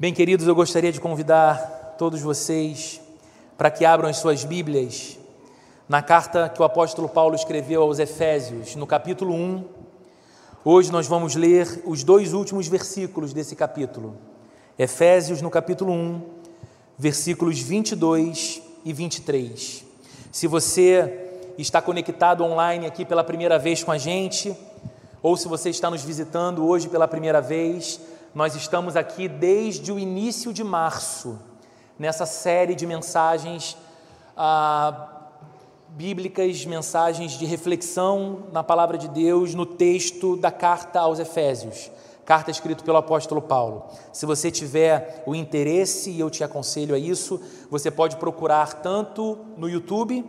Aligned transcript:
Bem, 0.00 0.14
queridos, 0.14 0.46
eu 0.46 0.54
gostaria 0.54 0.90
de 0.90 0.98
convidar 0.98 1.94
todos 1.98 2.22
vocês 2.22 3.02
para 3.58 3.70
que 3.70 3.84
abram 3.84 4.08
as 4.08 4.16
suas 4.16 4.46
Bíblias 4.46 5.18
na 5.86 6.00
carta 6.00 6.48
que 6.48 6.62
o 6.62 6.64
apóstolo 6.64 7.06
Paulo 7.06 7.34
escreveu 7.34 7.82
aos 7.82 7.98
Efésios, 7.98 8.74
no 8.76 8.86
capítulo 8.86 9.34
1. 9.34 9.62
Hoje 10.64 10.90
nós 10.90 11.06
vamos 11.06 11.34
ler 11.34 11.82
os 11.84 12.02
dois 12.02 12.32
últimos 12.32 12.66
versículos 12.66 13.34
desse 13.34 13.54
capítulo. 13.54 14.16
Efésios, 14.78 15.42
no 15.42 15.50
capítulo 15.50 15.92
1, 15.92 16.22
versículos 16.96 17.58
22 17.58 18.62
e 18.82 18.94
23. 18.94 19.84
Se 20.32 20.46
você 20.46 21.28
está 21.58 21.82
conectado 21.82 22.42
online 22.42 22.86
aqui 22.86 23.04
pela 23.04 23.22
primeira 23.22 23.58
vez 23.58 23.84
com 23.84 23.92
a 23.92 23.98
gente, 23.98 24.56
ou 25.22 25.36
se 25.36 25.46
você 25.46 25.68
está 25.68 25.90
nos 25.90 26.02
visitando 26.02 26.66
hoje 26.66 26.88
pela 26.88 27.06
primeira 27.06 27.42
vez, 27.42 28.00
nós 28.34 28.54
estamos 28.54 28.96
aqui 28.96 29.28
desde 29.28 29.90
o 29.90 29.98
início 29.98 30.52
de 30.52 30.62
março, 30.62 31.38
nessa 31.98 32.24
série 32.24 32.74
de 32.74 32.86
mensagens 32.86 33.76
ah, 34.36 35.08
bíblicas, 35.88 36.64
mensagens 36.64 37.32
de 37.32 37.44
reflexão 37.44 38.44
na 38.52 38.62
palavra 38.62 38.96
de 38.96 39.08
Deus, 39.08 39.54
no 39.54 39.66
texto 39.66 40.36
da 40.36 40.52
carta 40.52 41.00
aos 41.00 41.18
Efésios, 41.18 41.90
carta 42.24 42.52
escrita 42.52 42.84
pelo 42.84 42.98
apóstolo 42.98 43.42
Paulo. 43.42 43.86
Se 44.12 44.24
você 44.26 44.48
tiver 44.48 45.24
o 45.26 45.34
interesse, 45.34 46.10
e 46.10 46.20
eu 46.20 46.30
te 46.30 46.44
aconselho 46.44 46.94
a 46.94 46.98
isso, 46.98 47.40
você 47.68 47.90
pode 47.90 48.16
procurar 48.16 48.74
tanto 48.74 49.36
no 49.56 49.68
YouTube, 49.68 50.24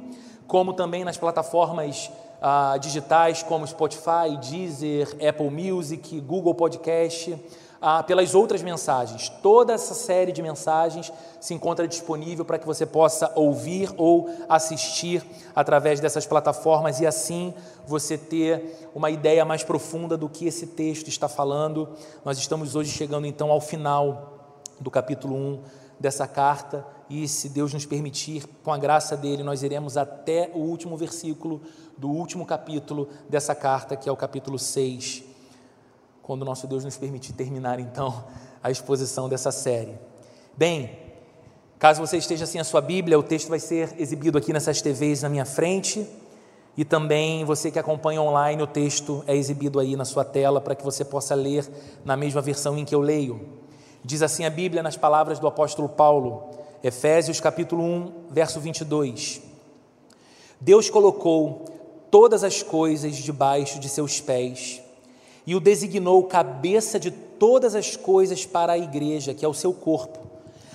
como 0.47 0.73
também 0.73 1.05
nas 1.05 1.17
plataformas 1.17 2.11
ah, 2.41 2.75
digitais 2.81 3.43
como 3.43 3.67
Spotify, 3.67 4.35
Deezer, 4.41 5.15
Apple 5.25 5.51
Music, 5.51 6.19
Google 6.19 6.55
Podcast, 6.55 7.37
ah, 7.81 8.03
pelas 8.03 8.35
outras 8.35 8.61
mensagens. 8.61 9.29
Toda 9.41 9.73
essa 9.73 9.95
série 9.95 10.31
de 10.31 10.41
mensagens 10.41 11.11
se 11.39 11.53
encontra 11.53 11.87
disponível 11.87 12.45
para 12.45 12.59
que 12.59 12.65
você 12.65 12.85
possa 12.85 13.31
ouvir 13.35 13.91
ou 13.97 14.29
assistir 14.47 15.23
através 15.55 15.99
dessas 15.99 16.27
plataformas 16.27 16.99
e 16.99 17.07
assim 17.07 17.53
você 17.87 18.17
ter 18.17 18.89
uma 18.93 19.09
ideia 19.09 19.43
mais 19.43 19.63
profunda 19.63 20.15
do 20.15 20.29
que 20.29 20.45
esse 20.45 20.67
texto 20.67 21.07
está 21.07 21.27
falando. 21.27 21.89
Nós 22.23 22.37
estamos 22.37 22.75
hoje 22.75 22.91
chegando 22.91 23.25
então 23.25 23.49
ao 23.49 23.59
final 23.59 24.37
do 24.79 24.91
capítulo 24.91 25.35
1 25.35 25.61
dessa 25.99 26.27
carta 26.27 26.85
e, 27.09 27.27
se 27.27 27.49
Deus 27.49 27.73
nos 27.73 27.85
permitir, 27.85 28.45
com 28.63 28.71
a 28.71 28.77
graça 28.77 29.17
dele, 29.17 29.43
nós 29.43 29.63
iremos 29.63 29.97
até 29.97 30.49
o 30.53 30.59
último 30.59 30.95
versículo 30.95 31.61
do 31.97 32.09
último 32.09 32.45
capítulo 32.45 33.09
dessa 33.29 33.53
carta, 33.53 33.95
que 33.95 34.07
é 34.07 34.11
o 34.11 34.17
capítulo 34.17 34.57
6, 34.57 35.30
quando 36.23 36.45
nosso 36.45 36.67
Deus 36.67 36.83
nos 36.83 36.97
permitir 36.97 37.33
terminar 37.33 37.79
então 37.79 38.23
a 38.61 38.69
exposição 38.69 39.27
dessa 39.27 39.51
série. 39.51 39.97
Bem, 40.55 40.97
caso 41.79 42.05
você 42.05 42.17
esteja 42.17 42.45
sem 42.45 42.61
a 42.61 42.63
sua 42.63 42.81
Bíblia, 42.81 43.17
o 43.17 43.23
texto 43.23 43.49
vai 43.49 43.59
ser 43.59 43.95
exibido 43.99 44.37
aqui 44.37 44.53
nessas 44.53 44.81
TVs 44.81 45.23
na 45.23 45.29
minha 45.29 45.45
frente. 45.45 46.07
E 46.77 46.85
também 46.85 47.43
você 47.43 47.69
que 47.69 47.79
acompanha 47.79 48.21
online, 48.21 48.61
o 48.63 48.67
texto 48.67 49.23
é 49.27 49.35
exibido 49.35 49.79
aí 49.79 49.95
na 49.95 50.05
sua 50.05 50.23
tela 50.23 50.61
para 50.61 50.73
que 50.73 50.83
você 50.83 51.03
possa 51.03 51.35
ler 51.35 51.67
na 52.05 52.15
mesma 52.15 52.41
versão 52.41 52.77
em 52.77 52.85
que 52.85 52.95
eu 52.95 53.01
leio. 53.01 53.59
Diz 54.03 54.21
assim 54.21 54.45
a 54.45 54.49
Bíblia 54.49 54.81
nas 54.81 54.95
palavras 54.95 55.37
do 55.37 55.47
apóstolo 55.47 55.89
Paulo, 55.89 56.49
Efésios 56.83 57.39
capítulo 57.39 57.83
1, 57.83 58.13
verso 58.29 58.59
22. 58.59 59.41
Deus 60.59 60.89
colocou 60.89 61.65
todas 62.09 62.43
as 62.43 62.63
coisas 62.63 63.15
debaixo 63.17 63.79
de 63.79 63.89
seus 63.89 64.21
pés 64.21 64.80
e 65.45 65.55
o 65.55 65.59
designou 65.59 66.23
cabeça 66.23 66.99
de 66.99 67.11
todas 67.11 67.75
as 67.75 67.95
coisas 67.95 68.45
para 68.45 68.73
a 68.73 68.77
igreja, 68.77 69.33
que 69.33 69.43
é 69.43 69.47
o 69.47 69.53
seu 69.53 69.73
corpo, 69.73 70.19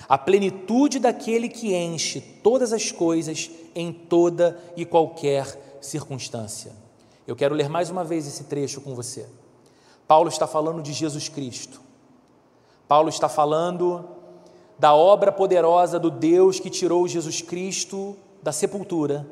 a 0.07 0.17
plenitude 0.17 0.99
daquele 0.99 1.49
que 1.49 1.75
enche 1.75 2.21
todas 2.21 2.73
as 2.73 2.91
coisas 2.91 3.49
em 3.75 3.91
toda 3.91 4.57
e 4.75 4.85
qualquer 4.85 5.77
circunstância. 5.81 6.71
Eu 7.25 7.35
quero 7.35 7.55
ler 7.55 7.69
mais 7.69 7.89
uma 7.89 8.03
vez 8.03 8.25
esse 8.25 8.45
trecho 8.45 8.81
com 8.81 8.95
você. 8.95 9.25
Paulo 10.07 10.29
está 10.29 10.47
falando 10.47 10.81
de 10.81 10.93
Jesus 10.93 11.27
Cristo 11.27 11.87
Paulo 12.87 13.09
está 13.09 13.27
falando 13.27 14.05
da 14.79 14.93
obra 14.93 15.31
poderosa 15.31 15.99
do 15.99 16.09
Deus 16.09 16.59
que 16.59 16.69
tirou 16.69 17.07
Jesus 17.07 17.41
Cristo 17.41 18.15
da 18.41 18.51
sepultura, 18.51 19.27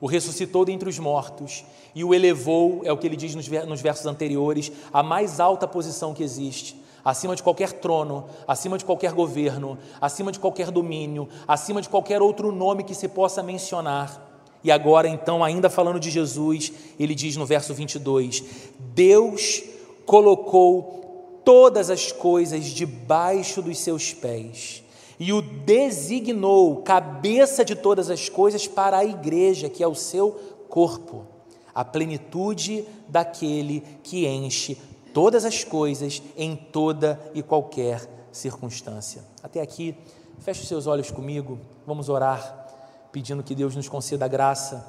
o 0.00 0.06
ressuscitou 0.06 0.64
dentre 0.64 0.88
os 0.88 0.98
mortos 0.98 1.64
e 1.94 2.02
o 2.02 2.14
elevou, 2.14 2.80
é 2.84 2.92
o 2.92 2.96
que 2.96 3.06
ele 3.06 3.16
diz 3.16 3.34
nos 3.34 3.80
versos 3.80 4.06
anteriores, 4.06 4.72
à 4.92 5.02
mais 5.02 5.40
alta 5.40 5.66
posição 5.66 6.14
que 6.14 6.22
existe, 6.22 6.80
acima 7.04 7.36
de 7.36 7.42
qualquer 7.42 7.72
trono, 7.72 8.26
acima 8.46 8.78
de 8.78 8.84
qualquer 8.84 9.12
governo, 9.12 9.78
acima 10.00 10.32
de 10.32 10.38
qualquer 10.38 10.70
domínio, 10.70 11.28
acima 11.46 11.82
de 11.82 11.88
qualquer 11.88 12.22
outro 12.22 12.52
nome 12.52 12.84
que 12.84 12.94
se 12.94 13.08
possa 13.08 13.42
mencionar. 13.42 14.28
E 14.62 14.70
agora, 14.70 15.08
então, 15.08 15.42
ainda 15.42 15.70
falando 15.70 15.98
de 15.98 16.10
Jesus, 16.10 16.72
ele 16.98 17.14
diz 17.14 17.36
no 17.36 17.46
verso 17.46 17.74
22: 17.74 18.44
Deus 18.78 19.62
colocou 20.04 21.40
todas 21.44 21.88
as 21.90 22.12
coisas 22.12 22.66
debaixo 22.66 23.62
dos 23.62 23.78
seus 23.78 24.12
pés 24.12 24.82
e 25.20 25.32
o 25.32 25.42
designou 25.42 26.82
cabeça 26.82 27.64
de 27.64 27.76
todas 27.76 28.08
as 28.08 28.28
coisas 28.28 28.66
para 28.66 28.96
a 28.96 29.04
igreja, 29.04 29.68
que 29.68 29.82
é 29.82 29.86
o 29.86 29.94
seu 29.94 30.32
corpo, 30.68 31.26
a 31.74 31.84
plenitude 31.84 32.84
daquele 33.06 33.82
que 34.02 34.26
enche 34.26 34.80
todas 35.12 35.44
as 35.44 35.62
coisas 35.62 36.22
em 36.36 36.56
toda 36.56 37.20
e 37.34 37.42
qualquer 37.42 38.08
circunstância. 38.32 39.22
Até 39.42 39.60
aqui, 39.60 39.94
feche 40.38 40.62
os 40.62 40.68
seus 40.68 40.86
olhos 40.86 41.10
comigo, 41.10 41.58
vamos 41.86 42.08
orar, 42.08 42.66
pedindo 43.12 43.42
que 43.42 43.54
Deus 43.54 43.76
nos 43.76 43.88
conceda 43.88 44.24
a 44.24 44.28
graça 44.28 44.84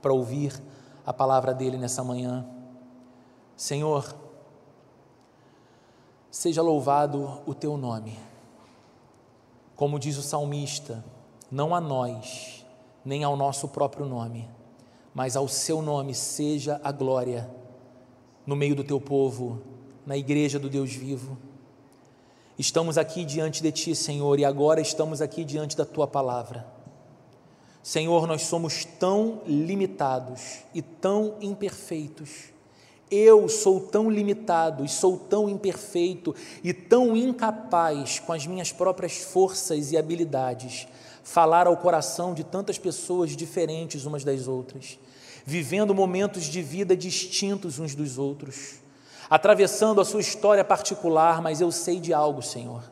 para 0.00 0.12
ouvir 0.12 0.52
a 1.04 1.12
palavra 1.12 1.52
dele 1.52 1.76
nessa 1.76 2.04
manhã. 2.04 2.46
Senhor, 3.56 4.14
Seja 6.36 6.60
louvado 6.60 7.40
o 7.46 7.54
teu 7.54 7.78
nome. 7.78 8.18
Como 9.76 9.98
diz 9.98 10.16
o 10.16 10.22
salmista, 10.22 11.04
não 11.50 11.74
a 11.74 11.80
nós, 11.80 12.64
nem 13.04 13.22
ao 13.22 13.36
nosso 13.36 13.68
próprio 13.68 14.06
nome, 14.06 14.48
mas 15.14 15.36
ao 15.36 15.46
seu 15.46 15.82
nome 15.82 16.14
seja 16.14 16.80
a 16.82 16.90
glória 16.90 17.48
no 18.46 18.56
meio 18.56 18.74
do 18.74 18.82
teu 18.82 19.00
povo, 19.00 19.60
na 20.06 20.16
igreja 20.16 20.58
do 20.58 20.70
Deus 20.70 20.94
vivo. 20.94 21.36
Estamos 22.58 22.96
aqui 22.96 23.24
diante 23.24 23.62
de 23.62 23.70
ti, 23.70 23.94
Senhor, 23.94 24.38
e 24.38 24.44
agora 24.44 24.80
estamos 24.80 25.20
aqui 25.20 25.44
diante 25.44 25.76
da 25.76 25.84
tua 25.84 26.06
palavra. 26.06 26.66
Senhor, 27.82 28.26
nós 28.26 28.42
somos 28.42 28.84
tão 28.84 29.42
limitados 29.46 30.60
e 30.74 30.80
tão 30.80 31.36
imperfeitos 31.40 32.55
eu 33.10 33.48
sou 33.48 33.80
tão 33.80 34.10
limitado 34.10 34.84
e 34.84 34.88
sou 34.88 35.16
tão 35.16 35.48
imperfeito 35.48 36.34
e 36.62 36.72
tão 36.72 37.16
incapaz 37.16 38.18
com 38.18 38.32
as 38.32 38.46
minhas 38.46 38.72
próprias 38.72 39.16
forças 39.16 39.92
e 39.92 39.96
habilidades 39.96 40.88
falar 41.22 41.66
ao 41.66 41.76
coração 41.76 42.32
de 42.34 42.44
tantas 42.44 42.78
pessoas 42.78 43.36
diferentes 43.36 44.06
umas 44.06 44.22
das 44.22 44.46
outras, 44.46 44.96
vivendo 45.44 45.92
momentos 45.92 46.44
de 46.44 46.62
vida 46.62 46.96
distintos 46.96 47.80
uns 47.80 47.96
dos 47.96 48.16
outros, 48.16 48.74
atravessando 49.28 50.00
a 50.00 50.04
sua 50.04 50.20
história 50.20 50.64
particular, 50.64 51.42
mas 51.42 51.60
eu 51.60 51.72
sei 51.72 51.98
de 51.98 52.14
algo, 52.14 52.42
Senhor. 52.42 52.84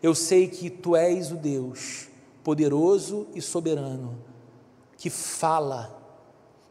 Eu 0.00 0.14
sei 0.14 0.46
que 0.46 0.70
tu 0.70 0.94
és 0.94 1.32
o 1.32 1.34
Deus 1.34 2.06
poderoso 2.44 3.26
e 3.34 3.42
soberano 3.42 4.18
que 4.96 5.10
fala 5.10 5.97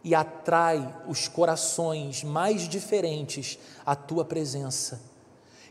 e 0.08 0.16
atrai 0.16 0.96
os 1.06 1.28
corações 1.28 2.24
mais 2.24 2.70
diferentes 2.70 3.60
à 3.86 3.94
tua 3.94 4.24
presença. 4.24 5.02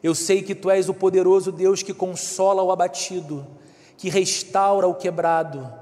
Eu 0.03 0.15
sei 0.15 0.43
que 0.43 0.55
tu 0.55 0.69
és 0.69 0.91
o 0.91 0.95
poderoso 0.95 1.51
Deus 1.51 1.83
que 1.83 1.95
consola 1.95 2.63
o 2.63 2.71
abatido, 2.71 3.47
que 3.97 4.11
restaura 4.11 4.87
o 4.87 4.95
quebrado, 4.95 5.73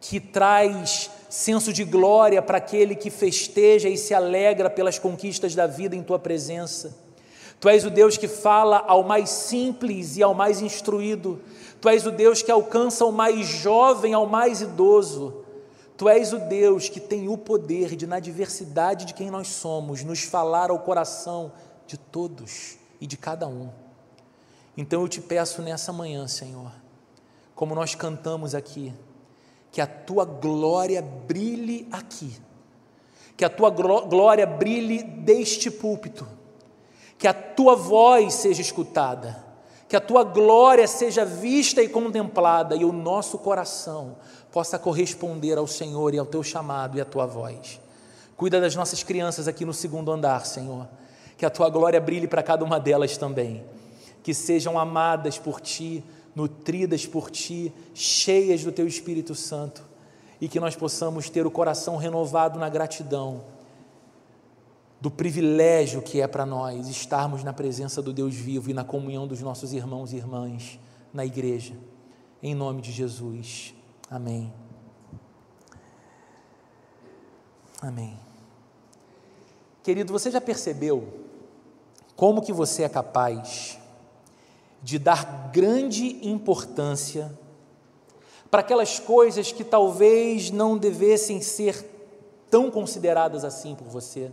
que 0.00 0.20
traz 0.20 1.10
senso 1.28 1.72
de 1.72 1.82
glória 1.82 2.40
para 2.40 2.58
aquele 2.58 2.94
que 2.94 3.10
festeja 3.10 3.88
e 3.88 3.98
se 3.98 4.14
alegra 4.14 4.70
pelas 4.70 4.96
conquistas 4.96 5.56
da 5.56 5.66
vida 5.66 5.96
em 5.96 6.02
tua 6.04 6.18
presença. 6.20 6.96
Tu 7.58 7.68
és 7.68 7.84
o 7.84 7.90
Deus 7.90 8.16
que 8.16 8.28
fala 8.28 8.84
ao 8.86 9.02
mais 9.02 9.30
simples 9.30 10.16
e 10.16 10.22
ao 10.22 10.32
mais 10.32 10.62
instruído. 10.62 11.40
Tu 11.80 11.88
és 11.88 12.06
o 12.06 12.12
Deus 12.12 12.40
que 12.40 12.52
alcança 12.52 13.04
o 13.04 13.10
mais 13.10 13.48
jovem 13.48 14.14
ao 14.14 14.26
mais 14.26 14.60
idoso. 14.60 15.44
Tu 16.00 16.08
és 16.08 16.32
o 16.32 16.38
Deus 16.38 16.88
que 16.88 16.98
tem 16.98 17.28
o 17.28 17.36
poder 17.36 17.94
de, 17.94 18.06
na 18.06 18.18
diversidade 18.18 19.04
de 19.04 19.12
quem 19.12 19.30
nós 19.30 19.48
somos, 19.48 20.02
nos 20.02 20.22
falar 20.22 20.70
ao 20.70 20.78
coração 20.78 21.52
de 21.86 21.98
todos 21.98 22.78
e 22.98 23.06
de 23.06 23.18
cada 23.18 23.46
um. 23.46 23.68
Então 24.74 25.02
eu 25.02 25.08
te 25.08 25.20
peço 25.20 25.60
nessa 25.60 25.92
manhã, 25.92 26.26
Senhor, 26.26 26.72
como 27.54 27.74
nós 27.74 27.94
cantamos 27.94 28.54
aqui, 28.54 28.94
que 29.70 29.78
a 29.78 29.86
tua 29.86 30.24
glória 30.24 31.02
brilhe 31.02 31.86
aqui, 31.92 32.34
que 33.36 33.44
a 33.44 33.50
tua 33.50 33.68
glória 33.68 34.46
brilhe 34.46 35.02
deste 35.02 35.70
púlpito, 35.70 36.26
que 37.18 37.28
a 37.28 37.34
tua 37.34 37.76
voz 37.76 38.32
seja 38.32 38.62
escutada 38.62 39.50
que 39.90 39.96
a 39.96 40.00
tua 40.00 40.22
glória 40.22 40.86
seja 40.86 41.24
vista 41.24 41.82
e 41.82 41.88
contemplada 41.88 42.76
e 42.76 42.84
o 42.84 42.92
nosso 42.92 43.36
coração 43.38 44.18
possa 44.52 44.78
corresponder 44.78 45.58
ao 45.58 45.66
Senhor 45.66 46.14
e 46.14 46.18
ao 46.18 46.26
teu 46.26 46.42
chamado 46.42 46.98
e 46.98 47.00
à 47.00 47.04
tua 47.04 47.26
voz. 47.26 47.80
Cuida 48.36 48.60
das 48.60 48.74
nossas 48.74 49.02
crianças 49.02 49.46
aqui 49.46 49.64
no 49.64 49.74
segundo 49.74 50.10
andar, 50.10 50.46
Senhor. 50.46 50.88
Que 51.36 51.46
a 51.46 51.50
tua 51.50 51.68
glória 51.68 52.00
brilhe 52.00 52.26
para 52.26 52.42
cada 52.42 52.64
uma 52.64 52.80
delas 52.80 53.16
também. 53.16 53.64
Que 54.22 54.34
sejam 54.34 54.78
amadas 54.78 55.38
por 55.38 55.60
ti, 55.60 56.02
nutridas 56.34 57.06
por 57.06 57.30
ti, 57.30 57.72
cheias 57.94 58.64
do 58.64 58.72
teu 58.72 58.86
Espírito 58.86 59.34
Santo. 59.34 59.82
E 60.40 60.48
que 60.48 60.58
nós 60.58 60.74
possamos 60.74 61.28
ter 61.28 61.46
o 61.46 61.50
coração 61.50 61.96
renovado 61.96 62.58
na 62.58 62.68
gratidão 62.68 63.42
do 65.00 65.10
privilégio 65.10 66.02
que 66.02 66.20
é 66.20 66.26
para 66.26 66.44
nós 66.44 66.88
estarmos 66.88 67.42
na 67.42 67.52
presença 67.52 68.02
do 68.02 68.12
Deus 68.12 68.34
vivo 68.34 68.70
e 68.70 68.74
na 68.74 68.84
comunhão 68.84 69.26
dos 69.26 69.40
nossos 69.40 69.72
irmãos 69.72 70.12
e 70.12 70.16
irmãs 70.16 70.78
na 71.12 71.24
igreja. 71.24 71.74
Em 72.42 72.54
nome 72.54 72.82
de 72.82 72.92
Jesus. 72.92 73.74
Amém. 74.10 74.52
Amém. 77.80 78.18
Querido, 79.84 80.12
você 80.12 80.32
já 80.32 80.40
percebeu 80.40 81.06
como 82.16 82.42
que 82.42 82.52
você 82.52 82.82
é 82.82 82.88
capaz 82.88 83.78
de 84.82 84.98
dar 84.98 85.50
grande 85.52 86.28
importância 86.28 87.32
para 88.50 88.60
aquelas 88.60 88.98
coisas 88.98 89.52
que 89.52 89.62
talvez 89.62 90.50
não 90.50 90.76
devessem 90.76 91.40
ser 91.40 91.88
tão 92.50 92.68
consideradas 92.68 93.44
assim 93.44 93.76
por 93.76 93.86
você? 93.86 94.32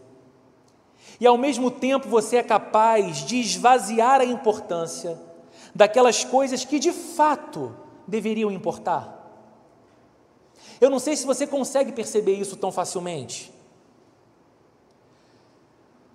E 1.19 1.27
ao 1.27 1.37
mesmo 1.37 1.69
tempo 1.69 2.09
você 2.09 2.37
é 2.37 2.43
capaz 2.43 3.17
de 3.17 3.39
esvaziar 3.39 4.21
a 4.21 4.25
importância 4.25 5.19
daquelas 5.73 6.25
coisas 6.25 6.65
que 6.65 6.79
de 6.79 6.91
fato 6.91 7.75
deveriam 8.07 8.51
importar. 8.51 9.16
Eu 10.79 10.89
não 10.89 10.99
sei 10.99 11.15
se 11.15 11.25
você 11.25 11.47
consegue 11.47 11.91
perceber 11.91 12.33
isso 12.33 12.55
tão 12.55 12.71
facilmente. 12.71 13.51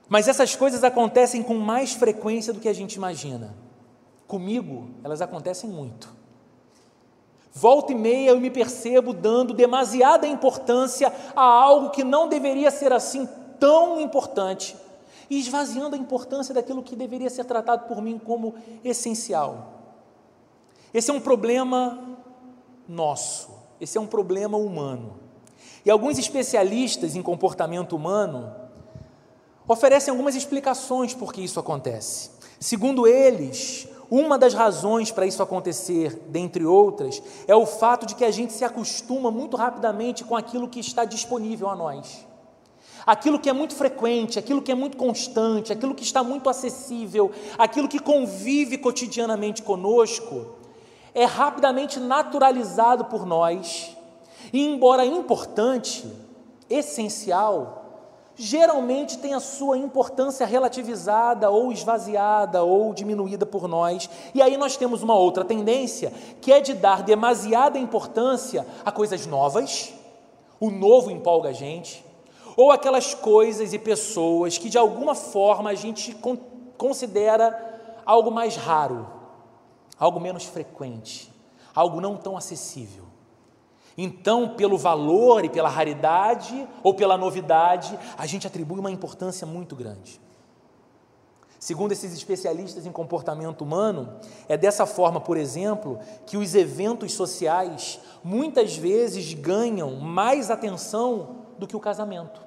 Mas 0.08 0.28
essas 0.28 0.54
coisas 0.54 0.84
acontecem 0.84 1.42
com 1.42 1.54
mais 1.54 1.94
frequência 1.94 2.52
do 2.52 2.60
que 2.60 2.68
a 2.68 2.72
gente 2.72 2.94
imagina. 2.94 3.54
Comigo, 4.26 4.90
elas 5.02 5.20
acontecem 5.20 5.68
muito. 5.68 6.14
Volta 7.52 7.92
e 7.92 7.94
meia 7.94 8.30
eu 8.30 8.40
me 8.40 8.50
percebo 8.50 9.12
dando 9.12 9.52
demasiada 9.52 10.26
importância 10.26 11.12
a 11.36 11.42
algo 11.42 11.90
que 11.90 12.02
não 12.02 12.28
deveria 12.28 12.70
ser 12.70 12.92
assim 12.92 13.28
tão 13.60 14.00
importante 14.00 14.74
e 15.28 15.38
esvaziando 15.38 15.94
a 15.94 15.98
importância 15.98 16.54
daquilo 16.54 16.82
que 16.82 16.96
deveria 16.96 17.28
ser 17.28 17.44
tratado 17.44 17.86
por 17.86 18.02
mim 18.02 18.18
como 18.18 18.54
essencial. 18.82 19.80
Esse 20.92 21.10
é 21.10 21.14
um 21.14 21.20
problema 21.20 22.18
nosso, 22.88 23.50
esse 23.82 23.98
é 23.98 24.00
um 24.00 24.06
problema 24.06 24.56
humano. 24.56 25.14
E 25.84 25.90
alguns 25.90 26.16
especialistas 26.16 27.16
em 27.16 27.22
comportamento 27.22 27.96
humano 27.96 28.54
oferecem 29.66 30.12
algumas 30.12 30.36
explicações 30.36 31.14
por 31.14 31.32
que 31.32 31.42
isso 31.42 31.58
acontece. 31.58 32.30
Segundo 32.60 33.08
eles, 33.08 33.88
uma 34.08 34.38
das 34.38 34.54
razões 34.54 35.10
para 35.10 35.26
isso 35.26 35.42
acontecer, 35.42 36.14
dentre 36.28 36.64
outras, 36.64 37.20
é 37.48 37.56
o 37.56 37.66
fato 37.66 38.06
de 38.06 38.14
que 38.14 38.24
a 38.24 38.30
gente 38.30 38.52
se 38.52 38.64
acostuma 38.64 39.32
muito 39.32 39.56
rapidamente 39.56 40.22
com 40.22 40.36
aquilo 40.36 40.68
que 40.68 40.78
está 40.78 41.04
disponível 41.04 41.68
a 41.68 41.74
nós. 41.74 42.24
Aquilo 43.04 43.40
que 43.40 43.50
é 43.50 43.52
muito 43.52 43.74
frequente, 43.74 44.38
aquilo 44.38 44.62
que 44.62 44.70
é 44.70 44.76
muito 44.76 44.96
constante, 44.96 45.72
aquilo 45.72 45.92
que 45.92 46.04
está 46.04 46.22
muito 46.22 46.48
acessível, 46.48 47.32
aquilo 47.58 47.88
que 47.88 47.98
convive 47.98 48.78
cotidianamente 48.78 49.60
conosco, 49.60 50.61
é 51.14 51.24
rapidamente 51.24 52.00
naturalizado 52.00 53.04
por 53.06 53.26
nós, 53.26 53.96
e 54.52 54.66
embora 54.66 55.04
importante, 55.04 56.10
essencial, 56.68 57.82
geralmente 58.34 59.18
tem 59.18 59.34
a 59.34 59.40
sua 59.40 59.76
importância 59.76 60.46
relativizada 60.46 61.50
ou 61.50 61.70
esvaziada 61.70 62.62
ou 62.62 62.92
diminuída 62.94 63.44
por 63.44 63.68
nós. 63.68 64.08
E 64.34 64.40
aí 64.40 64.56
nós 64.56 64.76
temos 64.76 65.02
uma 65.02 65.14
outra 65.14 65.44
tendência, 65.44 66.12
que 66.40 66.52
é 66.52 66.60
de 66.60 66.74
dar 66.74 67.02
demasiada 67.02 67.78
importância 67.78 68.66
a 68.84 68.90
coisas 68.90 69.26
novas. 69.26 69.92
O 70.58 70.70
novo 70.70 71.10
empolga 71.10 71.50
a 71.50 71.52
gente, 71.52 72.04
ou 72.56 72.70
aquelas 72.70 73.14
coisas 73.14 73.72
e 73.72 73.78
pessoas 73.78 74.58
que 74.58 74.68
de 74.68 74.78
alguma 74.78 75.14
forma 75.14 75.70
a 75.70 75.74
gente 75.74 76.16
considera 76.76 77.70
algo 78.04 78.30
mais 78.30 78.56
raro, 78.56 79.06
algo 80.02 80.18
menos 80.18 80.44
frequente, 80.44 81.32
algo 81.72 82.00
não 82.00 82.16
tão 82.16 82.36
acessível. 82.36 83.04
Então, 83.96 84.56
pelo 84.56 84.76
valor 84.76 85.44
e 85.44 85.48
pela 85.48 85.68
raridade 85.68 86.68
ou 86.82 86.92
pela 86.92 87.16
novidade, 87.16 87.96
a 88.18 88.26
gente 88.26 88.44
atribui 88.44 88.80
uma 88.80 88.90
importância 88.90 89.46
muito 89.46 89.76
grande. 89.76 90.20
Segundo 91.56 91.92
esses 91.92 92.12
especialistas 92.12 92.84
em 92.84 92.90
comportamento 92.90 93.62
humano, 93.62 94.18
é 94.48 94.56
dessa 94.56 94.86
forma, 94.86 95.20
por 95.20 95.36
exemplo, 95.36 96.00
que 96.26 96.36
os 96.36 96.52
eventos 96.56 97.12
sociais 97.12 98.00
muitas 98.24 98.76
vezes 98.76 99.32
ganham 99.34 99.94
mais 100.00 100.50
atenção 100.50 101.44
do 101.56 101.66
que 101.68 101.76
o 101.76 101.80
casamento. 101.80 102.40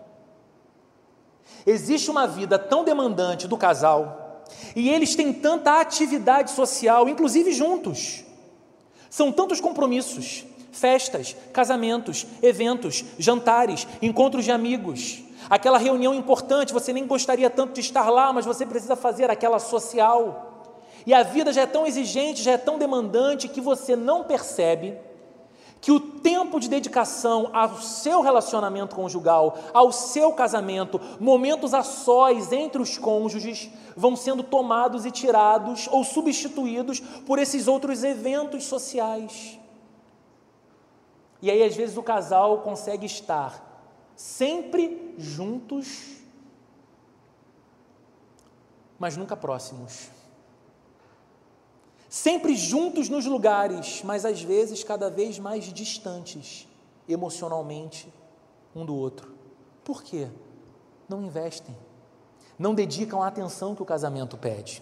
Existe 1.66 2.12
uma 2.12 2.28
vida 2.28 2.60
tão 2.60 2.84
demandante 2.84 3.48
do 3.48 3.56
casal 3.56 4.25
e 4.76 4.90
eles 4.90 5.16
têm 5.16 5.32
tanta 5.32 5.80
atividade 5.80 6.52
social, 6.52 7.08
inclusive 7.08 7.52
juntos. 7.52 8.24
São 9.10 9.32
tantos 9.32 9.62
compromissos, 9.62 10.46
festas, 10.72 11.36
casamentos, 11.54 12.26
eventos, 12.42 13.06
jantares, 13.18 13.88
encontros 14.02 14.44
de 14.44 14.52
amigos. 14.52 15.24
Aquela 15.50 15.78
reunião 15.78 16.14
importante, 16.14 16.74
você 16.74 16.92
nem 16.92 17.06
gostaria 17.06 17.50
tanto 17.50 17.74
de 17.74 17.82
estar 17.82 18.10
lá, 18.10 18.34
mas 18.34 18.46
você 18.46 18.66
precisa 18.66 18.96
fazer 18.96 19.30
aquela 19.30 19.60
social. 19.60 20.74
E 21.06 21.14
a 21.14 21.24
vida 21.24 21.54
já 21.54 21.62
é 21.62 21.66
tão 21.68 21.86
exigente, 21.86 22.42
já 22.42 22.54
é 22.54 22.58
tão 22.58 22.78
demandante 22.78 23.48
que 23.48 23.62
você 23.62 23.96
não 23.96 24.24
percebe 24.24 24.98
que 25.86 25.92
o 25.92 26.00
tempo 26.00 26.60
de 26.60 26.68
dedicação 26.68 27.52
ao 27.54 27.80
seu 27.80 28.24
relacionamento 28.24 28.96
conjugal, 28.96 29.56
ao 29.72 29.92
seu 29.92 30.34
casamento, 30.34 31.00
momentos 31.20 31.76
a 31.76 31.84
sós 31.84 32.52
entre 32.52 32.82
os 32.82 32.98
cônjuges, 32.98 33.70
vão 33.96 34.16
sendo 34.16 34.42
tomados 34.42 35.06
e 35.06 35.12
tirados 35.12 35.88
ou 35.92 36.04
substituídos 36.04 37.00
por 37.00 37.38
esses 37.38 37.68
outros 37.68 38.04
eventos 38.04 38.64
sociais. 38.64 39.60
E 41.40 41.52
aí, 41.52 41.62
às 41.62 41.76
vezes, 41.76 41.96
o 41.98 42.02
casal 42.02 42.62
consegue 42.62 43.06
estar 43.06 43.64
sempre 44.16 45.14
juntos, 45.20 46.16
mas 48.98 49.16
nunca 49.16 49.38
próximos 49.38 50.15
sempre 52.16 52.56
juntos 52.56 53.10
nos 53.10 53.26
lugares, 53.26 54.02
mas 54.02 54.24
às 54.24 54.42
vezes 54.42 54.86
cada 54.86 55.10
vez 55.10 55.38
mais 55.38 55.66
distantes 55.66 56.66
emocionalmente 57.10 58.08
um 58.74 58.86
do 58.86 58.96
outro. 58.96 59.34
Por 59.84 60.02
quê? 60.02 60.30
Não 61.10 61.22
investem, 61.22 61.76
não 62.58 62.74
dedicam 62.74 63.22
a 63.22 63.28
atenção 63.28 63.76
que 63.76 63.82
o 63.82 63.86
casamento 63.86 64.38
pede. 64.38 64.82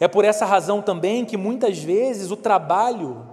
É 0.00 0.08
por 0.08 0.24
essa 0.24 0.44
razão 0.44 0.82
também 0.82 1.24
que 1.24 1.36
muitas 1.36 1.78
vezes 1.78 2.32
o 2.32 2.36
trabalho 2.36 3.24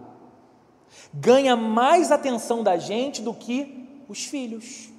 ganha 1.11 1.55
mais 1.55 2.11
atenção 2.11 2.61
da 2.61 2.77
gente 2.77 3.23
do 3.23 3.33
que 3.33 4.03
os 4.07 4.25
filhos. 4.25 4.89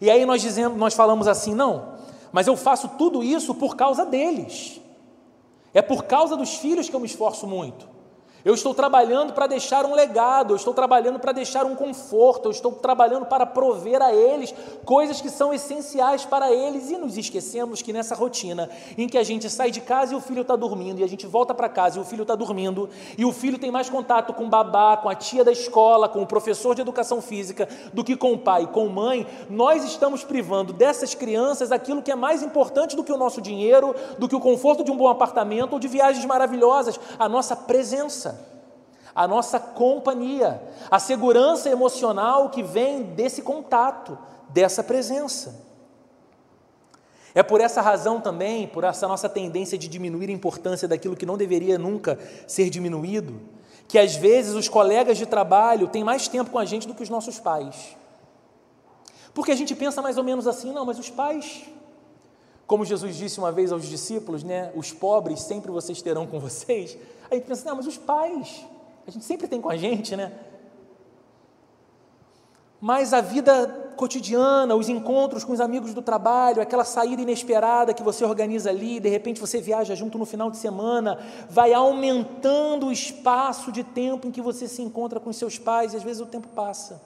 E 0.00 0.08
aí 0.08 0.24
nós 0.24 0.40
dizemos, 0.40 0.78
nós 0.78 0.94
falamos 0.94 1.26
assim, 1.26 1.52
não, 1.52 1.94
mas 2.30 2.46
eu 2.46 2.56
faço 2.56 2.90
tudo 2.90 3.24
isso 3.24 3.56
por 3.56 3.74
causa 3.74 4.06
deles. 4.06 4.80
É 5.76 5.82
por 5.82 6.04
causa 6.04 6.38
dos 6.38 6.54
filhos 6.54 6.88
que 6.88 6.96
eu 6.96 7.00
me 7.00 7.04
esforço 7.04 7.46
muito. 7.46 7.86
Eu 8.46 8.54
estou 8.54 8.72
trabalhando 8.72 9.32
para 9.32 9.48
deixar 9.48 9.84
um 9.84 9.92
legado, 9.92 10.52
eu 10.52 10.56
estou 10.56 10.72
trabalhando 10.72 11.18
para 11.18 11.32
deixar 11.32 11.66
um 11.66 11.74
conforto, 11.74 12.44
eu 12.46 12.52
estou 12.52 12.70
trabalhando 12.70 13.26
para 13.26 13.44
prover 13.44 14.00
a 14.00 14.14
eles 14.14 14.54
coisas 14.84 15.20
que 15.20 15.28
são 15.28 15.52
essenciais 15.52 16.24
para 16.24 16.52
eles. 16.52 16.88
E 16.88 16.96
nos 16.96 17.18
esquecemos 17.18 17.82
que 17.82 17.92
nessa 17.92 18.14
rotina 18.14 18.70
em 18.96 19.08
que 19.08 19.18
a 19.18 19.24
gente 19.24 19.50
sai 19.50 19.72
de 19.72 19.80
casa 19.80 20.14
e 20.14 20.16
o 20.16 20.20
filho 20.20 20.42
está 20.42 20.54
dormindo, 20.54 21.00
e 21.00 21.02
a 21.02 21.08
gente 21.08 21.26
volta 21.26 21.52
para 21.52 21.68
casa 21.68 21.98
e 21.98 22.00
o 22.00 22.04
filho 22.04 22.22
está 22.22 22.36
dormindo, 22.36 22.88
e 23.18 23.24
o 23.24 23.32
filho 23.32 23.58
tem 23.58 23.72
mais 23.72 23.90
contato 23.90 24.32
com 24.32 24.44
o 24.44 24.48
babá, 24.48 24.96
com 24.96 25.08
a 25.08 25.14
tia 25.16 25.42
da 25.42 25.50
escola, 25.50 26.08
com 26.08 26.22
o 26.22 26.26
professor 26.26 26.72
de 26.72 26.82
educação 26.82 27.20
física 27.20 27.68
do 27.92 28.04
que 28.04 28.16
com 28.16 28.32
o 28.32 28.38
pai, 28.38 28.68
com 28.68 28.86
mãe, 28.86 29.26
nós 29.50 29.82
estamos 29.82 30.22
privando 30.22 30.72
dessas 30.72 31.16
crianças 31.16 31.72
aquilo 31.72 32.00
que 32.00 32.12
é 32.12 32.14
mais 32.14 32.44
importante 32.44 32.94
do 32.94 33.02
que 33.02 33.12
o 33.12 33.18
nosso 33.18 33.42
dinheiro, 33.42 33.92
do 34.20 34.28
que 34.28 34.36
o 34.36 34.40
conforto 34.40 34.84
de 34.84 34.92
um 34.92 34.96
bom 34.96 35.08
apartamento 35.08 35.72
ou 35.72 35.80
de 35.80 35.88
viagens 35.88 36.24
maravilhosas, 36.24 37.00
a 37.18 37.28
nossa 37.28 37.56
presença 37.56 38.35
a 39.16 39.26
nossa 39.26 39.58
companhia, 39.58 40.62
a 40.90 40.98
segurança 40.98 41.70
emocional 41.70 42.50
que 42.50 42.62
vem 42.62 43.02
desse 43.02 43.40
contato, 43.40 44.18
dessa 44.50 44.84
presença. 44.84 45.64
É 47.34 47.42
por 47.42 47.62
essa 47.62 47.80
razão 47.80 48.20
também, 48.20 48.68
por 48.68 48.84
essa 48.84 49.08
nossa 49.08 49.26
tendência 49.26 49.78
de 49.78 49.88
diminuir 49.88 50.28
a 50.28 50.32
importância 50.32 50.86
daquilo 50.86 51.16
que 51.16 51.24
não 51.24 51.38
deveria 51.38 51.78
nunca 51.78 52.18
ser 52.46 52.68
diminuído, 52.68 53.40
que 53.88 53.98
às 53.98 54.14
vezes 54.14 54.54
os 54.54 54.68
colegas 54.68 55.16
de 55.16 55.24
trabalho 55.24 55.88
têm 55.88 56.04
mais 56.04 56.28
tempo 56.28 56.50
com 56.50 56.58
a 56.58 56.66
gente 56.66 56.86
do 56.86 56.94
que 56.94 57.02
os 57.02 57.10
nossos 57.10 57.38
pais. 57.38 57.96
Porque 59.32 59.52
a 59.52 59.56
gente 59.56 59.74
pensa 59.74 60.02
mais 60.02 60.18
ou 60.18 60.24
menos 60.24 60.46
assim, 60.46 60.72
não, 60.72 60.84
mas 60.84 60.98
os 60.98 61.08
pais, 61.08 61.64
como 62.66 62.84
Jesus 62.84 63.16
disse 63.16 63.38
uma 63.38 63.52
vez 63.52 63.72
aos 63.72 63.86
discípulos, 63.86 64.42
né, 64.42 64.72
os 64.74 64.92
pobres 64.92 65.40
sempre 65.40 65.70
vocês 65.70 66.02
terão 66.02 66.26
com 66.26 66.38
vocês. 66.38 66.98
A 67.30 67.34
gente 67.34 67.44
pensa, 67.44 67.66
não, 67.66 67.76
mas 67.76 67.86
os 67.86 67.96
pais, 67.96 68.64
a 69.06 69.10
gente 69.10 69.24
sempre 69.24 69.46
tem 69.46 69.60
com 69.60 69.68
a 69.68 69.76
gente, 69.76 70.16
né? 70.16 70.32
Mas 72.80 73.12
a 73.12 73.20
vida 73.20 73.92
cotidiana, 73.96 74.74
os 74.74 74.88
encontros 74.88 75.42
com 75.42 75.52
os 75.52 75.60
amigos 75.60 75.94
do 75.94 76.02
trabalho, 76.02 76.60
aquela 76.60 76.84
saída 76.84 77.22
inesperada 77.22 77.94
que 77.94 78.02
você 78.02 78.24
organiza 78.24 78.68
ali, 78.68 79.00
de 79.00 79.08
repente 79.08 79.40
você 79.40 79.60
viaja 79.60 79.94
junto 79.94 80.18
no 80.18 80.26
final 80.26 80.50
de 80.50 80.58
semana, 80.58 81.18
vai 81.48 81.72
aumentando 81.72 82.86
o 82.86 82.92
espaço 82.92 83.72
de 83.72 83.82
tempo 83.82 84.28
em 84.28 84.30
que 84.30 84.42
você 84.42 84.68
se 84.68 84.82
encontra 84.82 85.18
com 85.18 85.32
seus 85.32 85.58
pais 85.58 85.94
e 85.94 85.96
às 85.96 86.02
vezes 86.02 86.20
o 86.20 86.26
tempo 86.26 86.48
passa. 86.48 87.00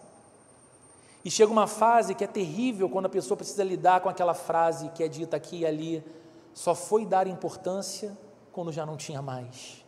E 1.25 1.31
chega 1.31 1.53
uma 1.53 1.67
fase 1.67 2.15
que 2.15 2.25
é 2.25 2.27
terrível 2.27 2.89
quando 2.89 3.07
a 3.07 3.11
pessoa 3.11 3.37
precisa 3.37 3.63
lidar 3.63 4.01
com 4.01 4.09
aquela 4.09 4.35
frase 4.35 4.89
que 4.89 5.05
é 5.05 5.09
dita 5.09 5.37
aqui 5.37 5.59
e 5.59 5.67
ali: 5.67 6.03
só 6.55 6.75
foi 6.75 7.05
dar 7.05 7.27
importância 7.27 8.17
quando 8.53 8.73
já 8.73 8.87
não 8.87 8.97
tinha 8.97 9.21
mais. 9.21 9.80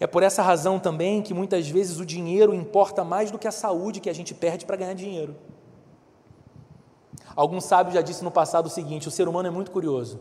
É 0.00 0.06
por 0.06 0.22
essa 0.22 0.42
razão 0.42 0.80
também 0.80 1.20
que 1.20 1.34
muitas 1.34 1.68
vezes 1.68 2.00
o 2.00 2.06
dinheiro 2.06 2.54
importa 2.54 3.04
mais 3.04 3.30
do 3.30 3.38
que 3.38 3.46
a 3.46 3.52
saúde 3.52 4.00
que 4.00 4.08
a 4.08 4.14
gente 4.14 4.34
perde 4.34 4.64
para 4.64 4.76
ganhar 4.76 4.94
dinheiro. 4.94 5.36
Algum 7.36 7.60
sábio 7.60 7.92
já 7.92 8.00
disse 8.00 8.24
no 8.24 8.30
passado 8.30 8.66
o 8.66 8.70
seguinte: 8.70 9.06
o 9.06 9.10
ser 9.10 9.28
humano 9.28 9.48
é 9.48 9.50
muito 9.50 9.70
curioso. 9.70 10.18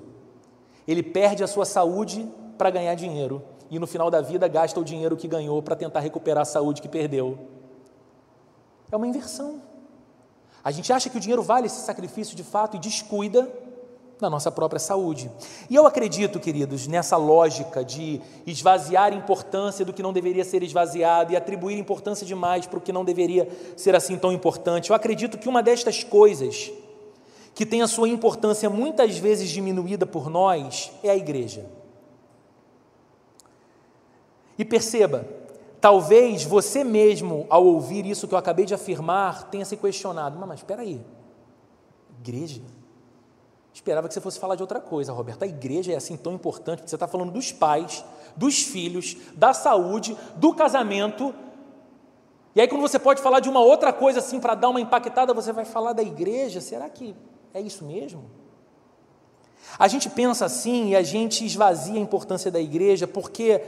Ele 0.85 1.01
perde 1.01 1.45
a 1.45 1.47
sua 1.47 1.65
saúde 1.65 2.29
para 2.57 2.69
ganhar 2.69 2.93
dinheiro 2.95 3.41
e 3.71 3.79
no 3.79 3.87
final 3.87 4.11
da 4.11 4.19
vida 4.19 4.47
gasta 4.49 4.79
o 4.79 4.83
dinheiro 4.83 5.15
que 5.15 5.27
ganhou 5.27 5.61
para 5.63 5.75
tentar 5.75 6.01
recuperar 6.01 6.41
a 6.41 6.45
saúde 6.45 6.81
que 6.81 6.89
perdeu. 6.89 7.39
É 8.91 8.97
uma 8.97 9.07
inversão. 9.07 9.61
A 10.61 10.71
gente 10.71 10.91
acha 10.91 11.09
que 11.09 11.15
o 11.15 11.19
dinheiro 11.21 11.41
vale 11.41 11.67
esse 11.67 11.81
sacrifício 11.81 12.35
de 12.35 12.43
fato 12.43 12.75
e 12.75 12.79
descuida 12.79 13.49
da 14.19 14.29
nossa 14.29 14.51
própria 14.51 14.79
saúde. 14.79 15.31
E 15.69 15.75
eu 15.75 15.87
acredito, 15.87 16.39
queridos, 16.39 16.87
nessa 16.87 17.15
lógica 17.15 17.83
de 17.83 18.21
esvaziar 18.45 19.13
importância 19.13 19.85
do 19.85 19.93
que 19.93 20.03
não 20.03 20.11
deveria 20.11 20.43
ser 20.43 20.61
esvaziado 20.61 21.31
e 21.31 21.37
atribuir 21.37 21.77
importância 21.77 22.25
demais 22.27 22.65
para 22.65 22.77
o 22.77 22.81
que 22.81 22.91
não 22.91 23.05
deveria 23.05 23.47
ser 23.77 23.95
assim 23.95 24.17
tão 24.17 24.33
importante. 24.33 24.89
Eu 24.89 24.95
acredito 24.95 25.37
que 25.37 25.47
uma 25.47 25.63
destas 25.63 26.03
coisas 26.03 26.69
que 27.55 27.65
tem 27.65 27.81
a 27.81 27.87
sua 27.87 28.09
importância 28.09 28.69
muitas 28.69 29.17
vezes 29.17 29.49
diminuída 29.49 30.05
por 30.05 30.29
nós 30.29 30.91
é 31.01 31.09
a 31.09 31.15
igreja. 31.15 31.65
E 34.57 34.65
perceba, 34.65 35.25
talvez 35.79 36.43
você 36.43 36.83
mesmo, 36.83 37.47
ao 37.49 37.65
ouvir 37.65 38.05
isso 38.05 38.27
que 38.27 38.33
eu 38.33 38.37
acabei 38.37 38.65
de 38.65 38.73
afirmar, 38.73 39.49
tenha 39.49 39.63
se 39.63 39.77
questionado: 39.77 40.37
mas 40.37 40.59
espera 40.59 40.81
aí, 40.81 41.01
igreja? 42.19 42.61
Esperava 43.79 44.09
que 44.09 44.13
você 44.13 44.19
fosse 44.19 44.37
falar 44.37 44.55
de 44.55 44.61
outra 44.61 44.81
coisa, 44.81 45.13
Roberto. 45.13 45.43
A 45.43 45.47
igreja 45.47 45.93
é 45.93 45.95
assim 45.95 46.17
tão 46.17 46.33
importante, 46.33 46.79
porque 46.79 46.89
você 46.89 46.97
está 46.97 47.07
falando 47.07 47.31
dos 47.31 47.53
pais, 47.53 48.03
dos 48.35 48.61
filhos, 48.61 49.15
da 49.33 49.53
saúde, 49.53 50.17
do 50.35 50.53
casamento. 50.53 51.33
E 52.53 52.59
aí, 52.59 52.67
quando 52.67 52.81
você 52.81 52.99
pode 52.99 53.21
falar 53.21 53.39
de 53.39 53.47
uma 53.47 53.61
outra 53.61 53.93
coisa 53.93 54.19
assim 54.19 54.37
para 54.37 54.53
dar 54.53 54.67
uma 54.67 54.81
impactada, 54.81 55.33
você 55.33 55.53
vai 55.53 55.63
falar 55.63 55.93
da 55.93 56.03
igreja. 56.03 56.59
Será 56.59 56.89
que 56.89 57.15
é 57.53 57.61
isso 57.61 57.85
mesmo? 57.85 58.29
A 59.77 59.87
gente 59.87 60.09
pensa 60.09 60.43
assim 60.43 60.89
e 60.89 60.95
a 60.97 61.01
gente 61.01 61.45
esvazia 61.45 61.95
a 61.95 62.03
importância 62.03 62.51
da 62.51 62.59
igreja 62.59 63.07
porque, 63.07 63.61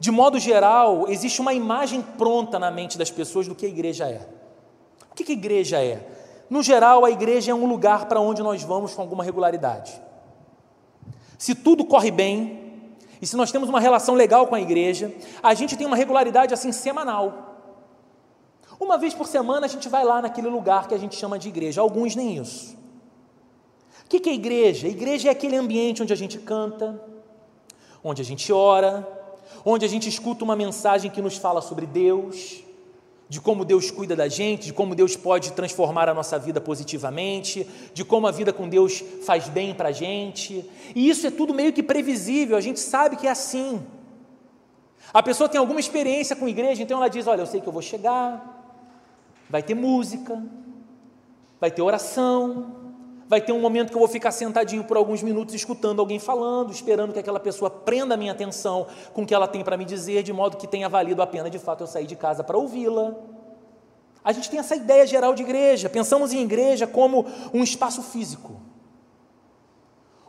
de 0.00 0.10
modo 0.10 0.38
geral, 0.38 1.06
existe 1.10 1.42
uma 1.42 1.52
imagem 1.52 2.00
pronta 2.00 2.58
na 2.58 2.70
mente 2.70 2.96
das 2.96 3.10
pessoas 3.10 3.46
do 3.46 3.54
que 3.54 3.66
a 3.66 3.68
igreja 3.68 4.08
é. 4.08 4.26
O 5.10 5.14
que 5.14 5.30
a 5.30 5.34
igreja 5.34 5.78
é? 5.78 6.08
No 6.52 6.62
geral, 6.62 7.02
a 7.02 7.10
igreja 7.10 7.50
é 7.50 7.54
um 7.54 7.64
lugar 7.64 8.04
para 8.04 8.20
onde 8.20 8.42
nós 8.42 8.62
vamos 8.62 8.92
com 8.92 9.00
alguma 9.00 9.24
regularidade. 9.24 9.98
Se 11.38 11.54
tudo 11.54 11.82
corre 11.82 12.10
bem, 12.10 12.84
e 13.22 13.26
se 13.26 13.38
nós 13.38 13.50
temos 13.50 13.70
uma 13.70 13.80
relação 13.80 14.14
legal 14.14 14.46
com 14.46 14.54
a 14.54 14.60
igreja, 14.60 15.10
a 15.42 15.54
gente 15.54 15.78
tem 15.78 15.86
uma 15.86 15.96
regularidade 15.96 16.52
assim 16.52 16.70
semanal. 16.70 17.56
Uma 18.78 18.98
vez 18.98 19.14
por 19.14 19.26
semana 19.26 19.64
a 19.64 19.68
gente 19.68 19.88
vai 19.88 20.04
lá 20.04 20.20
naquele 20.20 20.48
lugar 20.48 20.88
que 20.88 20.94
a 20.94 20.98
gente 20.98 21.16
chama 21.16 21.38
de 21.38 21.48
igreja, 21.48 21.80
alguns 21.80 22.14
nem 22.14 22.36
isso. 22.36 22.76
O 24.04 24.08
que 24.10 24.28
é 24.28 24.34
igreja? 24.34 24.86
Igreja 24.86 25.30
é 25.30 25.32
aquele 25.32 25.56
ambiente 25.56 26.02
onde 26.02 26.12
a 26.12 26.16
gente 26.16 26.38
canta, 26.38 27.02
onde 28.04 28.20
a 28.20 28.24
gente 28.26 28.52
ora, 28.52 29.08
onde 29.64 29.86
a 29.86 29.88
gente 29.88 30.06
escuta 30.06 30.44
uma 30.44 30.54
mensagem 30.54 31.10
que 31.10 31.22
nos 31.22 31.38
fala 31.38 31.62
sobre 31.62 31.86
Deus, 31.86 32.62
de 33.32 33.40
como 33.40 33.64
Deus 33.64 33.90
cuida 33.90 34.14
da 34.14 34.28
gente, 34.28 34.66
de 34.66 34.72
como 34.74 34.94
Deus 34.94 35.16
pode 35.16 35.52
transformar 35.52 36.06
a 36.06 36.12
nossa 36.12 36.38
vida 36.38 36.60
positivamente, 36.60 37.66
de 37.94 38.04
como 38.04 38.26
a 38.26 38.30
vida 38.30 38.52
com 38.52 38.68
Deus 38.68 39.02
faz 39.24 39.48
bem 39.48 39.72
para 39.72 39.88
a 39.88 39.92
gente. 39.92 40.68
E 40.94 41.08
isso 41.08 41.26
é 41.26 41.30
tudo 41.30 41.54
meio 41.54 41.72
que 41.72 41.82
previsível, 41.82 42.58
a 42.58 42.60
gente 42.60 42.78
sabe 42.78 43.16
que 43.16 43.26
é 43.26 43.30
assim. 43.30 43.82
A 45.14 45.22
pessoa 45.22 45.48
tem 45.48 45.58
alguma 45.58 45.80
experiência 45.80 46.36
com 46.36 46.46
igreja, 46.46 46.82
então 46.82 46.98
ela 46.98 47.08
diz: 47.08 47.26
Olha, 47.26 47.40
eu 47.40 47.46
sei 47.46 47.62
que 47.62 47.66
eu 47.66 47.72
vou 47.72 47.80
chegar, 47.80 48.76
vai 49.48 49.62
ter 49.62 49.74
música, 49.74 50.38
vai 51.58 51.70
ter 51.70 51.80
oração, 51.80 52.91
vai 53.32 53.40
ter 53.40 53.50
um 53.50 53.58
momento 53.58 53.88
que 53.88 53.94
eu 53.94 53.98
vou 53.98 54.08
ficar 54.08 54.30
sentadinho 54.30 54.84
por 54.84 54.94
alguns 54.94 55.22
minutos 55.22 55.54
escutando 55.54 56.00
alguém 56.00 56.18
falando, 56.18 56.70
esperando 56.70 57.14
que 57.14 57.18
aquela 57.18 57.40
pessoa 57.40 57.70
prenda 57.70 58.12
a 58.12 58.16
minha 58.18 58.30
atenção 58.30 58.86
com 59.14 59.22
o 59.22 59.26
que 59.26 59.34
ela 59.34 59.48
tem 59.48 59.64
para 59.64 59.74
me 59.74 59.86
dizer, 59.86 60.22
de 60.22 60.34
modo 60.34 60.58
que 60.58 60.66
tenha 60.66 60.86
valido 60.86 61.22
a 61.22 61.26
pena 61.26 61.48
de 61.48 61.58
fato 61.58 61.82
eu 61.82 61.86
sair 61.86 62.06
de 62.06 62.14
casa 62.14 62.44
para 62.44 62.58
ouvi-la. 62.58 63.14
A 64.22 64.32
gente 64.32 64.50
tem 64.50 64.60
essa 64.60 64.76
ideia 64.76 65.06
geral 65.06 65.34
de 65.34 65.42
igreja, 65.42 65.88
pensamos 65.88 66.34
em 66.34 66.42
igreja 66.42 66.86
como 66.86 67.24
um 67.54 67.62
espaço 67.62 68.02
físico, 68.02 68.60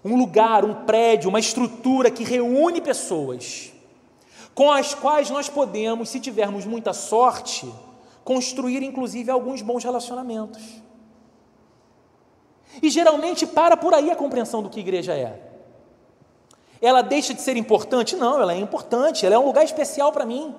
um 0.02 0.16
lugar, 0.18 0.64
um 0.64 0.86
prédio, 0.86 1.28
uma 1.28 1.42
estrutura 1.42 2.10
que 2.10 2.24
reúne 2.24 2.80
pessoas, 2.80 3.74
com 4.56 4.72
as 4.72 4.94
quais 4.94 5.30
nós 5.30 5.50
podemos, 5.50 6.08
se 6.08 6.22
tivermos 6.22 6.66
muita 6.66 6.94
sorte, 6.94 7.70
construir 8.24 8.82
inclusive 8.82 9.30
alguns 9.30 9.62
bons 9.62 9.84
relacionamentos. 9.84 10.83
E 12.82 12.89
geralmente 12.89 13.46
para 13.46 13.77
por 13.77 13.94
aí 13.94 14.10
a 14.10 14.15
compreensão 14.15 14.62
do 14.62 14.70
que 14.70 14.80
igreja 14.80 15.13
é. 15.13 15.51
Ela 16.82 17.01
deixa 17.01 17.34
de 17.34 17.42
ser 17.42 17.56
importante? 17.56 18.15
Não, 18.15 18.42
ela 18.42 18.53
é 18.53 18.60
importante, 18.60 19.25
ela 19.25 19.36
é 19.36 19.39
um 19.39 19.46
lugar 19.46 19.63
especial 19.63 20.12
para 20.12 20.25
mim. 20.25 20.53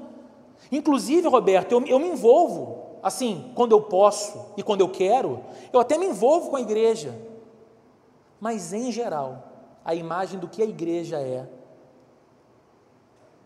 Inclusive, 0.73 1.28
Roberto, 1.28 1.73
eu, 1.73 1.85
eu 1.87 1.99
me 1.99 2.09
envolvo, 2.09 2.99
assim, 3.02 3.52
quando 3.54 3.73
eu 3.73 3.83
posso 3.83 4.52
e 4.56 4.62
quando 4.62 4.80
eu 4.80 4.88
quero, 4.88 5.44
eu 5.73 5.80
até 5.80 5.99
me 5.99 6.06
envolvo 6.06 6.50
com 6.50 6.56
a 6.56 6.61
igreja. 6.61 7.14
Mas, 8.40 8.73
em 8.73 8.90
geral, 8.90 9.52
a 9.85 9.94
imagem 9.94 10.38
do 10.38 10.49
que 10.49 10.62
a 10.62 10.64
igreja 10.64 11.21
é, 11.21 11.47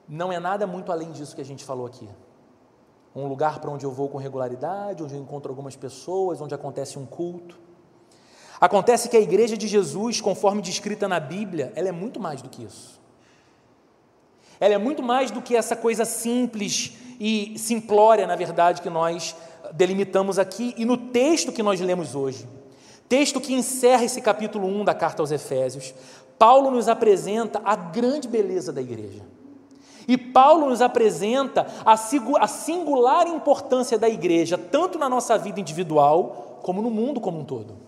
não 0.09 0.33
é 0.33 0.39
nada 0.39 0.67
muito 0.67 0.91
além 0.91 1.11
disso 1.11 1.35
que 1.35 1.41
a 1.41 1.45
gente 1.45 1.65
falou 1.65 1.87
aqui. 1.87 2.09
Um 3.15 3.27
lugar 3.27 3.59
para 3.59 3.71
onde 3.71 3.85
eu 3.85 3.91
vou 3.91 4.09
com 4.09 4.19
regularidade, 4.19 5.03
onde 5.03 5.15
eu 5.15 5.21
encontro 5.21 5.51
algumas 5.51 5.75
pessoas, 5.75 6.41
onde 6.41 6.55
acontece 6.55 6.99
um 6.99 7.05
culto. 7.05 7.59
Acontece 8.61 9.09
que 9.09 9.17
a 9.17 9.21
igreja 9.21 9.57
de 9.57 9.69
Jesus, 9.69 10.21
conforme 10.21 10.61
descrita 10.61 11.07
na 11.07 11.21
Bíblia, 11.21 11.73
ela 11.77 11.89
é 11.89 11.93
muito 11.93 12.19
mais 12.19 12.43
do 12.43 12.49
que 12.49 12.65
isso. 12.65 12.99
Ela 14.59 14.75
é 14.75 14.79
muito 14.79 15.03
mais 15.03 15.31
do 15.31 15.41
que 15.41 15.55
essa 15.55 15.77
coisa 15.77 16.05
simples 16.05 16.93
e 17.21 17.55
simplória, 17.57 18.27
na 18.27 18.35
verdade, 18.35 18.83
que 18.83 18.91
nós 18.91 19.37
delimitamos 19.73 20.39
aqui 20.39 20.75
e 20.77 20.85
no 20.85 20.97
texto 20.97 21.53
que 21.53 21.63
nós 21.63 21.81
lemos 21.81 22.15
hoje. 22.15 22.49
Texto 23.09 23.41
que 23.41 23.55
encerra 23.55 24.05
esse 24.05 24.21
capítulo 24.21 24.67
1 24.67 24.85
da 24.85 24.95
carta 24.95 25.23
aos 25.23 25.31
Efésios. 25.31 25.95
Paulo 26.39 26.71
nos 26.71 26.89
apresenta 26.89 27.61
a 27.65 27.75
grande 27.75 28.29
beleza 28.29 28.73
da 28.73 28.81
igreja. 28.81 29.23
E 30.07 30.17
Paulo 30.17 30.69
nos 30.69 30.81
apresenta 30.81 31.67
a 31.85 31.97
singular 31.97 33.27
importância 33.27 33.99
da 33.99 34.09
igreja, 34.09 34.57
tanto 34.57 34.99
na 34.99 35.09
nossa 35.09 35.37
vida 35.37 35.61
individual, 35.61 36.59
como 36.63 36.83
no 36.83 36.91
mundo 36.91 37.21
como 37.21 37.41
um 37.41 37.45
todo. 37.45 37.88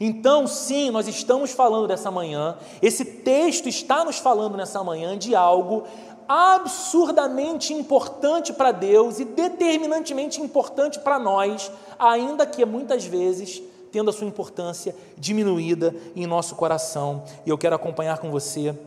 Então, 0.00 0.46
sim, 0.46 0.90
nós 0.90 1.08
estamos 1.08 1.50
falando 1.50 1.88
dessa 1.88 2.10
manhã, 2.10 2.56
esse 2.80 3.04
texto 3.04 3.68
está 3.68 4.04
nos 4.04 4.18
falando 4.18 4.56
nessa 4.56 4.82
manhã 4.84 5.18
de 5.18 5.34
algo 5.34 5.84
absurdamente 6.28 7.72
importante 7.72 8.52
para 8.52 8.70
Deus 8.70 9.18
e 9.18 9.24
determinantemente 9.24 10.40
importante 10.40 11.00
para 11.00 11.18
nós, 11.18 11.72
ainda 11.98 12.46
que 12.46 12.64
muitas 12.64 13.04
vezes 13.04 13.62
tendo 13.90 14.10
a 14.10 14.12
sua 14.12 14.26
importância 14.26 14.94
diminuída 15.16 15.94
em 16.14 16.26
nosso 16.26 16.54
coração. 16.54 17.24
E 17.46 17.50
eu 17.50 17.56
quero 17.56 17.74
acompanhar 17.74 18.18
com 18.18 18.30
você, 18.30 18.78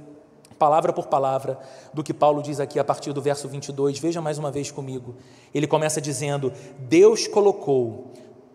palavra 0.59 0.93
por 0.93 1.07
palavra, 1.07 1.59
do 1.91 2.03
que 2.03 2.13
Paulo 2.13 2.43
diz 2.43 2.59
aqui 2.59 2.79
a 2.79 2.83
partir 2.83 3.11
do 3.11 3.21
verso 3.21 3.47
22. 3.47 3.97
Veja 3.97 4.21
mais 4.21 4.37
uma 4.37 4.51
vez 4.51 4.69
comigo. 4.69 5.15
Ele 5.53 5.65
começa 5.65 5.99
dizendo: 5.99 6.53
Deus 6.77 7.27
colocou 7.27 8.11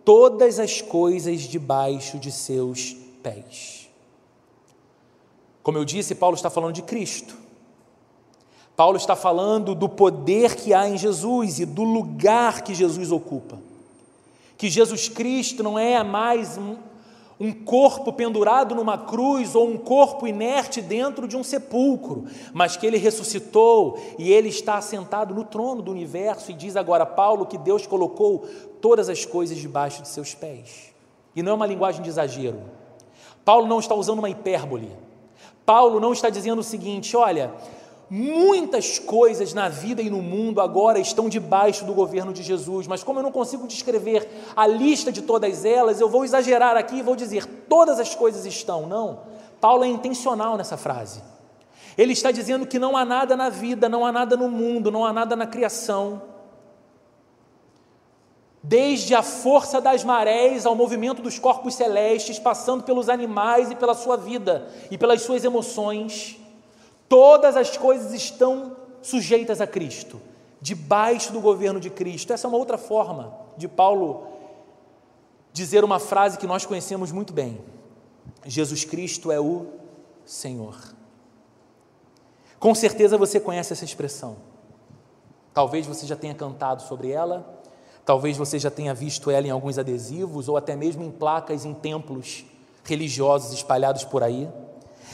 todas 0.07 0.57
as 0.57 0.81
coisas 0.81 1.41
debaixo 1.41 2.17
de 2.17 2.31
seus 2.31 2.95
pés. 3.21 3.89
Como 5.61 5.77
eu 5.77 5.83
disse, 5.83 6.15
Paulo 6.15 6.37
está 6.37 6.49
falando 6.49 6.73
de 6.73 6.81
Cristo. 6.81 7.35
Paulo 8.73 8.95
está 8.95 9.17
falando 9.17 9.75
do 9.75 9.89
poder 9.89 10.55
que 10.55 10.73
há 10.73 10.87
em 10.87 10.97
Jesus 10.97 11.59
e 11.59 11.65
do 11.65 11.83
lugar 11.83 12.61
que 12.61 12.73
Jesus 12.73 13.11
ocupa. 13.11 13.59
Que 14.57 14.69
Jesus 14.69 15.09
Cristo 15.09 15.61
não 15.61 15.77
é 15.77 16.01
mais 16.05 16.57
um, 17.39 17.53
corpo 17.53 18.11
pendurado 18.11 18.73
numa 18.73 18.97
cruz 18.97 19.55
ou 19.55 19.67
um 19.67 19.77
corpo 19.77 20.27
inerte 20.27 20.81
dentro 20.81 21.27
de 21.27 21.37
um 21.37 21.43
sepulcro, 21.43 22.25
mas 22.53 22.75
que 22.75 22.85
ele 22.85 22.97
ressuscitou 22.97 23.99
e 24.17 24.31
ele 24.31 24.49
está 24.49 24.77
assentado 24.77 25.33
no 25.33 25.43
trono 25.43 25.81
do 25.81 25.91
universo. 25.91 26.51
E 26.51 26.53
diz 26.53 26.75
agora 26.75 27.05
Paulo 27.05 27.45
que 27.45 27.57
Deus 27.57 27.85
colocou 27.85 28.45
todas 28.81 29.09
as 29.09 29.25
coisas 29.25 29.57
debaixo 29.57 30.01
de 30.01 30.07
seus 30.07 30.33
pés. 30.33 30.93
E 31.35 31.43
não 31.43 31.51
é 31.51 31.55
uma 31.55 31.67
linguagem 31.67 32.01
de 32.01 32.09
exagero. 32.09 32.59
Paulo 33.45 33.67
não 33.67 33.79
está 33.79 33.93
usando 33.93 34.19
uma 34.19 34.29
hipérbole. 34.29 34.91
Paulo 35.65 35.99
não 35.99 36.13
está 36.13 36.29
dizendo 36.29 36.59
o 36.59 36.63
seguinte: 36.63 37.15
olha, 37.15 37.53
Muitas 38.09 38.99
coisas 38.99 39.53
na 39.53 39.67
vida 39.67 40.01
e 40.01 40.09
no 40.09 40.21
mundo 40.21 40.61
agora 40.61 40.97
estão 40.97 41.27
debaixo 41.27 41.83
do 41.83 41.93
governo 41.93 42.31
de 42.31 42.41
Jesus, 42.41 42.87
mas 42.87 43.03
como 43.03 43.19
eu 43.19 43.23
não 43.23 43.33
consigo 43.33 43.67
descrever 43.67 44.29
a 44.55 44.65
lista 44.65 45.11
de 45.11 45.21
todas 45.21 45.65
elas, 45.65 45.99
eu 45.99 46.07
vou 46.07 46.23
exagerar 46.23 46.77
aqui 46.77 46.97
e 46.97 47.01
vou 47.01 47.17
dizer 47.17 47.45
todas 47.67 47.99
as 47.99 48.15
coisas 48.15 48.45
estão. 48.45 48.85
Não. 48.87 49.19
Paulo 49.59 49.83
é 49.83 49.87
intencional 49.87 50.55
nessa 50.55 50.77
frase. 50.77 51.21
Ele 51.97 52.13
está 52.13 52.31
dizendo 52.31 52.65
que 52.65 52.79
não 52.79 52.95
há 52.95 53.03
nada 53.03 53.35
na 53.35 53.49
vida, 53.49 53.89
não 53.89 54.05
há 54.05 54.11
nada 54.11 54.37
no 54.37 54.47
mundo, 54.47 54.89
não 54.89 55.05
há 55.05 55.11
nada 55.11 55.35
na 55.35 55.45
criação. 55.45 56.21
Desde 58.63 59.15
a 59.15 59.21
força 59.21 59.81
das 59.81 60.05
marés 60.05 60.65
ao 60.65 60.75
movimento 60.75 61.21
dos 61.21 61.39
corpos 61.39 61.75
celestes, 61.75 62.39
passando 62.39 62.83
pelos 62.83 63.09
animais 63.09 63.69
e 63.69 63.75
pela 63.75 63.93
sua 63.93 64.15
vida 64.15 64.69
e 64.89 64.97
pelas 64.97 65.23
suas 65.23 65.43
emoções 65.43 66.39
Todas 67.09 67.55
as 67.55 67.77
coisas 67.77 68.13
estão 68.13 68.75
sujeitas 69.01 69.61
a 69.61 69.67
Cristo, 69.67 70.19
debaixo 70.61 71.31
do 71.31 71.39
governo 71.39 71.79
de 71.79 71.89
Cristo. 71.89 72.33
Essa 72.33 72.47
é 72.47 72.49
uma 72.49 72.57
outra 72.57 72.77
forma 72.77 73.33
de 73.55 73.67
Paulo 73.67 74.27
dizer 75.53 75.83
uma 75.83 75.99
frase 75.99 76.37
que 76.37 76.45
nós 76.45 76.65
conhecemos 76.65 77.11
muito 77.11 77.33
bem: 77.33 77.59
Jesus 78.45 78.83
Cristo 78.83 79.31
é 79.31 79.39
o 79.39 79.67
Senhor. 80.25 80.75
Com 82.59 82.73
certeza 82.73 83.17
você 83.17 83.39
conhece 83.39 83.73
essa 83.73 83.85
expressão. 83.85 84.37
Talvez 85.53 85.87
você 85.87 86.05
já 86.05 86.15
tenha 86.15 86.35
cantado 86.35 86.83
sobre 86.83 87.09
ela, 87.09 87.61
talvez 88.05 88.37
você 88.37 88.59
já 88.59 88.69
tenha 88.69 88.93
visto 88.93 89.31
ela 89.31 89.47
em 89.47 89.49
alguns 89.49 89.77
adesivos 89.77 90.47
ou 90.47 90.57
até 90.57 90.75
mesmo 90.75 91.03
em 91.03 91.11
placas 91.11 91.65
em 91.65 91.73
templos 91.73 92.45
religiosos 92.83 93.53
espalhados 93.53 94.03
por 94.03 94.23
aí. 94.23 94.49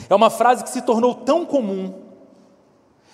É 0.09 0.15
uma 0.15 0.29
frase 0.29 0.63
que 0.63 0.69
se 0.69 0.81
tornou 0.81 1.15
tão 1.15 1.45
comum 1.45 2.01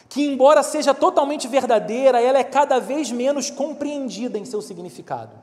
que, 0.08 0.26
embora 0.26 0.64
seja 0.64 0.94
totalmente 0.94 1.48
verdadeira, 1.48 2.20
ela 2.20 2.40
é 2.40 2.44
cada 2.44 2.80
vez 2.80 3.12
menos 3.12 3.52
compreendida 3.52 4.38
em 4.40 4.46
seu 4.46 4.62
significado. 4.62 5.36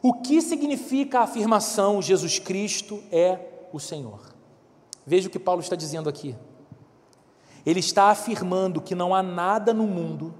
O 0.00 0.14
que 0.14 0.40
significa 0.40 1.20
a 1.20 1.22
afirmação 1.22 2.00
Jesus 2.00 2.38
Cristo 2.38 3.02
é 3.10 3.66
o 3.72 3.80
Senhor? 3.80 4.20
Veja 5.04 5.28
o 5.28 5.30
que 5.30 5.38
Paulo 5.38 5.60
está 5.60 5.74
dizendo 5.74 6.08
aqui. 6.08 6.36
Ele 7.66 7.80
está 7.80 8.10
afirmando 8.10 8.80
que 8.80 8.94
não 8.94 9.14
há 9.14 9.22
nada 9.22 9.74
no 9.74 9.86
mundo, 9.86 10.32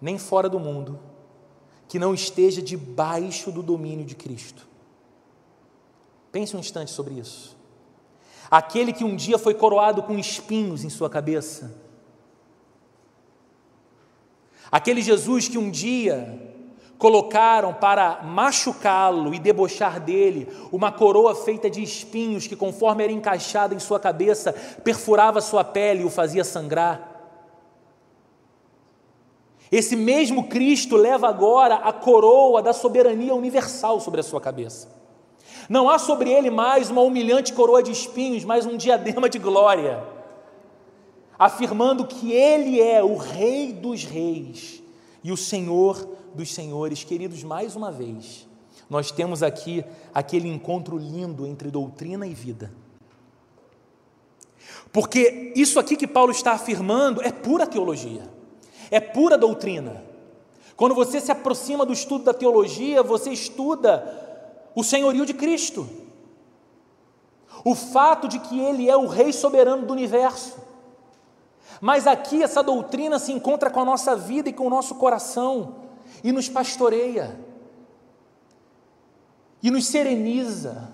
nem 0.00 0.16
fora 0.16 0.48
do 0.48 0.58
mundo, 0.58 0.98
que 1.88 1.98
não 1.98 2.14
esteja 2.14 2.62
debaixo 2.62 3.50
do 3.50 3.62
domínio 3.62 4.04
de 4.04 4.14
Cristo. 4.14 4.66
Pense 6.32 6.56
um 6.56 6.60
instante 6.60 6.90
sobre 6.90 7.14
isso 7.14 7.55
aquele 8.50 8.92
que 8.92 9.04
um 9.04 9.16
dia 9.16 9.38
foi 9.38 9.54
coroado 9.54 10.02
com 10.02 10.18
espinhos 10.18 10.84
em 10.84 10.90
sua 10.90 11.10
cabeça, 11.10 11.74
aquele 14.70 15.00
Jesus 15.02 15.48
que 15.48 15.58
um 15.58 15.70
dia 15.70 16.54
colocaram 16.98 17.74
para 17.74 18.22
machucá-lo 18.22 19.34
e 19.34 19.38
debochar 19.38 20.00
dele 20.00 20.48
uma 20.72 20.90
coroa 20.90 21.34
feita 21.34 21.68
de 21.68 21.82
espinhos 21.82 22.46
que, 22.46 22.56
conforme 22.56 23.04
era 23.04 23.12
encaixada 23.12 23.74
em 23.74 23.78
sua 23.78 24.00
cabeça, 24.00 24.52
perfurava 24.82 25.40
sua 25.40 25.62
pele 25.62 26.02
e 26.02 26.04
o 26.04 26.10
fazia 26.10 26.44
sangrar. 26.44 27.16
Esse 29.70 29.96
mesmo 29.96 30.48
Cristo 30.48 30.96
leva 30.96 31.28
agora 31.28 31.76
a 31.76 31.92
coroa 31.92 32.62
da 32.62 32.72
soberania 32.72 33.34
universal 33.34 34.00
sobre 34.00 34.20
a 34.20 34.24
sua 34.24 34.40
cabeça. 34.40 34.95
Não 35.68 35.88
há 35.88 35.98
sobre 35.98 36.30
ele 36.30 36.50
mais 36.50 36.90
uma 36.90 37.02
humilhante 37.02 37.52
coroa 37.52 37.82
de 37.82 37.90
espinhos, 37.90 38.44
mas 38.44 38.66
um 38.66 38.76
diadema 38.76 39.28
de 39.28 39.38
glória, 39.38 40.02
afirmando 41.38 42.06
que 42.06 42.32
ele 42.32 42.80
é 42.80 43.02
o 43.02 43.16
Rei 43.16 43.72
dos 43.72 44.04
Reis 44.04 44.82
e 45.24 45.32
o 45.32 45.36
Senhor 45.36 46.08
dos 46.34 46.54
Senhores. 46.54 47.02
Queridos, 47.02 47.42
mais 47.42 47.74
uma 47.74 47.90
vez, 47.90 48.46
nós 48.88 49.10
temos 49.10 49.42
aqui 49.42 49.84
aquele 50.14 50.48
encontro 50.48 50.96
lindo 50.96 51.46
entre 51.46 51.70
doutrina 51.70 52.26
e 52.26 52.34
vida. 52.34 52.72
Porque 54.92 55.52
isso 55.56 55.78
aqui 55.78 55.96
que 55.96 56.06
Paulo 56.06 56.30
está 56.30 56.52
afirmando 56.52 57.20
é 57.22 57.32
pura 57.32 57.66
teologia, 57.66 58.22
é 58.90 59.00
pura 59.00 59.36
doutrina. 59.36 60.04
Quando 60.76 60.94
você 60.94 61.20
se 61.20 61.32
aproxima 61.32 61.84
do 61.84 61.92
estudo 61.92 62.24
da 62.24 62.34
teologia, 62.34 63.02
você 63.02 63.30
estuda 63.30 64.25
o 64.76 64.84
senhorio 64.84 65.24
de 65.24 65.32
Cristo, 65.32 65.88
o 67.64 67.74
fato 67.74 68.28
de 68.28 68.38
que 68.38 68.60
Ele 68.60 68.90
é 68.90 68.96
o 68.96 69.06
Rei 69.06 69.32
soberano 69.32 69.86
do 69.86 69.92
universo. 69.92 70.54
Mas 71.80 72.06
aqui 72.06 72.42
essa 72.42 72.62
doutrina 72.62 73.18
se 73.18 73.32
encontra 73.32 73.70
com 73.70 73.80
a 73.80 73.84
nossa 73.86 74.14
vida 74.14 74.50
e 74.50 74.52
com 74.52 74.66
o 74.66 74.70
nosso 74.70 74.96
coração 74.96 75.76
e 76.22 76.30
nos 76.30 76.50
pastoreia, 76.50 77.40
e 79.62 79.70
nos 79.70 79.86
sereniza, 79.86 80.92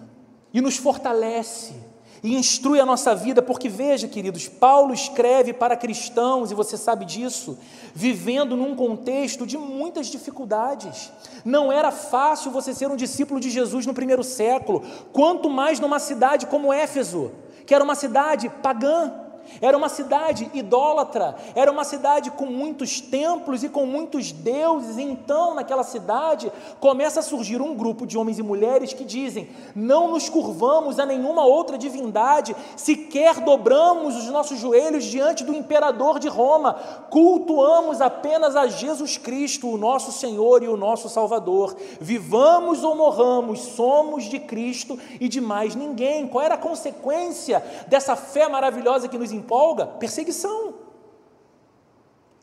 e 0.54 0.60
nos 0.60 0.76
fortalece 0.76 1.91
e 2.22 2.37
instrui 2.37 2.78
a 2.78 2.87
nossa 2.87 3.14
vida, 3.14 3.42
porque 3.42 3.68
veja, 3.68 4.06
queridos, 4.06 4.46
Paulo 4.46 4.94
escreve 4.94 5.52
para 5.52 5.76
cristãos, 5.76 6.50
e 6.50 6.54
você 6.54 6.76
sabe 6.76 7.04
disso, 7.04 7.58
vivendo 7.92 8.56
num 8.56 8.76
contexto 8.76 9.44
de 9.44 9.58
muitas 9.58 10.06
dificuldades. 10.06 11.11
Não 11.44 11.72
era 11.72 11.90
fácil 11.90 12.52
você 12.52 12.72
ser 12.72 12.90
um 12.90 12.96
discípulo 12.96 13.40
de 13.40 13.50
Jesus 13.50 13.87
no 13.87 13.94
primeiro 13.94 14.22
século, 14.22 14.82
quanto 15.12 15.50
mais 15.50 15.80
numa 15.80 15.98
cidade 15.98 16.46
como 16.46 16.72
Éfeso, 16.72 17.32
que 17.66 17.74
era 17.74 17.82
uma 17.82 17.96
cidade 17.96 18.48
pagã. 18.62 19.12
Era 19.61 19.76
uma 19.76 19.88
cidade 19.88 20.50
idólatra, 20.55 21.37
era 21.55 21.70
uma 21.70 21.85
cidade 21.85 22.31
com 22.31 22.46
muitos 22.46 23.00
templos 23.00 23.62
e 23.62 23.68
com 23.68 23.87
muitos 23.87 24.33
deuses. 24.33 24.98
Então, 24.98 25.55
naquela 25.55 25.85
cidade, 25.85 26.52
começa 26.81 27.20
a 27.20 27.22
surgir 27.22 27.61
um 27.61 27.74
grupo 27.74 28.07
de 28.07 28.16
homens 28.16 28.38
e 28.38 28.42
mulheres 28.42 28.92
que 28.92 29.05
dizem: 29.05 29.48
não 29.74 30.11
nos 30.11 30.28
curvamos 30.28 30.98
a 30.98 31.07
nenhuma 31.07 31.44
outra 31.44 31.76
divindade, 31.76 32.55
sequer 32.76 33.40
dobramos 33.40 34.16
os 34.16 34.26
nossos 34.26 34.59
joelhos 34.59 35.05
diante 35.05 35.44
do 35.44 35.55
imperador 35.55 36.18
de 36.18 36.28
Roma, 36.28 36.74
cultuamos 37.11 38.00
apenas 38.00 38.57
a 38.57 38.66
Jesus 38.66 39.18
Cristo, 39.18 39.68
o 39.68 39.78
nosso 39.78 40.12
Senhor 40.12 40.62
e 40.62 40.68
o 40.68 40.76
nosso 40.76 41.09
Salvador. 41.09 41.76
Vivamos 42.00 42.83
ou 42.85 42.94
morramos, 42.94 43.61
somos 43.61 44.24
de 44.24 44.38
Cristo 44.38 44.98
e 45.20 45.28
de 45.28 45.40
mais 45.40 45.74
ninguém. 45.74 46.26
Qual 46.26 46.44
era 46.44 46.55
a 46.55 46.59
consequência 46.59 47.62
dessa 47.87 48.16
fé 48.16 48.48
maravilhosa 48.48 49.09
que 49.09 49.18
nos 49.18 49.31
empolga? 49.36 49.86
Perseguição. 49.86 50.74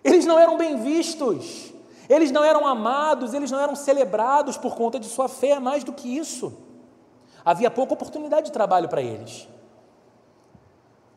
Eles 0.03 0.25
não 0.25 0.39
eram 0.39 0.57
bem 0.57 0.77
vistos, 0.81 1.73
eles 2.07 2.31
não 2.31 2.43
eram 2.43 2.65
amados, 2.65 3.33
eles 3.33 3.51
não 3.51 3.59
eram 3.59 3.75
celebrados 3.75 4.57
por 4.57 4.75
conta 4.75 4.99
de 4.99 5.07
sua 5.07 5.27
fé, 5.27 5.59
mais 5.59 5.83
do 5.83 5.91
que 5.91 6.17
isso. 6.17 6.53
Havia 7.43 7.69
pouca 7.69 7.93
oportunidade 7.93 8.47
de 8.47 8.51
trabalho 8.51 8.87
para 8.87 9.01
eles. 9.01 9.47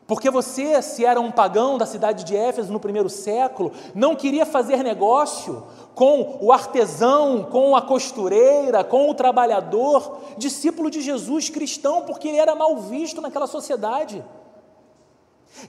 Porque 0.05 0.29
você, 0.29 0.81
se 0.81 1.05
era 1.05 1.19
um 1.19 1.31
pagão 1.31 1.77
da 1.77 1.85
cidade 1.85 2.25
de 2.25 2.35
Éfeso 2.35 2.73
no 2.73 2.79
primeiro 2.79 3.09
século, 3.09 3.71
não 3.95 4.15
queria 4.15 4.45
fazer 4.45 4.83
negócio 4.83 5.63
com 5.95 6.37
o 6.41 6.51
artesão, 6.51 7.43
com 7.43 7.75
a 7.75 7.81
costureira, 7.81 8.83
com 8.83 9.09
o 9.09 9.13
trabalhador, 9.13 10.19
discípulo 10.37 10.89
de 10.89 11.01
Jesus 11.01 11.49
cristão, 11.49 12.01
porque 12.01 12.27
ele 12.27 12.37
era 12.37 12.53
mal 12.53 12.75
visto 12.77 13.21
naquela 13.21 13.47
sociedade. 13.47 14.23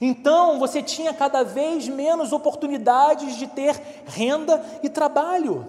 Então 0.01 0.59
você 0.59 0.81
tinha 0.81 1.13
cada 1.13 1.43
vez 1.43 1.87
menos 1.87 2.31
oportunidades 2.31 3.35
de 3.35 3.47
ter 3.47 3.79
renda 4.05 4.63
e 4.83 4.89
trabalho. 4.89 5.65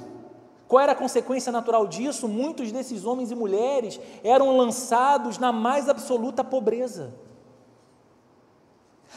Qual 0.67 0.83
era 0.83 0.93
a 0.93 0.97
consequência 0.97 1.53
natural 1.53 1.87
disso? 1.87 2.27
Muitos 2.27 2.73
desses 2.73 3.05
homens 3.05 3.31
e 3.31 3.35
mulheres 3.35 4.01
eram 4.25 4.57
lançados 4.57 5.39
na 5.39 5.53
mais 5.53 5.89
absoluta 5.89 6.43
pobreza. 6.43 7.15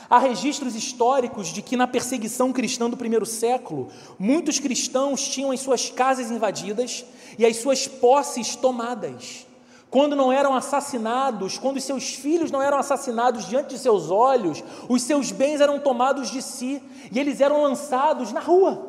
Há 0.07 0.19
registros 0.19 0.75
históricos 0.75 1.47
de 1.47 1.61
que 1.61 1.75
na 1.75 1.87
perseguição 1.87 2.53
cristã 2.53 2.89
do 2.89 2.97
primeiro 2.97 3.25
século, 3.25 3.89
muitos 4.17 4.59
cristãos 4.59 5.27
tinham 5.27 5.51
as 5.51 5.59
suas 5.59 5.89
casas 5.89 6.29
invadidas 6.29 7.03
e 7.37 7.45
as 7.45 7.57
suas 7.57 7.87
posses 7.87 8.55
tomadas. 8.55 9.48
Quando 9.89 10.15
não 10.15 10.31
eram 10.31 10.53
assassinados, 10.53 11.57
quando 11.57 11.81
seus 11.81 12.13
filhos 12.13 12.51
não 12.51 12.61
eram 12.61 12.77
assassinados 12.77 13.45
diante 13.45 13.69
de 13.69 13.79
seus 13.79 14.11
olhos, 14.11 14.63
os 14.87 15.01
seus 15.01 15.31
bens 15.31 15.61
eram 15.61 15.79
tomados 15.79 16.29
de 16.29 16.41
si 16.41 16.81
e 17.11 17.19
eles 17.19 17.41
eram 17.41 17.63
lançados 17.63 18.31
na 18.31 18.39
rua. 18.39 18.87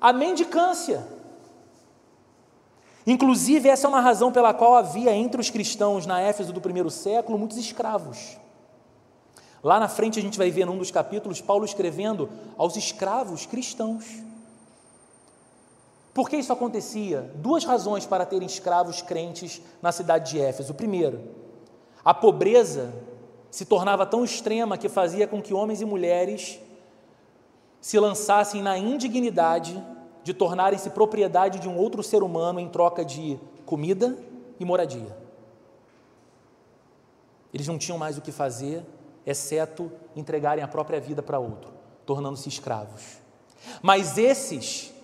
A 0.00 0.12
mendicância. 0.12 1.06
Inclusive, 3.06 3.68
essa 3.68 3.86
é 3.86 3.88
uma 3.88 4.00
razão 4.00 4.32
pela 4.32 4.54
qual 4.54 4.74
havia 4.74 5.14
entre 5.14 5.40
os 5.40 5.50
cristãos 5.50 6.06
na 6.06 6.20
Éfeso 6.20 6.52
do 6.52 6.60
primeiro 6.60 6.90
século 6.90 7.38
muitos 7.38 7.58
escravos. 7.58 8.38
Lá 9.62 9.78
na 9.78 9.88
frente 9.88 10.18
a 10.18 10.22
gente 10.22 10.38
vai 10.38 10.50
ver 10.50 10.64
num 10.64 10.78
dos 10.78 10.90
capítulos 10.90 11.40
Paulo 11.40 11.64
escrevendo 11.64 12.28
aos 12.56 12.74
escravos 12.76 13.44
cristãos. 13.44 14.04
Por 16.16 16.30
que 16.30 16.38
isso 16.38 16.50
acontecia? 16.50 17.30
Duas 17.34 17.62
razões 17.64 18.06
para 18.06 18.24
terem 18.24 18.46
escravos 18.46 19.02
crentes 19.02 19.60
na 19.82 19.92
cidade 19.92 20.30
de 20.30 20.40
Éfeso. 20.40 20.72
Primeiro, 20.72 21.20
a 22.02 22.14
pobreza 22.14 22.90
se 23.50 23.66
tornava 23.66 24.06
tão 24.06 24.24
extrema 24.24 24.78
que 24.78 24.88
fazia 24.88 25.26
com 25.26 25.42
que 25.42 25.52
homens 25.52 25.82
e 25.82 25.84
mulheres 25.84 26.58
se 27.82 27.98
lançassem 27.98 28.62
na 28.62 28.78
indignidade 28.78 29.84
de 30.24 30.32
tornarem-se 30.32 30.88
propriedade 30.88 31.58
de 31.58 31.68
um 31.68 31.76
outro 31.76 32.02
ser 32.02 32.22
humano 32.22 32.58
em 32.60 32.70
troca 32.70 33.04
de 33.04 33.38
comida 33.66 34.16
e 34.58 34.64
moradia. 34.64 35.14
Eles 37.52 37.68
não 37.68 37.76
tinham 37.76 37.98
mais 37.98 38.16
o 38.16 38.22
que 38.22 38.32
fazer 38.32 38.82
exceto 39.26 39.92
entregarem 40.16 40.64
a 40.64 40.68
própria 40.68 40.98
vida 40.98 41.22
para 41.22 41.38
outro, 41.38 41.74
tornando-se 42.06 42.48
escravos. 42.48 43.18
Mas 43.82 44.16
esses 44.16 44.95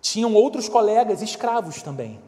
tinham 0.00 0.34
outros 0.34 0.68
colegas 0.68 1.22
escravos 1.22 1.82
também, 1.82 2.20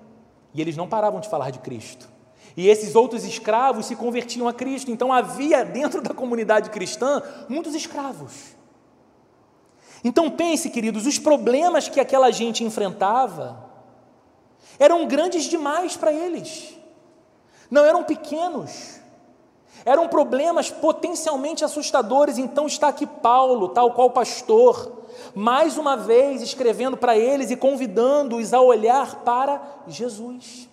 e 0.52 0.60
eles 0.60 0.76
não 0.76 0.88
paravam 0.88 1.20
de 1.20 1.28
falar 1.28 1.50
de 1.50 1.58
Cristo. 1.60 2.08
E 2.56 2.68
esses 2.68 2.94
outros 2.94 3.24
escravos 3.24 3.86
se 3.86 3.94
convertiam 3.94 4.48
a 4.48 4.52
Cristo, 4.52 4.90
então 4.90 5.12
havia 5.12 5.64
dentro 5.64 6.02
da 6.02 6.12
comunidade 6.12 6.70
cristã 6.70 7.22
muitos 7.48 7.74
escravos. 7.74 8.56
Então 10.02 10.30
pense, 10.30 10.70
queridos, 10.70 11.06
os 11.06 11.18
problemas 11.18 11.88
que 11.88 12.00
aquela 12.00 12.30
gente 12.30 12.64
enfrentava 12.64 13.70
eram 14.78 15.06
grandes 15.06 15.44
demais 15.44 15.96
para 15.96 16.12
eles, 16.12 16.74
não 17.70 17.84
eram 17.84 18.02
pequenos. 18.02 18.98
Eram 19.84 20.08
problemas 20.08 20.70
potencialmente 20.70 21.64
assustadores, 21.64 22.36
então 22.36 22.66
está 22.66 22.88
aqui 22.88 23.06
Paulo, 23.06 23.68
tal 23.68 23.94
qual 23.94 24.10
pastor, 24.10 24.99
mais 25.34 25.78
uma 25.78 25.96
vez 25.96 26.42
escrevendo 26.42 26.96
para 26.96 27.16
eles 27.16 27.50
e 27.50 27.56
convidando-os 27.56 28.52
a 28.52 28.60
olhar 28.60 29.16
para 29.16 29.60
Jesus. 29.86 30.68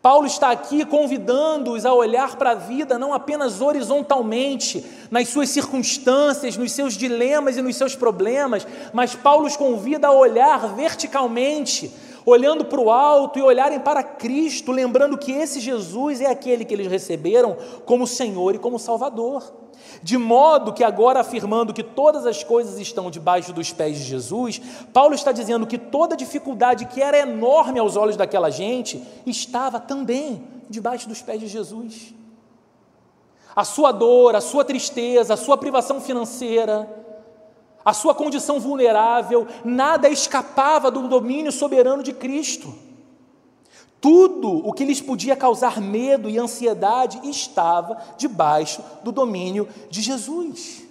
Paulo 0.00 0.26
está 0.26 0.50
aqui 0.50 0.84
convidando-os 0.84 1.84
a 1.84 1.92
olhar 1.92 2.36
para 2.36 2.52
a 2.52 2.54
vida 2.54 2.98
não 2.98 3.12
apenas 3.12 3.60
horizontalmente, 3.60 4.84
nas 5.10 5.28
suas 5.28 5.48
circunstâncias, 5.48 6.56
nos 6.56 6.70
seus 6.72 6.94
dilemas 6.94 7.56
e 7.56 7.62
nos 7.62 7.76
seus 7.76 7.96
problemas, 7.96 8.66
mas 8.92 9.14
Paulo 9.14 9.46
os 9.46 9.56
convida 9.56 10.06
a 10.06 10.12
olhar 10.12 10.74
verticalmente 10.74 11.92
olhando 12.28 12.64
para 12.64 12.80
o 12.80 12.90
alto 12.90 13.38
e 13.38 13.42
olharem 13.42 13.80
para 13.80 14.02
Cristo, 14.02 14.72
lembrando 14.72 15.16
que 15.16 15.32
esse 15.32 15.60
Jesus 15.60 16.20
é 16.20 16.26
aquele 16.26 16.64
que 16.64 16.74
eles 16.74 16.86
receberam 16.86 17.56
como 17.84 18.06
Senhor 18.06 18.54
e 18.54 18.58
como 18.58 18.78
Salvador. 18.78 19.52
De 20.02 20.18
modo 20.18 20.72
que, 20.72 20.84
agora 20.84 21.20
afirmando 21.20 21.72
que 21.72 21.82
todas 21.82 22.26
as 22.26 22.44
coisas 22.44 22.78
estão 22.78 23.10
debaixo 23.10 23.52
dos 23.52 23.72
pés 23.72 23.96
de 23.96 24.04
Jesus, 24.04 24.60
Paulo 24.92 25.14
está 25.14 25.32
dizendo 25.32 25.66
que 25.66 25.78
toda 25.78 26.16
dificuldade 26.16 26.86
que 26.86 27.00
era 27.00 27.18
enorme 27.18 27.78
aos 27.78 27.96
olhos 27.96 28.16
daquela 28.16 28.50
gente 28.50 29.02
estava 29.24 29.80
também 29.80 30.42
debaixo 30.68 31.08
dos 31.08 31.22
pés 31.22 31.40
de 31.40 31.48
Jesus. 31.48 32.14
A 33.56 33.64
sua 33.64 33.90
dor, 33.90 34.36
a 34.36 34.40
sua 34.40 34.64
tristeza, 34.64 35.34
a 35.34 35.36
sua 35.36 35.56
privação 35.56 36.00
financeira, 36.00 36.88
a 37.88 37.94
sua 37.94 38.14
condição 38.14 38.60
vulnerável, 38.60 39.46
nada 39.64 40.10
escapava 40.10 40.90
do 40.90 41.08
domínio 41.08 41.50
soberano 41.50 42.02
de 42.02 42.12
Cristo. 42.12 42.74
Tudo 43.98 44.58
o 44.68 44.74
que 44.74 44.84
lhes 44.84 45.00
podia 45.00 45.34
causar 45.34 45.80
medo 45.80 46.28
e 46.28 46.38
ansiedade 46.38 47.18
estava 47.26 47.96
debaixo 48.18 48.82
do 49.02 49.10
domínio 49.10 49.66
de 49.88 50.02
Jesus. 50.02 50.82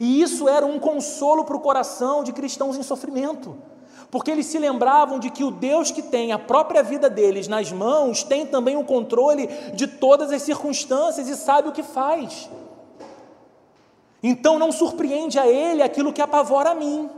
E 0.00 0.22
isso 0.22 0.48
era 0.48 0.64
um 0.64 0.78
consolo 0.78 1.44
para 1.44 1.58
o 1.58 1.60
coração 1.60 2.24
de 2.24 2.32
cristãos 2.32 2.78
em 2.78 2.82
sofrimento, 2.82 3.58
porque 4.10 4.30
eles 4.30 4.46
se 4.46 4.58
lembravam 4.58 5.18
de 5.18 5.28
que 5.28 5.44
o 5.44 5.50
Deus 5.50 5.90
que 5.90 6.00
tem 6.00 6.32
a 6.32 6.38
própria 6.38 6.82
vida 6.82 7.10
deles 7.10 7.48
nas 7.48 7.70
mãos 7.70 8.22
tem 8.22 8.46
também 8.46 8.78
o 8.78 8.84
controle 8.84 9.46
de 9.74 9.86
todas 9.86 10.32
as 10.32 10.40
circunstâncias 10.40 11.28
e 11.28 11.36
sabe 11.36 11.68
o 11.68 11.72
que 11.72 11.82
faz. 11.82 12.48
Então 14.26 14.58
não 14.58 14.72
surpreende 14.72 15.38
a 15.38 15.46
ele 15.46 15.82
aquilo 15.82 16.10
que 16.10 16.22
apavora 16.22 16.70
a 16.70 16.74
mim. 16.74 17.10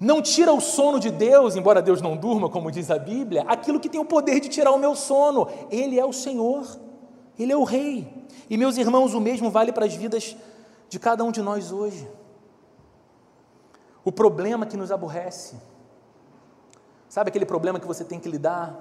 Não 0.00 0.22
tira 0.22 0.50
o 0.50 0.62
sono 0.62 0.98
de 0.98 1.10
Deus, 1.10 1.56
embora 1.56 1.82
Deus 1.82 2.00
não 2.00 2.16
durma, 2.16 2.48
como 2.48 2.70
diz 2.70 2.90
a 2.90 2.98
Bíblia, 2.98 3.44
aquilo 3.46 3.78
que 3.78 3.90
tem 3.90 4.00
o 4.00 4.06
poder 4.06 4.40
de 4.40 4.48
tirar 4.48 4.70
o 4.70 4.78
meu 4.78 4.94
sono. 4.94 5.46
Ele 5.70 6.00
é 6.00 6.04
o 6.06 6.12
Senhor, 6.12 6.66
Ele 7.38 7.52
é 7.52 7.56
o 7.56 7.64
Rei. 7.64 8.26
E 8.48 8.56
meus 8.56 8.78
irmãos, 8.78 9.12
o 9.12 9.20
mesmo 9.20 9.50
vale 9.50 9.72
para 9.72 9.84
as 9.84 9.94
vidas 9.94 10.34
de 10.88 10.98
cada 10.98 11.22
um 11.22 11.30
de 11.30 11.42
nós 11.42 11.70
hoje. 11.70 12.08
O 14.02 14.10
problema 14.10 14.64
que 14.64 14.76
nos 14.76 14.90
aborrece, 14.90 15.56
sabe 17.10 17.28
aquele 17.28 17.44
problema 17.44 17.78
que 17.78 17.86
você 17.86 18.04
tem 18.04 18.18
que 18.18 18.28
lidar 18.30 18.74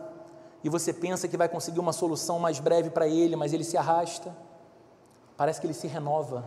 e 0.63 0.69
você 0.69 0.93
pensa 0.93 1.27
que 1.27 1.35
vai 1.35 1.49
conseguir 1.49 1.81
uma 1.81 1.91
solução 1.91 2.39
mais 2.39 2.61
breve 2.61 2.89
para 2.89 3.09
ele, 3.09 3.35
mas 3.35 3.51
ele 3.51 3.65
se 3.65 3.75
arrasta? 3.75 4.33
Parece 5.37 5.59
que 5.59 5.67
ele 5.67 5.73
se 5.73 5.87
renova. 5.87 6.45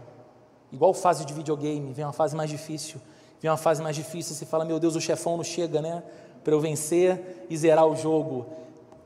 Igual 0.72 0.92
fase 0.92 1.24
de 1.24 1.32
videogame, 1.32 1.92
vem 1.92 2.04
uma 2.04 2.12
fase 2.12 2.34
mais 2.34 2.50
difícil, 2.50 3.00
vem 3.40 3.50
uma 3.50 3.56
fase 3.56 3.82
mais 3.82 3.94
difícil, 3.94 4.34
você 4.34 4.44
fala, 4.44 4.64
meu 4.64 4.80
Deus, 4.80 4.96
o 4.96 5.00
chefão 5.00 5.36
não 5.36 5.44
chega, 5.44 5.80
né? 5.80 6.02
Para 6.42 6.54
eu 6.54 6.60
vencer 6.60 7.46
e 7.48 7.56
zerar 7.56 7.86
o 7.86 7.96
jogo. 7.96 8.46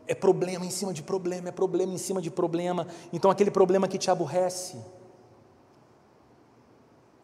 É 0.06 0.14
problema 0.14 0.64
em 0.64 0.70
cima 0.70 0.92
de 0.92 1.02
problema, 1.02 1.48
é 1.50 1.52
problema 1.52 1.92
em 1.92 1.98
cima 1.98 2.20
de 2.20 2.30
problema. 2.30 2.86
Então 3.12 3.30
aquele 3.30 3.50
problema 3.50 3.86
que 3.86 3.98
te 3.98 4.10
aborrece, 4.10 4.78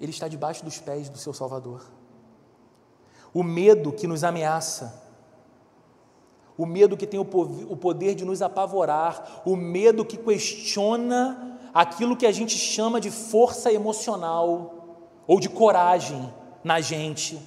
ele 0.01 0.11
está 0.11 0.29
debaixo 0.29 0.65
dos 0.65 0.79
pés 0.79 1.09
do 1.09 1.19
seu 1.19 1.33
Salvador. 1.33 1.83
O 3.35 3.43
medo 3.43 3.93
que 3.93 4.07
nos 4.07 4.23
ameaça, 4.23 5.03
o 6.57 6.65
medo 6.65 6.97
que 6.97 7.07
tem 7.07 7.19
o 7.19 7.25
poder 7.77 8.15
de 8.15 8.25
nos 8.25 8.41
apavorar, 8.41 9.43
o 9.45 9.57
medo 9.57 10.05
que 10.05 10.17
questiona 10.17 11.56
aquilo 11.77 12.17
que 12.17 12.25
a 12.25 12.33
gente 12.33 12.57
chama 12.57 12.99
de 12.99 13.11
força 13.11 13.71
emocional 13.71 15.05
ou 15.27 15.39
de 15.39 15.47
coragem 15.47 16.33
na 16.65 16.81
gente. 16.81 17.39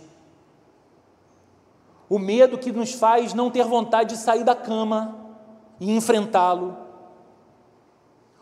O 2.07 2.19
medo 2.19 2.59
que 2.59 2.71
nos 2.71 2.93
faz 2.93 3.33
não 3.33 3.49
ter 3.49 3.65
vontade 3.65 4.13
de 4.13 4.21
sair 4.21 4.43
da 4.43 4.53
cama 4.53 5.33
e 5.79 5.91
enfrentá-lo. 5.91 6.77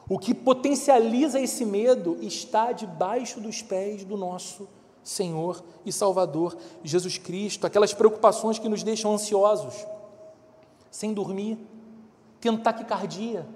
O 0.10 0.20
que 0.20 0.34
potencializa 0.34 1.40
esse 1.40 1.64
medo 1.64 2.18
está 2.20 2.74
debaixo 2.74 3.40
dos 3.40 3.62
pés 3.62 4.04
do 4.04 4.18
nosso 4.18 4.68
Senhor 5.02 5.64
e 5.86 5.92
Salvador 5.94 6.58
Jesus 6.84 7.18
Cristo. 7.18 7.66
Aquelas 7.66 7.94
preocupações 7.94 8.60
que 8.60 8.68
nos 8.68 8.84
deixam 8.84 9.14
ansiosos, 9.14 9.88
sem 10.92 11.14
dormir, 11.14 11.58
tendo 12.42 12.62
taquicardia, 12.62 13.48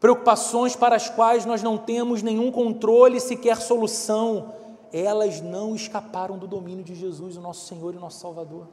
preocupações 0.00 0.76
para 0.76 0.96
as 0.96 1.08
quais 1.08 1.44
nós 1.44 1.62
não 1.62 1.76
temos 1.76 2.22
nenhum 2.22 2.50
controle, 2.52 3.20
sequer 3.20 3.56
solução, 3.56 4.54
elas 4.92 5.40
não 5.40 5.74
escaparam 5.74 6.38
do 6.38 6.46
domínio 6.46 6.84
de 6.84 6.94
Jesus, 6.94 7.36
o 7.36 7.40
nosso 7.40 7.66
Senhor 7.66 7.94
e 7.94 7.98
nosso 7.98 8.20
Salvador. 8.20 8.66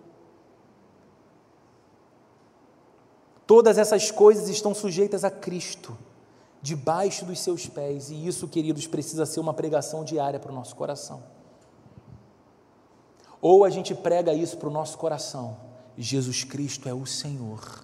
Todas 3.47 3.77
essas 3.77 4.09
coisas 4.11 4.49
estão 4.49 4.73
sujeitas 4.73 5.23
a 5.23 5.29
Cristo, 5.29 5.97
debaixo 6.61 7.25
dos 7.25 7.39
seus 7.39 7.67
pés, 7.67 8.09
e 8.09 8.27
isso, 8.27 8.47
queridos, 8.47 8.87
precisa 8.87 9.25
ser 9.25 9.39
uma 9.39 9.53
pregação 9.53 10.03
diária 10.03 10.39
para 10.39 10.51
o 10.51 10.55
nosso 10.55 10.75
coração. 10.75 11.23
Ou 13.39 13.63
a 13.63 13.69
gente 13.69 13.93
prega 13.93 14.33
isso 14.33 14.57
para 14.57 14.69
o 14.69 14.71
nosso 14.71 14.97
coração: 14.97 15.57
Jesus 15.95 16.43
Cristo 16.43 16.89
é 16.89 16.93
o 16.93 17.05
Senhor, 17.05 17.83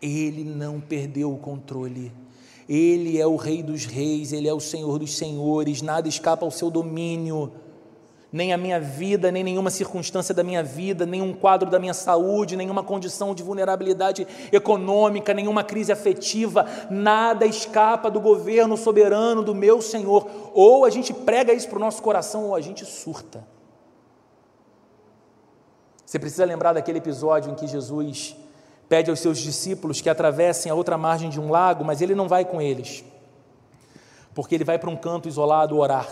Ele 0.00 0.42
não 0.42 0.80
perdeu 0.80 1.30
o 1.30 1.38
controle 1.38 2.10
ele 2.68 3.20
é 3.20 3.26
o 3.26 3.36
Rei 3.36 3.62
dos 3.62 3.84
Reis, 3.84 4.32
Ele 4.32 4.48
é 4.48 4.52
o 4.52 4.60
Senhor 4.60 4.98
dos 4.98 5.16
Senhores, 5.16 5.82
nada 5.82 6.08
escapa 6.08 6.44
ao 6.44 6.50
seu 6.50 6.68
domínio, 6.68 7.52
nem 8.32 8.52
a 8.52 8.56
minha 8.56 8.80
vida, 8.80 9.30
nem 9.30 9.44
nenhuma 9.44 9.70
circunstância 9.70 10.34
da 10.34 10.42
minha 10.42 10.62
vida, 10.62 11.06
nenhum 11.06 11.32
quadro 11.32 11.70
da 11.70 11.78
minha 11.78 11.94
saúde, 11.94 12.56
nenhuma 12.56 12.82
condição 12.82 13.34
de 13.34 13.42
vulnerabilidade 13.42 14.26
econômica, 14.50 15.32
nenhuma 15.32 15.62
crise 15.62 15.92
afetiva, 15.92 16.66
nada 16.90 17.46
escapa 17.46 18.10
do 18.10 18.20
governo 18.20 18.76
soberano 18.76 19.44
do 19.44 19.54
meu 19.54 19.80
Senhor. 19.80 20.28
Ou 20.52 20.84
a 20.84 20.90
gente 20.90 21.14
prega 21.14 21.52
isso 21.52 21.68
para 21.68 21.78
o 21.78 21.80
nosso 21.80 22.02
coração, 22.02 22.46
ou 22.46 22.56
a 22.56 22.60
gente 22.60 22.84
surta. 22.84 23.46
Você 26.04 26.18
precisa 26.18 26.44
lembrar 26.44 26.72
daquele 26.72 26.98
episódio 26.98 27.52
em 27.52 27.54
que 27.54 27.66
Jesus 27.66 28.36
pede 28.88 29.10
aos 29.10 29.20
seus 29.20 29.38
discípulos 29.38 30.00
que 30.00 30.08
atravessem 30.08 30.70
a 30.70 30.74
outra 30.74 30.96
margem 30.96 31.28
de 31.28 31.40
um 31.40 31.50
lago, 31.50 31.84
mas 31.84 32.00
ele 32.00 32.14
não 32.14 32.28
vai 32.28 32.44
com 32.44 32.60
eles, 32.60 33.04
porque 34.34 34.54
ele 34.54 34.64
vai 34.64 34.78
para 34.78 34.90
um 34.90 34.96
canto 34.96 35.28
isolado 35.28 35.76
orar. 35.76 36.08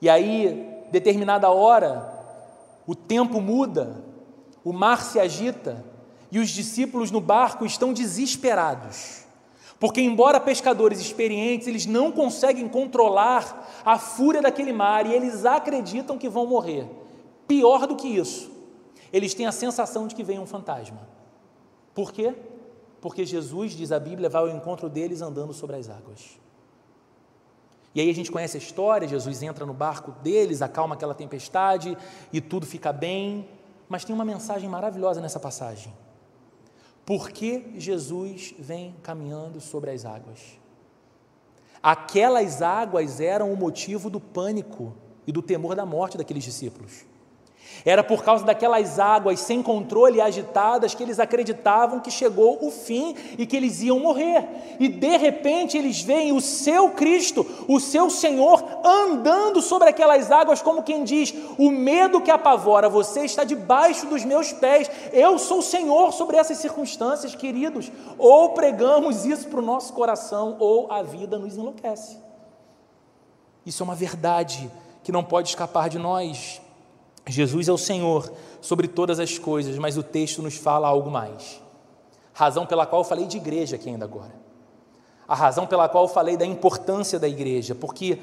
E 0.00 0.08
aí, 0.08 0.84
determinada 0.90 1.50
hora, 1.50 2.10
o 2.86 2.94
tempo 2.94 3.40
muda, 3.40 4.02
o 4.64 4.72
mar 4.72 5.02
se 5.02 5.18
agita 5.18 5.84
e 6.30 6.38
os 6.38 6.48
discípulos 6.50 7.10
no 7.10 7.20
barco 7.20 7.66
estão 7.66 7.92
desesperados. 7.92 9.24
Porque, 9.78 10.00
embora 10.00 10.38
pescadores 10.38 11.00
experientes, 11.00 11.66
eles 11.66 11.86
não 11.86 12.12
conseguem 12.12 12.68
controlar 12.68 13.82
a 13.84 13.98
fúria 13.98 14.42
daquele 14.42 14.72
mar 14.72 15.06
e 15.06 15.12
eles 15.12 15.46
acreditam 15.46 16.18
que 16.18 16.28
vão 16.28 16.46
morrer. 16.46 16.86
Pior 17.48 17.86
do 17.86 17.96
que 17.96 18.06
isso, 18.06 18.50
eles 19.12 19.34
têm 19.34 19.46
a 19.46 19.52
sensação 19.52 20.06
de 20.06 20.14
que 20.14 20.22
vem 20.22 20.38
um 20.38 20.46
fantasma. 20.46 21.08
Por 21.94 22.12
quê? 22.12 22.34
Porque 23.00 23.24
Jesus, 23.24 23.72
diz 23.72 23.92
a 23.92 23.98
Bíblia, 23.98 24.28
vai 24.28 24.42
ao 24.42 24.48
encontro 24.48 24.88
deles 24.88 25.22
andando 25.22 25.52
sobre 25.52 25.76
as 25.76 25.88
águas. 25.88 26.38
E 27.94 28.00
aí 28.00 28.08
a 28.08 28.14
gente 28.14 28.30
conhece 28.30 28.56
a 28.56 28.60
história: 28.60 29.08
Jesus 29.08 29.42
entra 29.42 29.66
no 29.66 29.74
barco 29.74 30.12
deles, 30.22 30.62
acalma 30.62 30.94
aquela 30.94 31.14
tempestade 31.14 31.96
e 32.32 32.40
tudo 32.40 32.66
fica 32.66 32.92
bem. 32.92 33.48
Mas 33.88 34.04
tem 34.04 34.14
uma 34.14 34.24
mensagem 34.24 34.68
maravilhosa 34.68 35.20
nessa 35.20 35.40
passagem. 35.40 35.92
Por 37.04 37.30
que 37.30 37.74
Jesus 37.76 38.54
vem 38.56 38.94
caminhando 39.02 39.60
sobre 39.60 39.90
as 39.90 40.04
águas? 40.04 40.60
Aquelas 41.82 42.62
águas 42.62 43.20
eram 43.20 43.52
o 43.52 43.56
motivo 43.56 44.08
do 44.08 44.20
pânico 44.20 44.94
e 45.26 45.32
do 45.32 45.42
temor 45.42 45.74
da 45.74 45.84
morte 45.84 46.16
daqueles 46.16 46.44
discípulos. 46.44 47.04
Era 47.84 48.04
por 48.04 48.22
causa 48.22 48.44
daquelas 48.44 48.98
águas 48.98 49.40
sem 49.40 49.62
controle 49.62 50.18
e 50.18 50.20
agitadas 50.20 50.94
que 50.94 51.02
eles 51.02 51.18
acreditavam 51.18 52.00
que 52.00 52.10
chegou 52.10 52.58
o 52.60 52.70
fim 52.70 53.14
e 53.38 53.46
que 53.46 53.56
eles 53.56 53.80
iam 53.80 53.98
morrer. 53.98 54.76
E 54.78 54.88
de 54.88 55.16
repente 55.16 55.78
eles 55.78 56.02
veem 56.02 56.32
o 56.32 56.40
seu 56.40 56.90
Cristo, 56.90 57.46
o 57.66 57.80
seu 57.80 58.10
Senhor, 58.10 58.62
andando 58.84 59.62
sobre 59.62 59.88
aquelas 59.88 60.30
águas, 60.30 60.60
como 60.60 60.82
quem 60.82 61.04
diz: 61.04 61.34
O 61.56 61.70
medo 61.70 62.20
que 62.20 62.30
apavora 62.30 62.88
você 62.88 63.24
está 63.24 63.44
debaixo 63.44 64.06
dos 64.06 64.24
meus 64.24 64.52
pés. 64.52 64.90
Eu 65.12 65.38
sou 65.38 65.58
o 65.58 65.62
Senhor 65.62 66.12
sobre 66.12 66.36
essas 66.36 66.58
circunstâncias, 66.58 67.34
queridos. 67.34 67.90
Ou 68.18 68.50
pregamos 68.50 69.24
isso 69.24 69.48
para 69.48 69.60
o 69.60 69.64
nosso 69.64 69.92
coração, 69.94 70.56
ou 70.58 70.92
a 70.92 71.02
vida 71.02 71.38
nos 71.38 71.56
enlouquece. 71.56 72.18
Isso 73.64 73.82
é 73.82 73.84
uma 73.84 73.94
verdade 73.94 74.70
que 75.02 75.12
não 75.12 75.24
pode 75.24 75.48
escapar 75.48 75.88
de 75.88 75.98
nós. 75.98 76.60
Jesus 77.26 77.68
é 77.68 77.72
o 77.72 77.78
Senhor 77.78 78.32
sobre 78.60 78.88
todas 78.88 79.20
as 79.20 79.38
coisas, 79.38 79.76
mas 79.78 79.96
o 79.96 80.02
texto 80.02 80.42
nos 80.42 80.56
fala 80.56 80.88
algo 80.88 81.10
mais. 81.10 81.60
Razão 82.32 82.66
pela 82.66 82.86
qual 82.86 83.02
eu 83.02 83.06
falei 83.08 83.26
de 83.26 83.36
igreja 83.36 83.76
aqui 83.76 83.88
ainda 83.88 84.04
agora. 84.04 84.34
A 85.28 85.34
razão 85.34 85.66
pela 85.66 85.88
qual 85.88 86.04
eu 86.04 86.08
falei 86.08 86.36
da 86.36 86.46
importância 86.46 87.18
da 87.18 87.28
igreja, 87.28 87.74
porque 87.74 88.18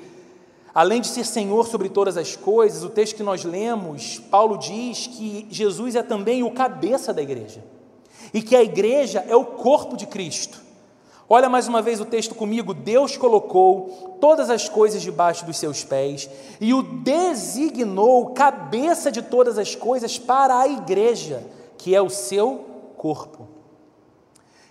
além 0.73 1.01
de 1.01 1.07
ser 1.07 1.25
Senhor 1.25 1.65
sobre 1.65 1.89
todas 1.89 2.17
as 2.17 2.35
coisas, 2.35 2.83
o 2.83 2.89
texto 2.89 3.15
que 3.15 3.23
nós 3.23 3.43
lemos, 3.43 4.19
Paulo 4.19 4.57
diz 4.57 5.07
que 5.07 5.47
Jesus 5.49 5.95
é 5.95 6.03
também 6.03 6.43
o 6.43 6.51
cabeça 6.51 7.13
da 7.13 7.21
igreja. 7.21 7.63
E 8.33 8.41
que 8.41 8.55
a 8.55 8.63
igreja 8.63 9.23
é 9.27 9.35
o 9.35 9.45
corpo 9.45 9.95
de 9.95 10.05
Cristo. 10.05 10.66
Olha 11.29 11.49
mais 11.49 11.67
uma 11.67 11.81
vez 11.81 11.99
o 11.99 12.05
texto 12.05 12.33
comigo. 12.33 12.73
Deus 12.73 13.17
colocou 13.17 14.17
todas 14.21 14.49
as 14.49 14.69
coisas 14.69 15.01
debaixo 15.01 15.45
dos 15.45 15.57
seus 15.57 15.83
pés 15.83 16.29
e 16.61 16.73
o 16.73 16.81
designou 16.81 18.27
cabeça 18.27 19.11
de 19.11 19.21
todas 19.21 19.57
as 19.57 19.75
coisas 19.75 20.17
para 20.17 20.57
a 20.57 20.67
igreja, 20.67 21.43
que 21.77 21.93
é 21.93 22.01
o 22.01 22.09
seu 22.09 22.65
corpo. 22.95 23.47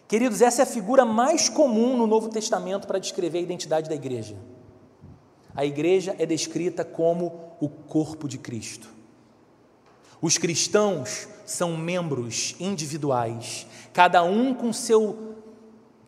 Queridos, 0.08 0.40
essa 0.40 0.62
é 0.62 0.64
a 0.64 0.66
figura 0.66 1.04
mais 1.04 1.48
comum 1.48 1.96
no 1.96 2.06
Novo 2.06 2.30
Testamento 2.30 2.86
para 2.86 2.98
descrever 2.98 3.38
a 3.38 3.42
identidade 3.42 3.88
da 3.88 3.94
igreja. 3.94 4.36
A 5.54 5.64
igreja 5.64 6.16
é 6.18 6.24
descrita 6.24 6.84
como 6.84 7.32
o 7.60 7.68
corpo 7.68 8.26
de 8.28 8.38
Cristo. 8.38 8.88
Os 10.22 10.38
cristãos 10.38 11.28
são 11.44 11.76
membros 11.76 12.54
individuais, 12.58 13.66
cada 13.92 14.22
um 14.22 14.54
com 14.54 14.72
seu 14.72 15.35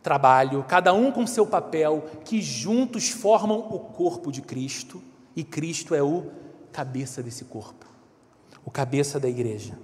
trabalho, 0.08 0.64
cada 0.66 0.90
um 0.94 1.12
com 1.12 1.26
seu 1.26 1.46
papel, 1.46 2.02
que 2.24 2.40
juntos 2.40 3.10
formam 3.10 3.58
o 3.58 3.78
corpo 3.78 4.32
de 4.32 4.40
Cristo 4.40 5.02
e 5.36 5.44
Cristo 5.44 5.94
é 5.94 6.02
o 6.02 6.30
cabeça 6.72 7.22
desse 7.22 7.44
corpo, 7.44 7.84
o 8.64 8.70
cabeça 8.70 9.20
da 9.20 9.28
igreja. 9.28 9.78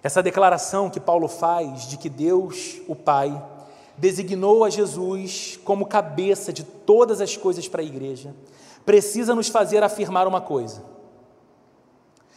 Essa 0.00 0.22
declaração 0.22 0.88
que 0.88 1.00
Paulo 1.00 1.26
faz 1.26 1.88
de 1.88 1.96
que 1.96 2.08
Deus, 2.08 2.80
o 2.86 2.94
Pai, 2.94 3.44
designou 3.96 4.62
a 4.62 4.70
Jesus 4.70 5.58
como 5.64 5.84
cabeça 5.84 6.52
de 6.52 6.62
todas 6.62 7.20
as 7.20 7.36
coisas 7.36 7.66
para 7.66 7.82
a 7.82 7.84
igreja, 7.84 8.32
precisa 8.86 9.34
nos 9.34 9.48
fazer 9.48 9.82
afirmar 9.82 10.28
uma 10.28 10.40
coisa. 10.40 10.84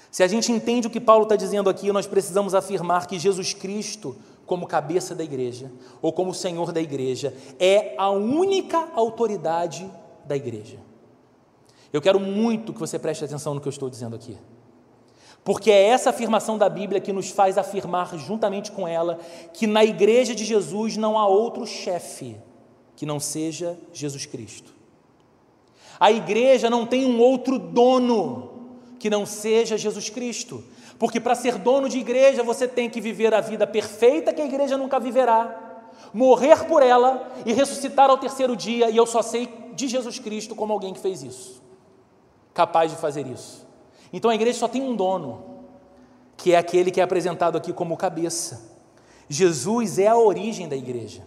Se 0.10 0.24
a 0.24 0.28
gente 0.28 0.52
entende 0.52 0.88
o 0.88 0.90
que 0.90 1.00
Paulo 1.00 1.24
está 1.24 1.36
dizendo 1.36 1.70
aqui, 1.70 1.92
nós 1.92 2.08
precisamos 2.08 2.56
afirmar 2.56 3.06
que 3.06 3.20
Jesus 3.20 3.54
Cristo 3.54 4.18
como 4.46 4.68
cabeça 4.68 5.16
da 5.16 5.24
igreja 5.24 5.72
ou 6.02 6.12
como 6.12 6.34
Senhor 6.34 6.72
da 6.72 6.82
igreja, 6.82 7.34
é 7.60 7.96
a 7.98 8.10
única 8.10 8.90
autoridade 8.94 9.90
da 10.26 10.36
igreja. 10.36 10.78
Eu 11.92 12.02
quero 12.02 12.20
muito 12.20 12.74
que 12.74 12.80
você 12.80 12.98
preste 12.98 13.26
atenção 13.26 13.54
no 13.54 13.62
que 13.62 13.68
eu 13.68 13.72
estou 13.72 13.90
dizendo 13.90 14.16
aqui. 14.16 14.38
Porque 15.44 15.72
é 15.72 15.88
essa 15.88 16.12
afirmação 16.12 16.58
da 16.58 16.70
Bíblia 16.70 17.02
que 17.02 17.12
nos 17.12 17.32
faz 17.32 17.58
afirmar, 17.58 18.16
juntamente 18.18 18.72
com 18.72 18.88
ela, 18.88 19.20
que 19.54 19.66
na 19.66 19.84
igreja 19.84 20.36
de 20.36 20.46
Jesus 20.46 20.98
não 20.98 21.18
há 21.18 21.28
outro 21.28 21.66
chefe 21.66 22.38
que 22.96 23.06
não 23.06 23.20
seja 23.20 23.78
Jesus 23.92 24.26
Cristo. 24.26 24.74
A 26.00 26.12
igreja 26.12 26.70
não 26.70 26.86
tem 26.86 27.06
um 27.06 27.20
outro 27.20 27.58
dono 27.58 28.52
que 29.00 29.10
não 29.10 29.26
seja 29.26 29.78
Jesus 29.78 30.10
Cristo. 30.10 30.64
Porque 31.02 31.20
para 31.20 31.34
ser 31.34 31.58
dono 31.58 31.90
de 31.90 31.98
igreja 31.98 32.44
você 32.44 32.68
tem 32.68 32.88
que 32.88 33.02
viver 33.02 33.34
a 33.34 33.42
vida 33.42 33.66
perfeita 33.66 34.32
que 34.32 34.40
a 34.40 34.46
igreja 34.46 34.78
nunca 34.78 35.00
viverá, 35.00 35.90
morrer 36.14 36.64
por 36.68 36.84
ela 36.84 37.28
e 37.44 37.54
ressuscitar 37.54 38.12
ao 38.12 38.20
terceiro 38.20 38.56
dia, 38.56 38.88
e 38.88 38.98
eu 38.98 39.08
só 39.08 39.24
sei 39.24 39.50
de 39.74 39.88
Jesus 39.88 40.20
Cristo 40.20 40.54
como 40.54 40.72
alguém 40.72 40.94
que 40.94 41.00
fez 41.00 41.24
isso, 41.24 41.60
capaz 42.54 42.92
de 42.92 42.98
fazer 42.98 43.26
isso. 43.26 43.68
Então 44.14 44.30
a 44.30 44.36
igreja 44.36 44.60
só 44.60 44.68
tem 44.68 44.84
um 44.84 44.96
dono, 44.96 45.64
que 46.38 46.54
é 46.54 46.58
aquele 46.60 46.92
que 46.92 47.02
é 47.02 47.04
apresentado 47.04 47.58
aqui 47.58 47.74
como 47.74 47.98
cabeça. 47.98 48.78
Jesus 49.28 49.98
é 49.98 50.06
a 50.06 50.16
origem 50.16 50.70
da 50.70 50.76
igreja. 50.76 51.26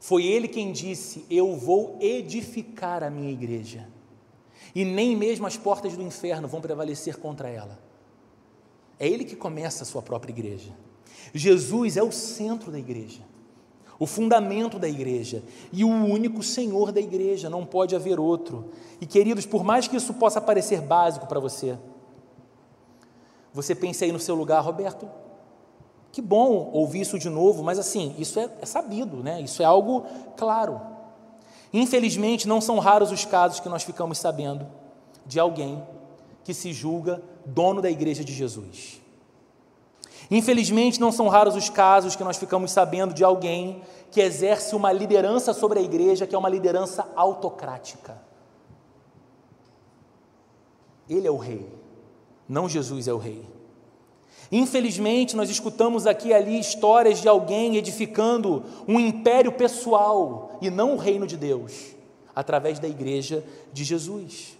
Foi 0.00 0.24
ele 0.24 0.48
quem 0.48 0.72
disse: 0.72 1.24
Eu 1.30 1.54
vou 1.54 1.96
edificar 2.00 3.04
a 3.04 3.08
minha 3.08 3.30
igreja, 3.30 3.86
e 4.74 4.84
nem 4.84 5.14
mesmo 5.14 5.46
as 5.46 5.56
portas 5.56 5.96
do 5.96 6.02
inferno 6.02 6.48
vão 6.48 6.60
prevalecer 6.60 7.16
contra 7.16 7.48
ela. 7.48 7.88
É 9.00 9.08
Ele 9.08 9.24
que 9.24 9.34
começa 9.34 9.82
a 9.82 9.86
sua 9.86 10.02
própria 10.02 10.30
igreja. 10.30 10.70
Jesus 11.32 11.96
é 11.96 12.02
o 12.02 12.12
centro 12.12 12.70
da 12.70 12.78
igreja, 12.78 13.22
o 13.98 14.06
fundamento 14.06 14.78
da 14.78 14.88
igreja 14.88 15.42
e 15.72 15.84
o 15.84 15.88
único 15.88 16.42
Senhor 16.42 16.92
da 16.92 17.00
igreja, 17.00 17.48
não 17.48 17.64
pode 17.64 17.96
haver 17.96 18.20
outro. 18.20 18.70
E 19.00 19.06
queridos, 19.06 19.46
por 19.46 19.64
mais 19.64 19.88
que 19.88 19.96
isso 19.96 20.12
possa 20.14 20.40
parecer 20.40 20.82
básico 20.82 21.26
para 21.26 21.40
você, 21.40 21.78
você 23.52 23.74
pense 23.74 24.04
aí 24.04 24.12
no 24.12 24.20
seu 24.20 24.34
lugar, 24.34 24.60
Roberto. 24.60 25.08
Que 26.12 26.20
bom 26.20 26.70
ouvir 26.72 27.00
isso 27.00 27.18
de 27.18 27.30
novo, 27.30 27.62
mas 27.62 27.78
assim, 27.78 28.14
isso 28.18 28.38
é, 28.38 28.50
é 28.60 28.66
sabido, 28.66 29.22
né? 29.22 29.40
Isso 29.40 29.62
é 29.62 29.64
algo 29.64 30.04
claro. 30.36 30.80
Infelizmente, 31.72 32.48
não 32.48 32.60
são 32.60 32.78
raros 32.80 33.12
os 33.12 33.24
casos 33.24 33.60
que 33.60 33.68
nós 33.68 33.82
ficamos 33.84 34.18
sabendo 34.18 34.66
de 35.24 35.38
alguém 35.38 35.82
que 36.42 36.52
se 36.52 36.72
julga 36.72 37.22
dono 37.44 37.80
da 37.80 37.90
igreja 37.90 38.24
de 38.24 38.32
Jesus. 38.32 39.00
Infelizmente, 40.30 41.00
não 41.00 41.10
são 41.10 41.28
raros 41.28 41.56
os 41.56 41.68
casos 41.68 42.14
que 42.14 42.22
nós 42.22 42.36
ficamos 42.36 42.70
sabendo 42.70 43.12
de 43.12 43.24
alguém 43.24 43.82
que 44.10 44.20
exerce 44.20 44.74
uma 44.76 44.92
liderança 44.92 45.52
sobre 45.52 45.78
a 45.80 45.82
igreja, 45.82 46.26
que 46.26 46.34
é 46.34 46.38
uma 46.38 46.48
liderança 46.48 47.08
autocrática. 47.16 48.20
Ele 51.08 51.26
é 51.26 51.30
o 51.30 51.36
rei, 51.36 51.68
não 52.48 52.68
Jesus 52.68 53.08
é 53.08 53.12
o 53.12 53.18
rei. 53.18 53.44
Infelizmente, 54.52 55.36
nós 55.36 55.50
escutamos 55.50 56.06
aqui 56.06 56.28
e 56.28 56.34
ali 56.34 56.58
histórias 56.58 57.20
de 57.20 57.28
alguém 57.28 57.76
edificando 57.76 58.64
um 58.86 58.98
império 58.98 59.52
pessoal 59.52 60.58
e 60.60 60.70
não 60.70 60.94
o 60.94 60.96
reino 60.96 61.26
de 61.26 61.36
Deus, 61.36 61.94
através 62.34 62.78
da 62.78 62.88
igreja 62.88 63.44
de 63.72 63.84
Jesus. 63.84 64.59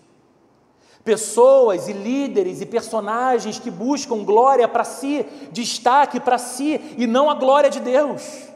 Pessoas 1.05 1.89
e 1.89 1.93
líderes 1.93 2.61
e 2.61 2.67
personagens 2.67 3.59
que 3.59 3.71
buscam 3.71 4.23
glória 4.23 4.69
para 4.69 4.85
si, 4.85 5.25
destaque 5.51 6.21
para 6.21 6.37
si, 6.37 6.95
e 6.99 7.07
não 7.07 7.31
a 7.31 7.35
glória 7.35 7.71
de 7.71 7.81
Deus, 7.81 8.49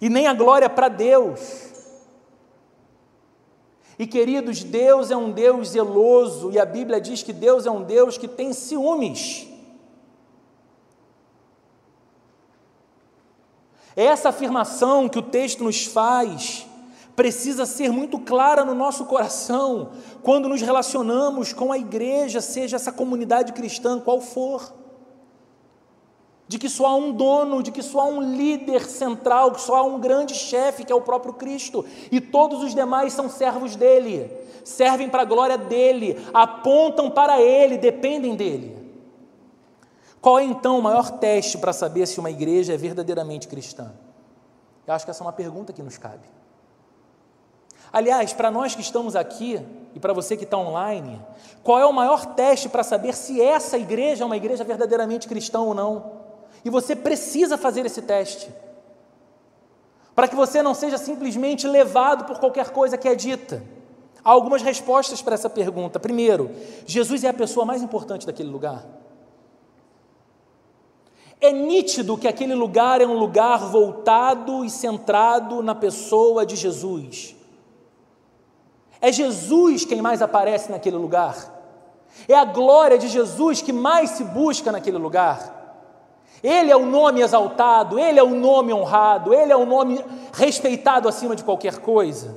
e 0.00 0.08
nem 0.08 0.26
a 0.26 0.34
glória 0.34 0.68
para 0.68 0.88
Deus. 0.88 1.66
E 3.98 4.06
queridos, 4.06 4.62
Deus 4.62 5.10
é 5.10 5.16
um 5.16 5.30
Deus 5.30 5.70
zeloso, 5.70 6.50
e 6.52 6.58
a 6.58 6.66
Bíblia 6.66 7.00
diz 7.00 7.22
que 7.22 7.32
Deus 7.32 7.64
é 7.64 7.70
um 7.70 7.82
Deus 7.82 8.18
que 8.18 8.28
tem 8.28 8.52
ciúmes. 8.52 9.48
Essa 13.96 14.28
afirmação 14.28 15.08
que 15.08 15.18
o 15.18 15.22
texto 15.22 15.64
nos 15.64 15.86
faz 15.86 16.66
precisa 17.16 17.64
ser 17.64 17.90
muito 17.90 18.18
clara 18.18 18.64
no 18.64 18.74
nosso 18.74 19.06
coração 19.06 19.90
quando 20.22 20.48
nos 20.48 20.60
relacionamos 20.60 21.54
com 21.54 21.72
a 21.72 21.78
igreja, 21.78 22.42
seja 22.42 22.76
essa 22.76 22.92
comunidade 22.92 23.54
cristã 23.54 23.98
qual 23.98 24.20
for. 24.20 24.74
De 26.46 26.58
que 26.58 26.68
só 26.68 26.86
há 26.86 26.94
um 26.94 27.10
dono, 27.10 27.62
de 27.62 27.72
que 27.72 27.82
só 27.82 28.00
há 28.00 28.04
um 28.04 28.20
líder 28.20 28.86
central, 28.86 29.50
que 29.50 29.60
só 29.60 29.76
há 29.76 29.82
um 29.82 29.98
grande 29.98 30.34
chefe, 30.34 30.84
que 30.84 30.92
é 30.92 30.94
o 30.94 31.00
próprio 31.00 31.34
Cristo, 31.34 31.84
e 32.12 32.20
todos 32.20 32.62
os 32.62 32.72
demais 32.72 33.12
são 33.14 33.28
servos 33.28 33.74
dele, 33.74 34.30
servem 34.62 35.08
para 35.08 35.22
a 35.22 35.24
glória 35.24 35.58
dele, 35.58 36.24
apontam 36.32 37.10
para 37.10 37.40
ele, 37.40 37.78
dependem 37.78 38.36
dele. 38.36 38.76
Qual 40.20 40.38
é 40.38 40.44
então 40.44 40.78
o 40.78 40.82
maior 40.82 41.18
teste 41.18 41.58
para 41.58 41.72
saber 41.72 42.06
se 42.06 42.20
uma 42.20 42.30
igreja 42.30 42.74
é 42.74 42.76
verdadeiramente 42.76 43.48
cristã? 43.48 43.92
Eu 44.86 44.94
acho 44.94 45.04
que 45.04 45.10
essa 45.10 45.24
é 45.24 45.26
uma 45.26 45.32
pergunta 45.32 45.72
que 45.72 45.82
nos 45.82 45.98
cabe. 45.98 46.28
Aliás, 47.96 48.34
para 48.34 48.50
nós 48.50 48.74
que 48.74 48.82
estamos 48.82 49.16
aqui 49.16 49.58
e 49.94 49.98
para 49.98 50.12
você 50.12 50.36
que 50.36 50.44
está 50.44 50.58
online, 50.58 51.18
qual 51.62 51.78
é 51.78 51.86
o 51.86 51.94
maior 51.94 52.26
teste 52.26 52.68
para 52.68 52.82
saber 52.82 53.14
se 53.14 53.40
essa 53.40 53.78
igreja 53.78 54.22
é 54.22 54.26
uma 54.26 54.36
igreja 54.36 54.62
verdadeiramente 54.64 55.26
cristã 55.26 55.60
ou 55.60 55.72
não? 55.72 56.12
E 56.62 56.68
você 56.68 56.94
precisa 56.94 57.56
fazer 57.56 57.86
esse 57.86 58.02
teste. 58.02 58.52
Para 60.14 60.28
que 60.28 60.36
você 60.36 60.62
não 60.62 60.74
seja 60.74 60.98
simplesmente 60.98 61.66
levado 61.66 62.26
por 62.26 62.38
qualquer 62.38 62.68
coisa 62.68 62.98
que 62.98 63.08
é 63.08 63.14
dita. 63.14 63.62
Há 64.22 64.30
algumas 64.30 64.60
respostas 64.60 65.22
para 65.22 65.32
essa 65.32 65.48
pergunta. 65.48 65.98
Primeiro, 65.98 66.50
Jesus 66.84 67.24
é 67.24 67.30
a 67.30 67.32
pessoa 67.32 67.64
mais 67.64 67.82
importante 67.82 68.26
daquele 68.26 68.50
lugar. 68.50 68.84
É 71.40 71.50
nítido 71.50 72.18
que 72.18 72.28
aquele 72.28 72.54
lugar 72.54 73.00
é 73.00 73.06
um 73.06 73.16
lugar 73.16 73.70
voltado 73.70 74.66
e 74.66 74.68
centrado 74.68 75.62
na 75.62 75.74
pessoa 75.74 76.44
de 76.44 76.56
Jesus. 76.56 77.35
É 79.00 79.12
Jesus 79.12 79.84
quem 79.84 80.00
mais 80.00 80.22
aparece 80.22 80.70
naquele 80.70 80.96
lugar. 80.96 81.54
É 82.28 82.34
a 82.34 82.44
glória 82.44 82.98
de 82.98 83.08
Jesus 83.08 83.60
que 83.60 83.72
mais 83.72 84.10
se 84.10 84.24
busca 84.24 84.72
naquele 84.72 84.98
lugar. 84.98 85.54
Ele 86.42 86.70
é 86.70 86.76
o 86.76 86.86
nome 86.86 87.20
exaltado, 87.20 87.98
ele 87.98 88.18
é 88.18 88.22
o 88.22 88.34
nome 88.34 88.72
honrado, 88.72 89.34
ele 89.34 89.52
é 89.52 89.56
o 89.56 89.66
nome 89.66 90.04
respeitado 90.32 91.08
acima 91.08 91.34
de 91.34 91.44
qualquer 91.44 91.78
coisa. 91.78 92.36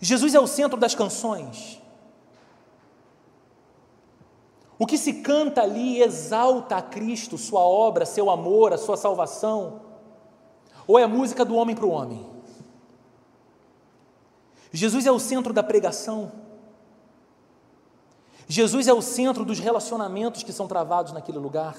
Jesus 0.00 0.34
é 0.34 0.40
o 0.40 0.46
centro 0.46 0.78
das 0.78 0.94
canções. 0.94 1.80
O 4.78 4.86
que 4.86 4.98
se 4.98 5.14
canta 5.14 5.62
ali 5.62 6.02
exalta 6.02 6.76
a 6.76 6.82
Cristo, 6.82 7.38
sua 7.38 7.62
obra, 7.62 8.04
seu 8.04 8.30
amor, 8.30 8.72
a 8.72 8.78
sua 8.78 8.96
salvação. 8.96 9.80
Ou 10.86 10.98
é 10.98 11.06
música 11.06 11.44
do 11.44 11.56
homem 11.56 11.74
para 11.74 11.86
o 11.86 11.90
homem? 11.90 12.35
Jesus 14.76 15.06
é 15.06 15.10
o 15.10 15.18
centro 15.18 15.52
da 15.52 15.62
pregação. 15.62 16.30
Jesus 18.46 18.86
é 18.86 18.92
o 18.92 19.00
centro 19.00 19.44
dos 19.44 19.58
relacionamentos 19.58 20.42
que 20.42 20.52
são 20.52 20.68
travados 20.68 21.12
naquele 21.12 21.38
lugar. 21.38 21.74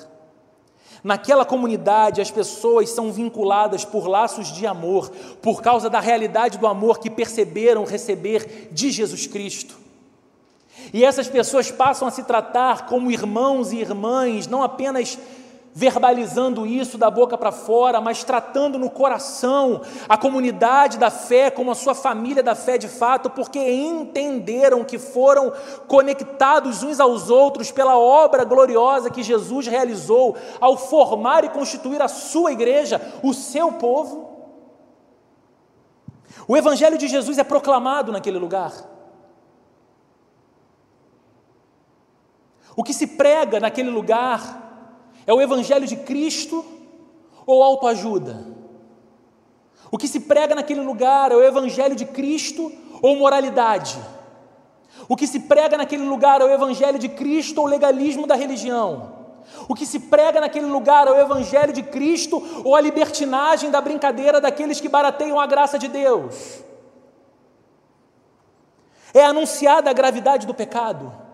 Naquela 1.04 1.46
comunidade, 1.46 2.22
as 2.22 2.32
pessoas 2.32 2.90
são 2.90 3.12
vinculadas 3.12 3.86
por 3.86 4.08
laços 4.08 4.52
de 4.52 4.66
amor, 4.66 5.12
por 5.42 5.62
causa 5.62 5.90
da 5.90 6.00
realidade 6.00 6.58
do 6.58 6.66
amor 6.66 7.00
que 7.00 7.10
perceberam 7.10 7.86
receber 7.86 8.70
de 8.72 8.90
Jesus 8.90 9.28
Cristo. 9.28 9.78
E 10.92 11.06
essas 11.06 11.28
pessoas 11.28 11.70
passam 11.70 12.08
a 12.08 12.12
se 12.12 12.24
tratar 12.24 12.88
como 12.88 13.12
irmãos 13.12 13.72
e 13.72 13.78
irmãs, 13.78 14.48
não 14.48 14.64
apenas 14.64 15.20
verbalizando 15.74 16.66
isso 16.66 16.98
da 16.98 17.12
boca 17.12 17.38
para 17.38 17.52
fora, 17.52 18.02
mas 18.02 18.24
tratando 18.24 18.80
no 18.80 18.90
coração 18.90 19.82
a 20.10 20.18
comunidade 20.18 20.98
da 20.98 21.12
fé 21.12 21.52
como 21.52 21.70
a 21.70 21.76
sua 21.76 21.94
família 21.94 22.42
da 22.42 22.56
fé 22.56 22.78
de 22.78 22.88
fato, 22.88 23.30
porque 23.30 23.60
entenderam 23.60 24.84
que 24.84 24.98
foram 24.98 25.54
conectados 25.88 26.82
uns 26.82 27.00
aos 27.00 27.30
outros 27.30 27.72
pela 27.72 27.98
obra 27.98 28.44
gloriosa 28.44 29.12
que 29.12 29.22
Jesus 29.22 29.68
realizou 29.68 30.36
ao 30.60 30.76
formar 30.78 31.44
e 31.44 31.50
constituir 31.50 32.02
a 32.02 32.08
sua 32.08 32.52
igreja, 32.52 33.00
o 33.22 33.34
seu 33.34 33.74
povo. 33.74 34.36
O 36.48 36.58
Evangelho 36.58 36.98
de 36.98 37.08
Jesus 37.08 37.38
é 37.38 37.44
proclamado 37.44 38.12
naquele 38.12 38.40
lugar. 38.40 38.74
O 42.76 42.84
que 42.84 42.94
se 42.94 43.08
prega 43.08 43.60
naquele 43.60 43.90
lugar 43.90 44.67
é 45.28 45.34
o 45.34 45.42
Evangelho 45.42 45.86
de 45.86 45.98
Cristo 45.98 46.66
ou 47.46 47.62
autoajuda? 47.62 48.48
O 49.92 49.98
que 49.98 50.08
se 50.08 50.22
prega 50.22 50.56
naquele 50.56 50.82
lugar 50.82 51.32
é 51.32 51.36
o 51.36 51.44
Evangelho 51.44 51.96
de 51.96 52.06
Cristo 52.06 52.72
ou 53.02 53.18
moralidade? 53.18 53.98
O 55.10 55.16
que 55.16 55.28
se 55.28 55.42
prega 55.42 55.78
naquele 55.78 56.04
lugar 56.04 56.42
é 56.42 56.46
o 56.46 56.50
Evangelho 56.50 56.98
de 56.98 57.10
Cristo 57.10 57.60
ou 57.60 57.68
legalismo 57.68 58.26
da 58.26 58.36
religião? 58.36 59.16
O 59.68 59.76
que 59.76 59.86
se 59.86 60.00
prega 60.00 60.42
naquele 60.42 60.66
lugar 60.66 61.08
é 61.08 61.12
o 61.12 61.20
Evangelho 61.20 61.74
de 61.74 61.84
Cristo 61.84 62.42
ou 62.64 62.76
a 62.76 62.82
libertinagem 62.82 63.70
da 63.70 63.82
brincadeira 63.82 64.42
daqueles 64.42 64.80
que 64.80 64.90
barateiam 64.90 65.40
a 65.40 65.46
graça 65.46 65.78
de 65.78 65.88
Deus? 65.88 66.64
É 69.14 69.24
anunciada 69.26 69.90
a 69.90 69.94
gravidade 69.94 70.46
do 70.46 70.54
pecado. 70.54 71.27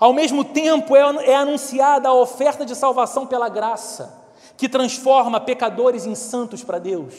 Ao 0.00 0.14
mesmo 0.14 0.42
tempo, 0.42 0.96
é, 0.96 1.00
é 1.26 1.36
anunciada 1.36 2.08
a 2.08 2.14
oferta 2.14 2.64
de 2.64 2.74
salvação 2.74 3.26
pela 3.26 3.50
graça, 3.50 4.18
que 4.56 4.66
transforma 4.66 5.38
pecadores 5.38 6.06
em 6.06 6.14
santos 6.14 6.64
para 6.64 6.78
Deus. 6.78 7.14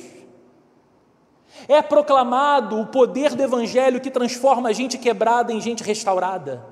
É 1.68 1.80
proclamado 1.80 2.80
o 2.80 2.88
poder 2.88 3.36
do 3.36 3.44
Evangelho 3.44 4.02
que 4.02 4.10
transforma 4.10 4.70
a 4.70 4.74
gente 4.74 4.98
quebrada 4.98 5.54
em 5.54 5.62
gente 5.62 5.84
restaurada. 5.84 6.66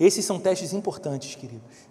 Esses 0.00 0.24
são 0.24 0.40
testes 0.40 0.72
importantes, 0.72 1.34
queridos. 1.34 1.88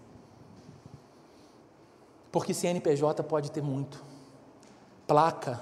Porque 2.31 2.53
CNPJ 2.53 3.23
pode 3.23 3.51
ter 3.51 3.61
muito, 3.61 4.03
placa, 5.05 5.61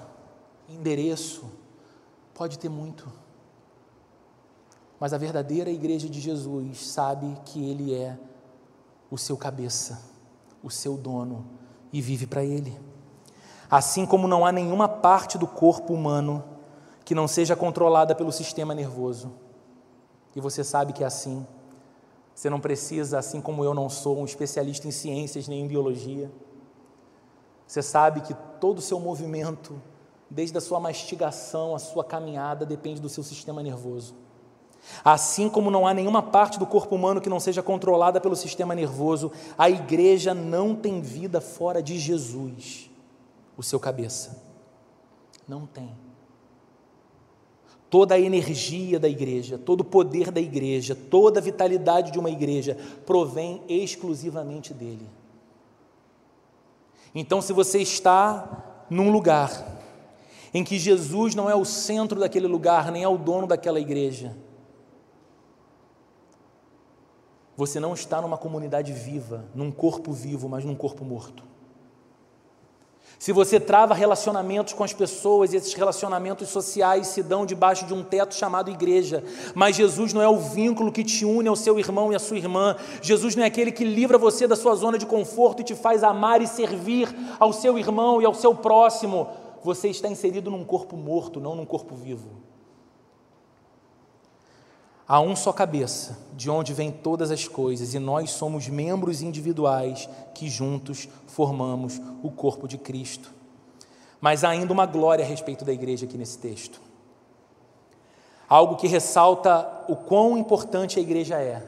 endereço, 0.68 1.52
pode 2.32 2.58
ter 2.58 2.70
muito. 2.70 3.23
Mas 5.04 5.12
a 5.12 5.18
verdadeira 5.18 5.68
igreja 5.68 6.08
de 6.08 6.18
Jesus 6.18 6.86
sabe 6.86 7.38
que 7.44 7.62
Ele 7.62 7.92
é 7.92 8.18
o 9.10 9.18
seu 9.18 9.36
cabeça, 9.36 10.00
o 10.62 10.70
seu 10.70 10.96
dono 10.96 11.44
e 11.92 12.00
vive 12.00 12.26
para 12.26 12.42
Ele. 12.42 12.74
Assim 13.70 14.06
como 14.06 14.26
não 14.26 14.46
há 14.46 14.50
nenhuma 14.50 14.88
parte 14.88 15.36
do 15.36 15.46
corpo 15.46 15.92
humano 15.92 16.42
que 17.04 17.14
não 17.14 17.28
seja 17.28 17.54
controlada 17.54 18.14
pelo 18.14 18.32
sistema 18.32 18.74
nervoso. 18.74 19.30
E 20.34 20.40
você 20.40 20.64
sabe 20.64 20.94
que 20.94 21.04
é 21.04 21.06
assim. 21.06 21.46
Você 22.34 22.48
não 22.48 22.58
precisa, 22.58 23.18
assim 23.18 23.42
como 23.42 23.62
eu 23.62 23.74
não 23.74 23.90
sou 23.90 24.18
um 24.18 24.24
especialista 24.24 24.88
em 24.88 24.90
ciências 24.90 25.46
nem 25.46 25.60
em 25.60 25.68
biologia. 25.68 26.32
Você 27.66 27.82
sabe 27.82 28.22
que 28.22 28.32
todo 28.58 28.78
o 28.78 28.80
seu 28.80 28.98
movimento, 28.98 29.78
desde 30.30 30.56
a 30.56 30.62
sua 30.62 30.80
mastigação, 30.80 31.74
a 31.74 31.78
sua 31.78 32.02
caminhada, 32.02 32.64
depende 32.64 33.02
do 33.02 33.10
seu 33.10 33.22
sistema 33.22 33.62
nervoso. 33.62 34.23
Assim 35.04 35.48
como 35.48 35.70
não 35.70 35.86
há 35.86 35.94
nenhuma 35.94 36.22
parte 36.22 36.58
do 36.58 36.66
corpo 36.66 36.94
humano 36.94 37.20
que 37.20 37.28
não 37.28 37.40
seja 37.40 37.62
controlada 37.62 38.20
pelo 38.20 38.36
sistema 38.36 38.74
nervoso, 38.74 39.32
a 39.56 39.68
igreja 39.68 40.34
não 40.34 40.74
tem 40.74 41.00
vida 41.00 41.40
fora 41.40 41.82
de 41.82 41.98
Jesus, 41.98 42.90
o 43.56 43.62
seu 43.62 43.80
cabeça. 43.80 44.42
Não 45.46 45.66
tem. 45.66 45.90
Toda 47.90 48.14
a 48.14 48.20
energia 48.20 48.98
da 48.98 49.08
igreja, 49.08 49.56
todo 49.56 49.82
o 49.82 49.84
poder 49.84 50.30
da 50.30 50.40
igreja, 50.40 50.94
toda 50.94 51.38
a 51.38 51.42
vitalidade 51.42 52.10
de 52.10 52.18
uma 52.18 52.30
igreja 52.30 52.76
provém 53.06 53.62
exclusivamente 53.68 54.74
dele. 54.74 55.08
Então, 57.14 57.40
se 57.40 57.52
você 57.52 57.78
está 57.78 58.84
num 58.90 59.12
lugar 59.12 59.80
em 60.52 60.64
que 60.64 60.78
Jesus 60.78 61.34
não 61.34 61.48
é 61.48 61.54
o 61.54 61.64
centro 61.64 62.18
daquele 62.18 62.46
lugar, 62.46 62.90
nem 62.90 63.04
é 63.04 63.08
o 63.08 63.18
dono 63.18 63.46
daquela 63.46 63.78
igreja, 63.78 64.36
Você 67.56 67.78
não 67.78 67.94
está 67.94 68.20
numa 68.20 68.36
comunidade 68.36 68.92
viva, 68.92 69.44
num 69.54 69.70
corpo 69.70 70.12
vivo, 70.12 70.48
mas 70.48 70.64
num 70.64 70.74
corpo 70.74 71.04
morto. 71.04 71.44
Se 73.18 73.32
você 73.32 73.60
trava 73.60 73.94
relacionamentos 73.94 74.72
com 74.72 74.82
as 74.82 74.92
pessoas 74.92 75.52
e 75.52 75.56
esses 75.56 75.72
relacionamentos 75.72 76.48
sociais 76.48 77.06
se 77.06 77.22
dão 77.22 77.46
debaixo 77.46 77.86
de 77.86 77.94
um 77.94 78.02
teto 78.02 78.34
chamado 78.34 78.70
igreja, 78.70 79.22
mas 79.54 79.76
Jesus 79.76 80.12
não 80.12 80.20
é 80.20 80.28
o 80.28 80.36
vínculo 80.36 80.92
que 80.92 81.04
te 81.04 81.24
une 81.24 81.48
ao 81.48 81.56
seu 81.56 81.78
irmão 81.78 82.12
e 82.12 82.16
à 82.16 82.18
sua 82.18 82.36
irmã, 82.36 82.76
Jesus 83.00 83.36
não 83.36 83.44
é 83.44 83.46
aquele 83.46 83.72
que 83.72 83.84
livra 83.84 84.18
você 84.18 84.46
da 84.46 84.56
sua 84.56 84.74
zona 84.74 84.98
de 84.98 85.06
conforto 85.06 85.62
e 85.62 85.64
te 85.64 85.74
faz 85.74 86.02
amar 86.02 86.42
e 86.42 86.46
servir 86.46 87.08
ao 87.38 87.52
seu 87.52 87.78
irmão 87.78 88.20
e 88.20 88.26
ao 88.26 88.34
seu 88.34 88.54
próximo, 88.54 89.28
você 89.62 89.88
está 89.88 90.08
inserido 90.08 90.50
num 90.50 90.64
corpo 90.64 90.96
morto, 90.96 91.40
não 91.40 91.54
num 91.54 91.64
corpo 91.64 91.94
vivo. 91.94 92.28
Há 95.06 95.20
um 95.20 95.36
só 95.36 95.52
cabeça, 95.52 96.18
de 96.34 96.48
onde 96.50 96.72
vêm 96.72 96.90
todas 96.90 97.30
as 97.30 97.46
coisas, 97.46 97.92
e 97.92 97.98
nós 97.98 98.30
somos 98.30 98.68
membros 98.68 99.20
individuais 99.20 100.08
que 100.34 100.48
juntos 100.48 101.08
formamos 101.26 102.00
o 102.22 102.30
corpo 102.30 102.66
de 102.66 102.78
Cristo. 102.78 103.30
Mas 104.18 104.42
há 104.42 104.48
ainda 104.48 104.72
uma 104.72 104.86
glória 104.86 105.22
a 105.22 105.28
respeito 105.28 105.64
da 105.64 105.72
igreja 105.72 106.06
aqui 106.06 106.16
nesse 106.16 106.38
texto. 106.38 106.80
Algo 108.48 108.76
que 108.76 108.86
ressalta 108.86 109.68
o 109.88 109.96
quão 109.96 110.38
importante 110.38 110.98
a 110.98 111.02
igreja 111.02 111.36
é 111.36 111.62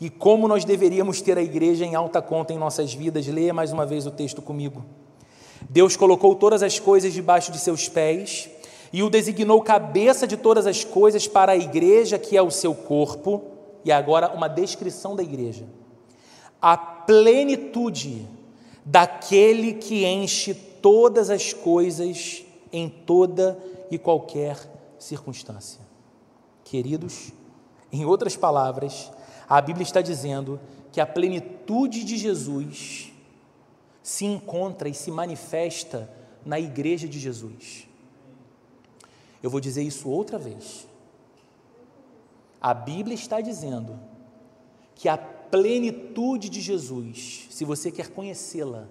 e 0.00 0.08
como 0.08 0.46
nós 0.46 0.64
deveríamos 0.64 1.20
ter 1.20 1.36
a 1.36 1.42
igreja 1.42 1.84
em 1.84 1.94
alta 1.94 2.22
conta 2.22 2.52
em 2.52 2.58
nossas 2.58 2.94
vidas. 2.94 3.26
Leia 3.26 3.52
mais 3.52 3.72
uma 3.72 3.84
vez 3.84 4.06
o 4.06 4.10
texto 4.10 4.40
comigo. 4.40 4.84
Deus 5.68 5.96
colocou 5.96 6.34
todas 6.34 6.62
as 6.62 6.78
coisas 6.78 7.12
debaixo 7.12 7.52
de 7.52 7.58
seus 7.58 7.88
pés 7.88 8.48
e 8.92 9.02
o 9.02 9.10
designou 9.10 9.62
cabeça 9.62 10.26
de 10.26 10.36
todas 10.36 10.66
as 10.66 10.84
coisas 10.84 11.28
para 11.28 11.52
a 11.52 11.56
igreja, 11.56 12.18
que 12.18 12.36
é 12.36 12.42
o 12.42 12.50
seu 12.50 12.74
corpo, 12.74 13.42
e 13.84 13.92
agora 13.92 14.32
uma 14.32 14.48
descrição 14.48 15.14
da 15.14 15.22
igreja. 15.22 15.64
A 16.60 16.76
plenitude 16.76 18.26
daquele 18.84 19.74
que 19.74 20.04
enche 20.04 20.54
todas 20.54 21.30
as 21.30 21.52
coisas 21.52 22.44
em 22.72 22.88
toda 22.88 23.58
e 23.90 23.98
qualquer 23.98 24.56
circunstância. 24.98 25.80
Queridos, 26.64 27.32
em 27.92 28.04
outras 28.04 28.36
palavras, 28.36 29.10
a 29.48 29.60
Bíblia 29.60 29.82
está 29.82 30.00
dizendo 30.00 30.60
que 30.92 31.00
a 31.00 31.06
plenitude 31.06 32.04
de 32.04 32.16
Jesus 32.16 33.12
se 34.02 34.24
encontra 34.24 34.88
e 34.88 34.94
se 34.94 35.10
manifesta 35.10 36.10
na 36.44 36.58
igreja 36.58 37.08
de 37.08 37.18
Jesus. 37.18 37.89
Eu 39.42 39.50
vou 39.50 39.60
dizer 39.60 39.82
isso 39.82 40.08
outra 40.08 40.38
vez. 40.38 40.86
A 42.60 42.74
Bíblia 42.74 43.14
está 43.14 43.40
dizendo 43.40 43.98
que 44.94 45.08
a 45.08 45.16
plenitude 45.16 46.48
de 46.48 46.60
Jesus, 46.60 47.46
se 47.50 47.64
você 47.64 47.90
quer 47.90 48.08
conhecê-la, 48.08 48.86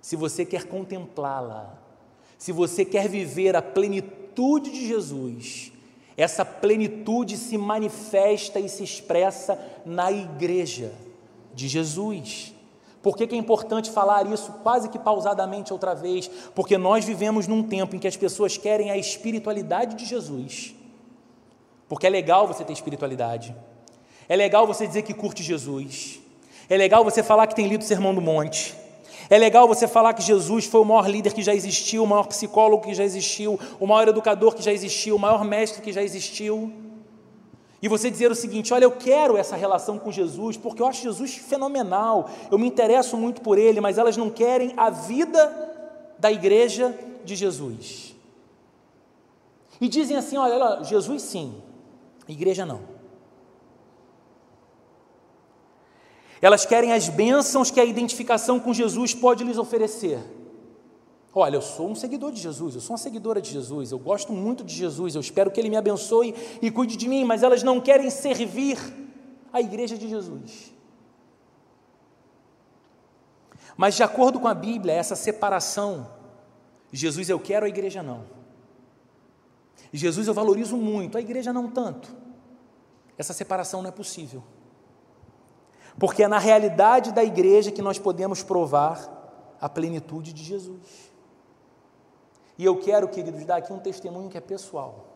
se 0.00 0.16
você 0.16 0.44
quer 0.44 0.66
contemplá-la, 0.66 1.78
se 2.38 2.52
você 2.52 2.84
quer 2.84 3.08
viver 3.08 3.54
a 3.54 3.62
plenitude 3.62 4.70
de 4.70 4.86
Jesus, 4.86 5.72
essa 6.16 6.44
plenitude 6.44 7.36
se 7.36 7.58
manifesta 7.58 8.58
e 8.58 8.68
se 8.68 8.82
expressa 8.82 9.58
na 9.84 10.10
igreja 10.10 10.92
de 11.54 11.68
Jesus. 11.68 12.53
Por 13.04 13.18
que, 13.18 13.26
que, 13.26 13.34
é 13.34 13.38
importante 13.38 13.90
falar 13.90 14.26
isso 14.32 14.50
quase 14.62 14.88
que 14.88 14.98
pausadamente 14.98 15.74
outra 15.74 15.94
vez? 15.94 16.26
Porque 16.54 16.78
nós 16.78 17.04
vivemos 17.04 17.46
num 17.46 17.62
tempo 17.62 17.94
em 17.94 17.98
que 17.98 18.08
as 18.08 18.16
pessoas 18.16 18.56
querem 18.56 18.90
a 18.90 18.96
espiritualidade 18.96 19.94
de 19.94 20.06
Jesus. 20.06 20.74
Porque 21.86 22.06
é 22.06 22.10
legal 22.10 22.48
você 22.48 22.64
ter 22.64 22.72
espiritualidade. 22.72 23.54
É 24.26 24.34
legal 24.34 24.66
você 24.66 24.86
dizer 24.86 25.02
que 25.02 25.12
curte 25.12 25.42
Jesus. 25.42 26.18
É 26.66 26.78
legal 26.78 27.04
você 27.04 27.22
falar 27.22 27.46
que 27.46 27.54
tem 27.54 27.66
lido 27.66 27.82
o 27.82 27.84
Sermão 27.84 28.14
do 28.14 28.22
Monte. 28.22 28.74
É 29.28 29.36
legal 29.36 29.68
você 29.68 29.86
falar 29.86 30.14
que 30.14 30.22
Jesus 30.22 30.64
foi 30.64 30.80
o 30.80 30.84
maior 30.86 31.06
líder 31.06 31.34
que 31.34 31.42
já 31.42 31.54
existiu, 31.54 32.04
o 32.04 32.06
maior 32.06 32.26
psicólogo 32.26 32.86
que 32.86 32.94
já 32.94 33.04
existiu, 33.04 33.60
o 33.78 33.86
maior 33.86 34.08
educador 34.08 34.54
que 34.54 34.62
já 34.62 34.72
existiu, 34.72 35.16
o 35.16 35.18
maior 35.18 35.44
mestre 35.44 35.82
que 35.82 35.92
já 35.92 36.02
existiu. 36.02 36.72
E 37.84 37.88
você 37.88 38.10
dizer 38.10 38.30
o 38.30 38.34
seguinte: 38.34 38.72
olha, 38.72 38.84
eu 38.84 38.92
quero 38.92 39.36
essa 39.36 39.56
relação 39.56 39.98
com 39.98 40.10
Jesus, 40.10 40.56
porque 40.56 40.80
eu 40.80 40.86
acho 40.86 41.02
Jesus 41.02 41.34
fenomenal, 41.34 42.30
eu 42.50 42.58
me 42.58 42.66
interesso 42.66 43.14
muito 43.14 43.42
por 43.42 43.58
ele, 43.58 43.78
mas 43.78 43.98
elas 43.98 44.16
não 44.16 44.30
querem 44.30 44.72
a 44.74 44.88
vida 44.88 46.14
da 46.18 46.32
igreja 46.32 46.98
de 47.26 47.36
Jesus. 47.36 48.14
E 49.78 49.86
dizem 49.86 50.16
assim: 50.16 50.38
olha, 50.38 50.82
Jesus 50.82 51.20
sim, 51.24 51.60
igreja 52.26 52.64
não. 52.64 52.80
Elas 56.40 56.64
querem 56.64 56.90
as 56.90 57.10
bênçãos 57.10 57.70
que 57.70 57.80
a 57.80 57.84
identificação 57.84 58.58
com 58.58 58.72
Jesus 58.72 59.12
pode 59.12 59.44
lhes 59.44 59.58
oferecer. 59.58 60.20
Olha, 61.34 61.56
eu 61.56 61.62
sou 61.62 61.90
um 61.90 61.94
seguidor 61.96 62.30
de 62.30 62.40
Jesus, 62.40 62.76
eu 62.76 62.80
sou 62.80 62.92
uma 62.92 62.98
seguidora 62.98 63.42
de 63.42 63.50
Jesus, 63.50 63.90
eu 63.90 63.98
gosto 63.98 64.32
muito 64.32 64.62
de 64.62 64.72
Jesus, 64.72 65.16
eu 65.16 65.20
espero 65.20 65.50
que 65.50 65.60
Ele 65.60 65.68
me 65.68 65.76
abençoe 65.76 66.32
e 66.62 66.70
cuide 66.70 66.96
de 66.96 67.08
mim, 67.08 67.24
mas 67.24 67.42
elas 67.42 67.62
não 67.64 67.80
querem 67.80 68.08
servir 68.08 68.78
a 69.52 69.60
igreja 69.60 69.98
de 69.98 70.08
Jesus. 70.08 70.72
Mas, 73.76 73.96
de 73.96 74.04
acordo 74.04 74.38
com 74.38 74.46
a 74.46 74.54
Bíblia, 74.54 74.92
essa 74.92 75.16
separação, 75.16 76.08
Jesus 76.92 77.28
eu 77.28 77.40
quero, 77.40 77.66
a 77.66 77.68
igreja 77.68 78.00
não. 78.00 78.24
Jesus 79.92 80.28
eu 80.28 80.34
valorizo 80.34 80.76
muito, 80.76 81.18
a 81.18 81.20
igreja 81.20 81.52
não 81.52 81.68
tanto. 81.68 82.14
Essa 83.18 83.32
separação 83.32 83.82
não 83.82 83.88
é 83.88 83.92
possível. 83.92 84.42
Porque 85.98 86.22
é 86.22 86.28
na 86.28 86.38
realidade 86.38 87.12
da 87.12 87.24
igreja 87.24 87.72
que 87.72 87.82
nós 87.82 87.98
podemos 87.98 88.42
provar 88.42 89.56
a 89.60 89.68
plenitude 89.68 90.32
de 90.32 90.44
Jesus. 90.44 91.13
E 92.56 92.64
eu 92.64 92.76
quero, 92.76 93.08
queridos, 93.08 93.44
dar 93.44 93.56
aqui 93.56 93.72
um 93.72 93.78
testemunho 93.78 94.30
que 94.30 94.38
é 94.38 94.40
pessoal. 94.40 95.06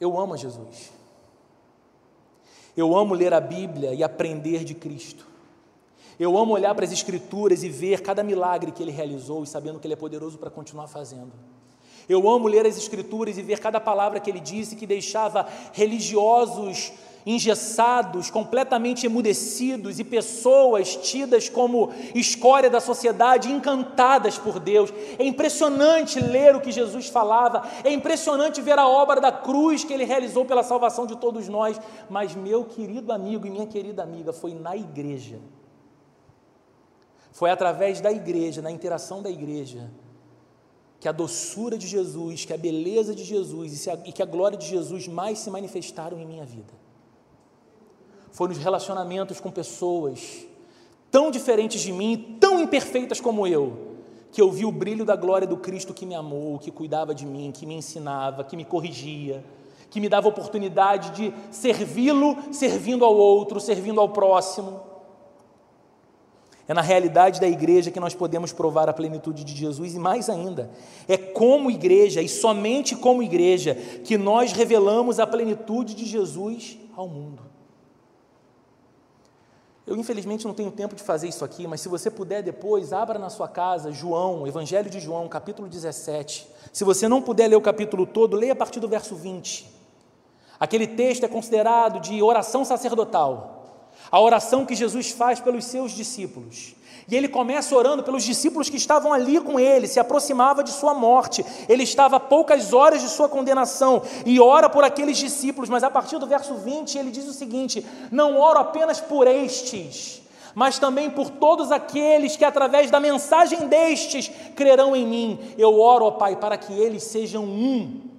Eu 0.00 0.18
amo 0.18 0.36
Jesus. 0.36 0.92
Eu 2.76 2.96
amo 2.96 3.14
ler 3.14 3.34
a 3.34 3.40
Bíblia 3.40 3.92
e 3.92 4.02
aprender 4.02 4.64
de 4.64 4.74
Cristo. 4.74 5.26
Eu 6.18 6.36
amo 6.36 6.52
olhar 6.52 6.74
para 6.74 6.84
as 6.84 6.92
Escrituras 6.92 7.62
e 7.62 7.68
ver 7.68 8.00
cada 8.00 8.22
milagre 8.22 8.70
que 8.70 8.82
Ele 8.82 8.92
realizou 8.92 9.42
e 9.42 9.46
sabendo 9.46 9.80
que 9.80 9.86
Ele 9.86 9.94
é 9.94 9.96
poderoso 9.96 10.38
para 10.38 10.50
continuar 10.50 10.86
fazendo. 10.86 11.32
Eu 12.08 12.28
amo 12.28 12.46
ler 12.46 12.66
as 12.66 12.76
Escrituras 12.76 13.38
e 13.38 13.42
ver 13.42 13.58
cada 13.58 13.80
palavra 13.80 14.20
que 14.20 14.30
Ele 14.30 14.40
disse 14.40 14.76
que 14.76 14.86
deixava 14.86 15.48
religiosos 15.72 16.92
engessados, 17.24 18.30
completamente 18.30 19.06
emudecidos 19.06 19.98
e 19.98 20.04
pessoas 20.04 20.96
tidas 20.96 21.48
como 21.48 21.92
escória 22.14 22.70
da 22.70 22.80
sociedade, 22.80 23.50
encantadas 23.50 24.38
por 24.38 24.58
Deus. 24.58 24.92
É 25.18 25.24
impressionante 25.24 26.20
ler 26.20 26.56
o 26.56 26.60
que 26.60 26.72
Jesus 26.72 27.08
falava, 27.08 27.66
é 27.84 27.92
impressionante 27.92 28.60
ver 28.60 28.78
a 28.78 28.88
obra 28.88 29.20
da 29.20 29.32
cruz 29.32 29.84
que 29.84 29.92
ele 29.92 30.04
realizou 30.04 30.44
pela 30.44 30.62
salvação 30.62 31.06
de 31.06 31.16
todos 31.16 31.48
nós. 31.48 31.80
Mas, 32.08 32.34
meu 32.34 32.64
querido 32.64 33.12
amigo 33.12 33.46
e 33.46 33.50
minha 33.50 33.66
querida 33.66 34.02
amiga, 34.02 34.32
foi 34.32 34.54
na 34.54 34.76
igreja, 34.76 35.38
foi 37.32 37.50
através 37.50 38.00
da 38.00 38.10
igreja, 38.10 38.60
na 38.60 38.70
interação 38.70 39.22
da 39.22 39.30
igreja, 39.30 39.90
que 40.98 41.08
a 41.08 41.12
doçura 41.12 41.78
de 41.78 41.86
Jesus, 41.86 42.44
que 42.44 42.52
a 42.52 42.58
beleza 42.58 43.14
de 43.14 43.24
Jesus 43.24 43.86
e 44.04 44.12
que 44.12 44.22
a 44.22 44.26
glória 44.26 44.58
de 44.58 44.66
Jesus 44.66 45.08
mais 45.08 45.38
se 45.38 45.50
manifestaram 45.50 46.20
em 46.20 46.26
minha 46.26 46.44
vida 46.44 46.80
foi 48.32 48.48
nos 48.48 48.58
relacionamentos 48.58 49.40
com 49.40 49.50
pessoas 49.50 50.46
tão 51.10 51.30
diferentes 51.30 51.80
de 51.80 51.92
mim, 51.92 52.36
tão 52.38 52.60
imperfeitas 52.60 53.20
como 53.20 53.46
eu, 53.46 53.96
que 54.30 54.40
eu 54.40 54.50
vi 54.50 54.64
o 54.64 54.72
brilho 54.72 55.04
da 55.04 55.16
glória 55.16 55.46
do 55.46 55.56
Cristo 55.56 55.92
que 55.92 56.06
me 56.06 56.14
amou, 56.14 56.58
que 56.58 56.70
cuidava 56.70 57.14
de 57.14 57.26
mim, 57.26 57.50
que 57.52 57.66
me 57.66 57.74
ensinava, 57.74 58.44
que 58.44 58.56
me 58.56 58.64
corrigia, 58.64 59.44
que 59.90 60.00
me 60.00 60.08
dava 60.08 60.28
oportunidade 60.28 61.10
de 61.10 61.34
servi-lo, 61.50 62.36
servindo 62.52 63.04
ao 63.04 63.16
outro, 63.16 63.58
servindo 63.58 64.00
ao 64.00 64.08
próximo. 64.08 64.80
É 66.68 66.72
na 66.72 66.82
realidade 66.82 67.40
da 67.40 67.48
igreja 67.48 67.90
que 67.90 67.98
nós 67.98 68.14
podemos 68.14 68.52
provar 68.52 68.88
a 68.88 68.92
plenitude 68.92 69.42
de 69.42 69.56
Jesus 69.56 69.96
e 69.96 69.98
mais 69.98 70.30
ainda, 70.30 70.70
é 71.08 71.16
como 71.16 71.68
igreja 71.68 72.22
e 72.22 72.28
somente 72.28 72.94
como 72.94 73.24
igreja 73.24 73.74
que 74.04 74.16
nós 74.16 74.52
revelamos 74.52 75.18
a 75.18 75.26
plenitude 75.26 75.96
de 75.96 76.04
Jesus 76.04 76.78
ao 76.96 77.08
mundo. 77.08 77.49
Eu, 79.90 79.96
infelizmente, 79.96 80.46
não 80.46 80.54
tenho 80.54 80.70
tempo 80.70 80.94
de 80.94 81.02
fazer 81.02 81.26
isso 81.26 81.44
aqui, 81.44 81.66
mas 81.66 81.80
se 81.80 81.88
você 81.88 82.08
puder 82.08 82.44
depois, 82.44 82.92
abra 82.92 83.18
na 83.18 83.28
sua 83.28 83.48
casa 83.48 83.90
João, 83.90 84.46
Evangelho 84.46 84.88
de 84.88 85.00
João, 85.00 85.28
capítulo 85.28 85.66
17. 85.66 86.46
Se 86.72 86.84
você 86.84 87.08
não 87.08 87.20
puder 87.20 87.48
ler 87.48 87.56
o 87.56 87.60
capítulo 87.60 88.06
todo, 88.06 88.36
leia 88.36 88.52
a 88.52 88.56
partir 88.56 88.78
do 88.78 88.86
verso 88.86 89.16
20. 89.16 89.68
Aquele 90.60 90.86
texto 90.86 91.24
é 91.24 91.28
considerado 91.28 91.98
de 91.98 92.22
oração 92.22 92.64
sacerdotal, 92.64 93.88
a 94.12 94.20
oração 94.20 94.64
que 94.64 94.76
Jesus 94.76 95.10
faz 95.10 95.40
pelos 95.40 95.64
seus 95.64 95.90
discípulos. 95.90 96.76
E 97.08 97.16
ele 97.16 97.28
começa 97.28 97.74
orando 97.74 98.02
pelos 98.02 98.24
discípulos 98.24 98.68
que 98.68 98.76
estavam 98.76 99.12
ali 99.12 99.40
com 99.40 99.58
ele, 99.58 99.86
se 99.86 100.00
aproximava 100.00 100.62
de 100.62 100.70
sua 100.70 100.94
morte. 100.94 101.44
Ele 101.68 101.82
estava 101.82 102.16
a 102.16 102.20
poucas 102.20 102.72
horas 102.72 103.00
de 103.00 103.08
sua 103.08 103.28
condenação 103.28 104.02
e 104.24 104.40
ora 104.40 104.68
por 104.68 104.84
aqueles 104.84 105.18
discípulos, 105.18 105.68
mas 105.68 105.82
a 105.82 105.90
partir 105.90 106.18
do 106.18 106.26
verso 106.26 106.54
20 106.54 106.98
ele 106.98 107.10
diz 107.10 107.26
o 107.26 107.32
seguinte: 107.32 107.84
Não 108.10 108.38
oro 108.38 108.58
apenas 108.58 109.00
por 109.00 109.26
estes, 109.26 110.22
mas 110.54 110.78
também 110.78 111.10
por 111.10 111.30
todos 111.30 111.70
aqueles 111.70 112.36
que, 112.36 112.44
através 112.44 112.90
da 112.90 113.00
mensagem 113.00 113.66
destes, 113.68 114.30
crerão 114.54 114.94
em 114.94 115.06
mim. 115.06 115.38
Eu 115.56 115.80
oro, 115.80 116.06
ó 116.06 116.10
Pai, 116.12 116.36
para 116.36 116.56
que 116.56 116.72
eles 116.72 117.04
sejam 117.04 117.44
um 117.44 118.10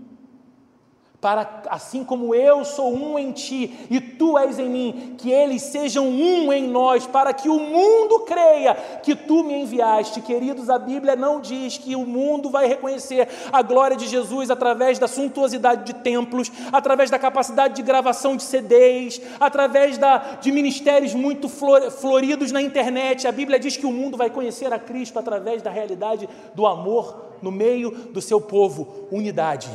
para 1.22 1.62
assim 1.70 2.04
como 2.04 2.34
eu 2.34 2.66
sou 2.66 2.92
um 2.92 3.20
em 3.20 3.32
ti 3.32 3.78
e 3.92 4.02
tu 4.02 4.40
és 4.40 4.58
em 4.58 4.68
mim, 4.68 5.16
que 5.20 5.32
eles 5.32 5.62
sejam 5.62 6.08
um 6.08 6.52
em 6.52 6.68
nós, 6.68 7.06
para 7.06 7.32
que 7.32 7.48
o 7.48 7.60
mundo 7.60 8.22
creia 8.22 8.74
que 9.04 9.16
tu 9.16 9.44
me 9.44 9.62
enviaste. 9.62 10.20
Queridos, 10.22 10.68
a 10.68 10.80
Bíblia 10.80 11.16
não 11.16 11.40
diz 11.40 11.78
que 11.78 11.96
o 11.96 12.08
mundo 12.08 12.50
vai 12.50 12.68
reconhecer 12.68 13.30
a 13.54 13.62
glória 13.62 13.96
de 13.96 14.08
Jesus 14.08 14.50
através 14.50 14.98
da 14.98 15.08
suntuosidade 15.08 15.86
de 15.86 15.94
templos, 15.94 16.52
através 16.72 17.12
da 17.12 17.20
capacidade 17.20 17.76
de 17.76 17.84
gravação 17.84 18.36
de 18.36 18.42
CDs, 18.42 19.22
através 19.40 20.00
da, 20.00 20.18
de 20.42 20.52
ministérios 20.52 21.14
muito 21.14 21.48
floridos 21.48 22.52
na 22.52 22.64
internet. 22.64 23.28
A 23.28 23.32
Bíblia 23.32 23.60
diz 23.60 23.78
que 23.78 23.86
o 23.86 23.92
mundo 23.92 24.18
vai 24.18 24.32
conhecer 24.32 24.74
a 24.74 24.80
Cristo 24.80 25.20
através 25.20 25.62
da 25.62 25.70
realidade 25.70 26.28
do 26.56 26.66
amor 26.66 27.30
no 27.44 27.52
meio 27.52 27.92
do 27.92 28.22
seu 28.22 28.42
povo, 28.42 29.08
unidade. 29.12 29.70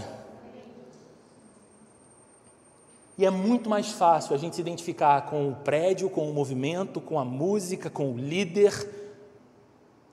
E 3.19 3.25
é 3.25 3.31
muito 3.31 3.71
mais 3.71 3.93
fácil 3.93 4.35
a 4.35 4.39
gente 4.39 4.57
se 4.57 4.61
identificar 4.61 5.23
com 5.23 5.49
o 5.49 5.57
prédio, 5.57 6.11
com 6.11 6.29
o 6.31 6.35
movimento, 6.35 7.01
com 7.01 7.19
a 7.19 7.25
música, 7.25 7.89
com 7.89 8.13
o 8.13 8.19
líder, 8.19 8.73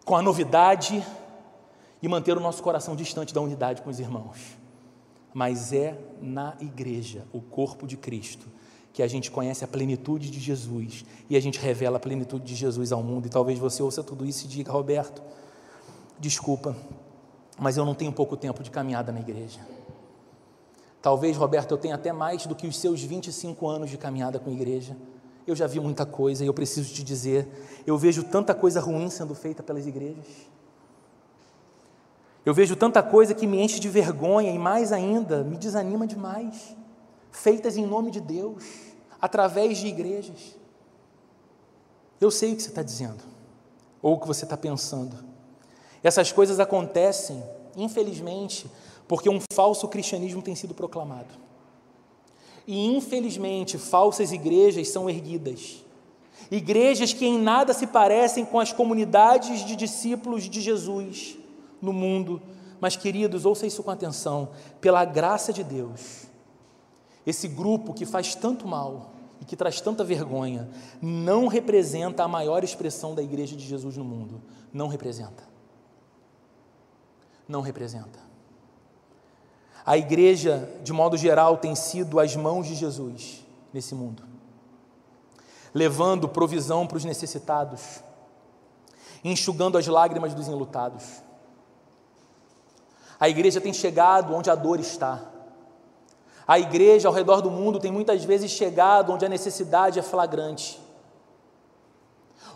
com 0.05 0.15
a 0.15 0.21
novidade 0.21 1.05
e 2.01 2.07
manter 2.07 2.37
o 2.37 2.39
nosso 2.39 2.63
coração 2.63 2.95
distante 2.95 3.33
da 3.33 3.41
unidade 3.41 3.81
com 3.81 3.89
os 3.89 3.99
irmãos. 3.99 4.57
Mas 5.33 5.73
é 5.73 5.97
na 6.21 6.55
igreja, 6.61 7.25
o 7.33 7.41
corpo 7.41 7.85
de 7.85 7.97
Cristo, 7.97 8.47
que 8.93 9.01
a 9.01 9.07
gente 9.07 9.31
conhece 9.31 9.65
a 9.65 9.67
plenitude 9.67 10.29
de 10.29 10.39
Jesus 10.39 11.03
e 11.29 11.35
a 11.35 11.39
gente 11.41 11.59
revela 11.59 11.97
a 11.97 11.99
plenitude 11.99 12.45
de 12.45 12.55
Jesus 12.55 12.91
ao 12.91 13.01
mundo. 13.01 13.25
E 13.25 13.29
talvez 13.29 13.59
você 13.59 13.81
ouça 13.81 14.03
tudo 14.03 14.25
isso 14.25 14.45
e 14.45 14.47
diga: 14.47 14.71
Roberto, 14.71 15.21
desculpa, 16.19 16.75
mas 17.57 17.75
eu 17.75 17.85
não 17.85 17.95
tenho 17.95 18.13
pouco 18.13 18.37
tempo 18.37 18.63
de 18.63 18.69
caminhada 18.69 19.11
na 19.11 19.19
igreja. 19.19 19.59
Talvez, 21.03 21.35
Roberto, 21.35 21.71
eu 21.71 21.77
tenha 21.77 21.95
até 21.95 22.13
mais 22.13 22.45
do 22.45 22.55
que 22.55 22.65
os 22.65 22.79
seus 22.79 23.01
25 23.01 23.67
anos 23.67 23.89
de 23.89 23.97
caminhada 23.97 24.39
com 24.39 24.49
a 24.49 24.53
igreja. 24.53 24.95
Eu 25.45 25.53
já 25.53 25.67
vi 25.67 25.77
muita 25.77 26.05
coisa 26.05 26.45
e 26.45 26.47
eu 26.47 26.53
preciso 26.53 26.93
te 26.93 27.03
dizer, 27.03 27.45
eu 27.85 27.97
vejo 27.97 28.23
tanta 28.23 28.55
coisa 28.55 28.79
ruim 28.79 29.09
sendo 29.09 29.35
feita 29.35 29.61
pelas 29.61 29.85
igrejas. 29.85 30.25
Eu 32.45 32.53
vejo 32.53 32.77
tanta 32.77 33.03
coisa 33.03 33.33
que 33.33 33.45
me 33.45 33.61
enche 33.61 33.81
de 33.81 33.89
vergonha 33.89 34.49
e 34.49 34.57
mais 34.57 34.93
ainda, 34.93 35.43
me 35.43 35.57
desanima 35.57 36.07
demais. 36.07 36.73
Feitas 37.33 37.75
em 37.75 37.85
nome 37.85 38.09
de 38.09 38.21
Deus, 38.21 38.63
através 39.19 39.79
de 39.79 39.87
igrejas. 39.87 40.55
Eu 42.21 42.31
sei 42.31 42.53
o 42.53 42.55
que 42.55 42.63
você 42.63 42.69
está 42.69 42.81
dizendo, 42.81 43.21
ou 44.01 44.13
o 44.13 44.19
que 44.21 44.27
você 44.27 44.45
está 44.45 44.55
pensando. 44.55 45.17
Essas 46.01 46.31
coisas 46.31 46.61
acontecem, 46.61 47.43
infelizmente, 47.75 48.71
porque 49.13 49.29
um 49.29 49.39
falso 49.53 49.87
cristianismo 49.87 50.41
tem 50.41 50.55
sido 50.55 50.73
proclamado. 50.73 51.35
E 52.65 52.87
infelizmente, 52.87 53.77
falsas 53.77 54.31
igrejas 54.31 54.89
são 54.89 55.07
erguidas. 55.07 55.85
Igrejas 56.49 57.13
que 57.13 57.23
em 57.23 57.37
nada 57.37 57.75
se 57.75 57.85
parecem 57.85 58.43
com 58.43 58.59
as 58.59 58.73
comunidades 58.73 59.63
de 59.63 59.75
discípulos 59.75 60.49
de 60.49 60.59
Jesus 60.59 61.37
no 61.79 61.93
mundo. 61.93 62.41
Mas, 62.81 62.95
queridos, 62.95 63.45
ouça 63.45 63.67
isso 63.67 63.83
com 63.83 63.91
atenção: 63.91 64.49
pela 64.81 65.05
graça 65.05 65.53
de 65.53 65.63
Deus, 65.63 66.25
esse 67.23 67.47
grupo 67.47 67.93
que 67.93 68.07
faz 68.07 68.33
tanto 68.33 68.67
mal 68.67 69.11
e 69.39 69.45
que 69.45 69.55
traz 69.55 69.79
tanta 69.79 70.03
vergonha, 70.03 70.67
não 70.99 71.45
representa 71.45 72.23
a 72.23 72.27
maior 72.27 72.63
expressão 72.63 73.13
da 73.13 73.21
igreja 73.21 73.55
de 73.55 73.63
Jesus 73.63 73.95
no 73.95 74.03
mundo. 74.03 74.41
Não 74.73 74.87
representa. 74.87 75.43
Não 77.47 77.61
representa. 77.61 78.22
A 79.85 79.97
igreja, 79.97 80.69
de 80.83 80.93
modo 80.93 81.17
geral, 81.17 81.57
tem 81.57 81.75
sido 81.75 82.19
as 82.19 82.35
mãos 82.35 82.67
de 82.67 82.75
Jesus 82.75 83.43
nesse 83.73 83.93
mundo, 83.93 84.23
levando 85.73 86.29
provisão 86.29 86.87
para 86.87 86.97
os 86.97 87.05
necessitados, 87.05 88.01
enxugando 89.23 89.77
as 89.77 89.87
lágrimas 89.87 90.33
dos 90.33 90.47
enlutados. 90.47 91.03
A 93.19 93.29
igreja 93.29 93.59
tem 93.61 93.73
chegado 93.73 94.33
onde 94.33 94.49
a 94.49 94.55
dor 94.55 94.79
está. 94.79 95.21
A 96.47 96.59
igreja 96.59 97.07
ao 97.07 97.13
redor 97.13 97.41
do 97.41 97.49
mundo 97.49 97.79
tem 97.79 97.91
muitas 97.91 98.23
vezes 98.23 98.51
chegado 98.51 99.13
onde 99.13 99.25
a 99.25 99.29
necessidade 99.29 99.97
é 99.97 100.01
flagrante 100.01 100.82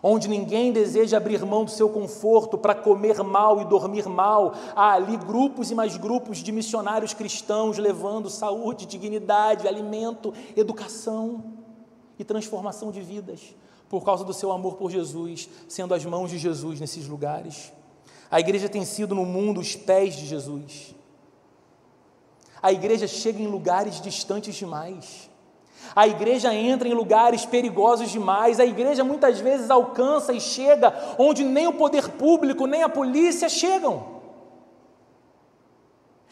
onde 0.01 0.27
ninguém 0.27 0.71
deseja 0.71 1.17
abrir 1.17 1.43
mão 1.45 1.65
do 1.65 1.71
seu 1.71 1.89
conforto 1.89 2.57
para 2.57 2.75
comer 2.75 3.23
mal 3.23 3.61
e 3.61 3.65
dormir 3.65 4.07
mal. 4.07 4.53
Há 4.75 4.93
ali 4.93 5.17
grupos 5.17 5.71
e 5.71 5.75
mais 5.75 5.97
grupos 5.97 6.39
de 6.39 6.51
missionários 6.51 7.13
cristãos 7.13 7.77
levando 7.77 8.29
saúde, 8.29 8.85
dignidade, 8.85 9.67
alimento, 9.67 10.33
educação 10.55 11.43
e 12.19 12.23
transformação 12.23 12.91
de 12.91 13.01
vidas, 13.01 13.55
por 13.89 14.03
causa 14.03 14.23
do 14.23 14.33
seu 14.33 14.51
amor 14.51 14.75
por 14.75 14.91
Jesus, 14.91 15.49
sendo 15.67 15.93
as 15.93 16.03
mãos 16.05 16.29
de 16.29 16.37
Jesus 16.37 16.79
nesses 16.79 17.07
lugares. 17.07 17.71
A 18.29 18.39
igreja 18.39 18.67
tem 18.67 18.83
sido 18.83 19.15
no 19.15 19.25
mundo 19.25 19.59
os 19.59 19.75
pés 19.75 20.15
de 20.15 20.25
Jesus. 20.25 20.93
A 22.61 22.71
igreja 22.71 23.07
chega 23.07 23.41
em 23.41 23.47
lugares 23.47 24.01
distantes 24.01 24.55
demais. 24.55 25.29
A 25.95 26.07
igreja 26.07 26.53
entra 26.53 26.87
em 26.87 26.93
lugares 26.93 27.45
perigosos 27.45 28.09
demais, 28.09 28.59
a 28.59 28.65
igreja 28.65 29.03
muitas 29.03 29.39
vezes 29.39 29.69
alcança 29.69 30.33
e 30.33 30.41
chega 30.41 30.93
onde 31.17 31.43
nem 31.43 31.67
o 31.67 31.73
poder 31.73 32.09
público, 32.09 32.65
nem 32.65 32.83
a 32.83 32.89
polícia 32.89 33.49
chegam. 33.49 34.17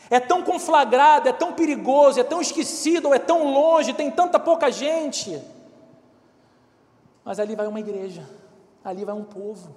É 0.10 0.20
tão 0.20 0.44
conflagrado, 0.44 1.28
é 1.28 1.34
tão 1.34 1.54
perigoso, 1.54 2.20
é 2.20 2.24
tão 2.24 2.40
esquecido, 2.40 3.14
é 3.14 3.20
tão 3.20 3.52
longe, 3.52 3.94
tem 3.94 4.12
tanta 4.12 4.40
pouca 4.40 4.72
gente. 4.72 5.42
Mas 7.24 7.40
ali 7.40 7.56
vai 7.56 7.66
uma 7.66 7.80
igreja, 7.80 8.28
ali 8.84 9.04
vai 9.04 9.16
um 9.16 9.24
povo. 9.24 9.76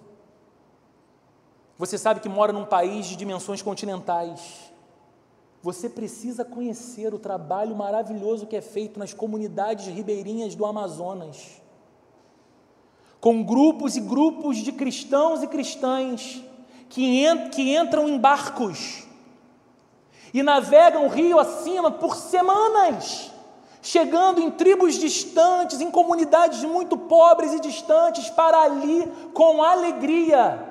Você 1.79 1.97
sabe 1.97 2.21
que 2.21 2.29
mora 2.29 2.53
num 2.53 2.67
país 2.67 3.07
de 3.07 3.17
dimensões 3.17 3.63
continentais. 3.63 4.71
Você 5.63 5.89
precisa 5.89 6.45
conhecer 6.45 7.13
o 7.13 7.19
trabalho 7.19 7.75
maravilhoso 7.75 8.47
que 8.47 8.57
é 8.57 8.61
feito 8.61 8.99
nas 8.99 9.13
comunidades 9.13 9.87
ribeirinhas 9.87 10.55
do 10.55 10.65
Amazonas, 10.65 11.61
com 13.21 13.43
grupos 13.43 13.97
e 13.97 14.01
grupos 14.01 14.59
de 14.59 14.71
cristãos 14.71 15.43
e 15.43 15.49
cristãs 15.49 16.43
que, 16.89 17.25
que 17.51 17.77
entram 17.77 18.09
em 18.09 18.19
barcos 18.19 19.07
e 20.33 20.43
navegam 20.43 21.07
o 21.07 21.09
rio 21.09 21.39
acima 21.41 21.91
por 21.91 22.15
semanas, 22.15 23.33
chegando 23.83 24.41
em 24.41 24.51
tribos 24.51 24.95
distantes, 24.95 25.81
em 25.81 25.91
comunidades 25.91 26.63
muito 26.63 26.97
pobres 26.97 27.53
e 27.53 27.61
distantes, 27.61 28.31
para 28.31 28.61
ali, 28.61 29.11
com 29.33 29.63
alegria, 29.63 30.65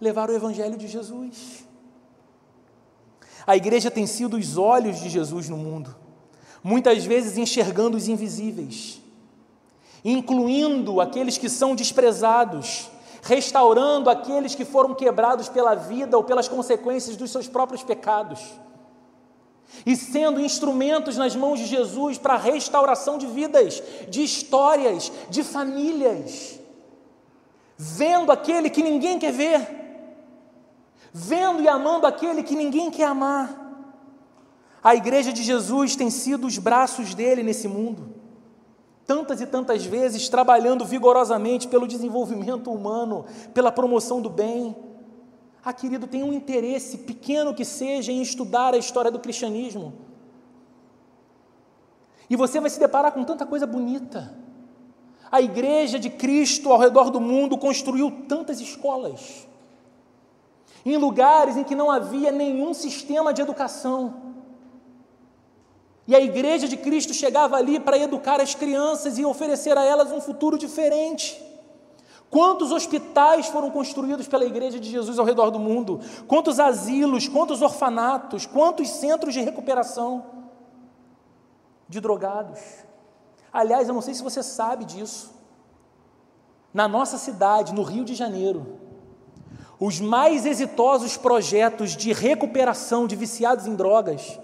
levar 0.00 0.30
o 0.30 0.34
Evangelho 0.34 0.76
de 0.76 0.86
Jesus. 0.86 1.64
A 3.46 3.56
igreja 3.56 3.90
tem 3.90 4.06
sido 4.06 4.36
os 4.36 4.56
olhos 4.56 5.00
de 5.00 5.08
Jesus 5.08 5.48
no 5.48 5.56
mundo, 5.56 5.94
muitas 6.62 7.04
vezes 7.04 7.38
enxergando 7.38 7.96
os 7.96 8.08
invisíveis, 8.08 9.00
incluindo 10.04 11.00
aqueles 11.00 11.38
que 11.38 11.48
são 11.48 11.74
desprezados, 11.74 12.90
restaurando 13.22 14.10
aqueles 14.10 14.54
que 14.54 14.64
foram 14.64 14.94
quebrados 14.94 15.48
pela 15.48 15.74
vida 15.74 16.16
ou 16.16 16.24
pelas 16.24 16.48
consequências 16.48 17.16
dos 17.16 17.30
seus 17.30 17.48
próprios 17.48 17.82
pecados, 17.82 18.40
e 19.86 19.96
sendo 19.96 20.40
instrumentos 20.40 21.16
nas 21.16 21.36
mãos 21.36 21.58
de 21.58 21.66
Jesus 21.66 22.18
para 22.18 22.34
a 22.34 22.38
restauração 22.38 23.16
de 23.16 23.26
vidas, 23.26 23.82
de 24.08 24.22
histórias, 24.22 25.12
de 25.30 25.42
famílias, 25.42 26.58
vendo 27.76 28.30
aquele 28.32 28.68
que 28.68 28.82
ninguém 28.82 29.18
quer 29.18 29.32
ver 29.32 29.79
vendo 31.12 31.62
e 31.62 31.68
amando 31.68 32.06
aquele 32.06 32.42
que 32.42 32.54
ninguém 32.54 32.90
quer 32.90 33.04
amar. 33.04 33.58
A 34.82 34.94
igreja 34.94 35.32
de 35.32 35.42
Jesus 35.42 35.94
tem 35.94 36.08
sido 36.10 36.46
os 36.46 36.56
braços 36.56 37.14
dele 37.14 37.42
nesse 37.42 37.68
mundo, 37.68 38.14
tantas 39.06 39.40
e 39.40 39.46
tantas 39.46 39.84
vezes 39.84 40.28
trabalhando 40.28 40.84
vigorosamente 40.84 41.68
pelo 41.68 41.86
desenvolvimento 41.86 42.72
humano, 42.72 43.26
pela 43.52 43.70
promoção 43.70 44.22
do 44.22 44.30
bem. 44.30 44.74
Ah, 45.62 45.72
querido, 45.72 46.06
tem 46.06 46.22
um 46.22 46.32
interesse, 46.32 46.98
pequeno 46.98 47.54
que 47.54 47.64
seja, 47.64 48.10
em 48.10 48.22
estudar 48.22 48.72
a 48.72 48.78
história 48.78 49.10
do 49.10 49.18
cristianismo. 49.18 49.92
E 52.30 52.36
você 52.36 52.60
vai 52.60 52.70
se 52.70 52.80
deparar 52.80 53.12
com 53.12 53.24
tanta 53.24 53.44
coisa 53.44 53.66
bonita. 53.66 54.34
A 55.30 55.42
igreja 55.42 55.98
de 55.98 56.08
Cristo 56.08 56.72
ao 56.72 56.78
redor 56.78 57.10
do 57.10 57.20
mundo 57.20 57.58
construiu 57.58 58.24
tantas 58.26 58.60
escolas 58.60 59.49
em 60.84 60.96
lugares 60.96 61.56
em 61.56 61.64
que 61.64 61.74
não 61.74 61.90
havia 61.90 62.30
nenhum 62.30 62.72
sistema 62.72 63.32
de 63.32 63.42
educação. 63.42 64.30
E 66.06 66.14
a 66.14 66.20
igreja 66.20 66.66
de 66.66 66.76
Cristo 66.76 67.14
chegava 67.14 67.56
ali 67.56 67.78
para 67.78 67.98
educar 67.98 68.40
as 68.40 68.54
crianças 68.54 69.18
e 69.18 69.24
oferecer 69.24 69.76
a 69.78 69.84
elas 69.84 70.10
um 70.10 70.20
futuro 70.20 70.58
diferente. 70.58 71.40
Quantos 72.30 72.70
hospitais 72.70 73.46
foram 73.48 73.70
construídos 73.70 74.28
pela 74.28 74.44
Igreja 74.44 74.78
de 74.78 74.88
Jesus 74.88 75.18
ao 75.18 75.24
redor 75.24 75.50
do 75.50 75.58
mundo? 75.58 76.00
Quantos 76.28 76.60
asilos, 76.60 77.26
quantos 77.26 77.60
orfanatos, 77.60 78.46
quantos 78.46 78.88
centros 78.88 79.34
de 79.34 79.40
recuperação 79.40 80.24
de 81.88 82.00
drogados? 82.00 82.60
Aliás, 83.52 83.88
eu 83.88 83.94
não 83.94 84.00
sei 84.00 84.14
se 84.14 84.22
você 84.22 84.44
sabe 84.44 84.84
disso. 84.84 85.34
Na 86.72 86.86
nossa 86.86 87.18
cidade, 87.18 87.74
no 87.74 87.82
Rio 87.82 88.04
de 88.04 88.14
Janeiro, 88.14 88.78
os 89.80 89.98
mais 89.98 90.44
exitosos 90.44 91.16
projetos 91.16 91.96
de 91.96 92.12
recuperação 92.12 93.06
de 93.06 93.16
viciados 93.16 93.66
em 93.66 93.74
drogas 93.74 94.38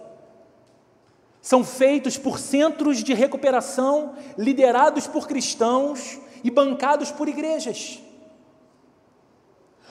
são 1.43 1.63
feitos 1.63 2.17
por 2.17 2.39
centros 2.39 3.05
de 3.05 3.13
recuperação 3.13 4.15
liderados 4.39 5.07
por 5.07 5.29
cristãos 5.29 6.19
e 6.43 6.51
bancados 6.51 7.13
por 7.13 7.29
igrejas. 7.29 8.01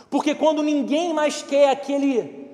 Porque 0.10 0.34
quando 0.34 0.64
ninguém 0.64 1.14
mais 1.14 1.44
quer 1.44 1.70
aquele 1.70 2.50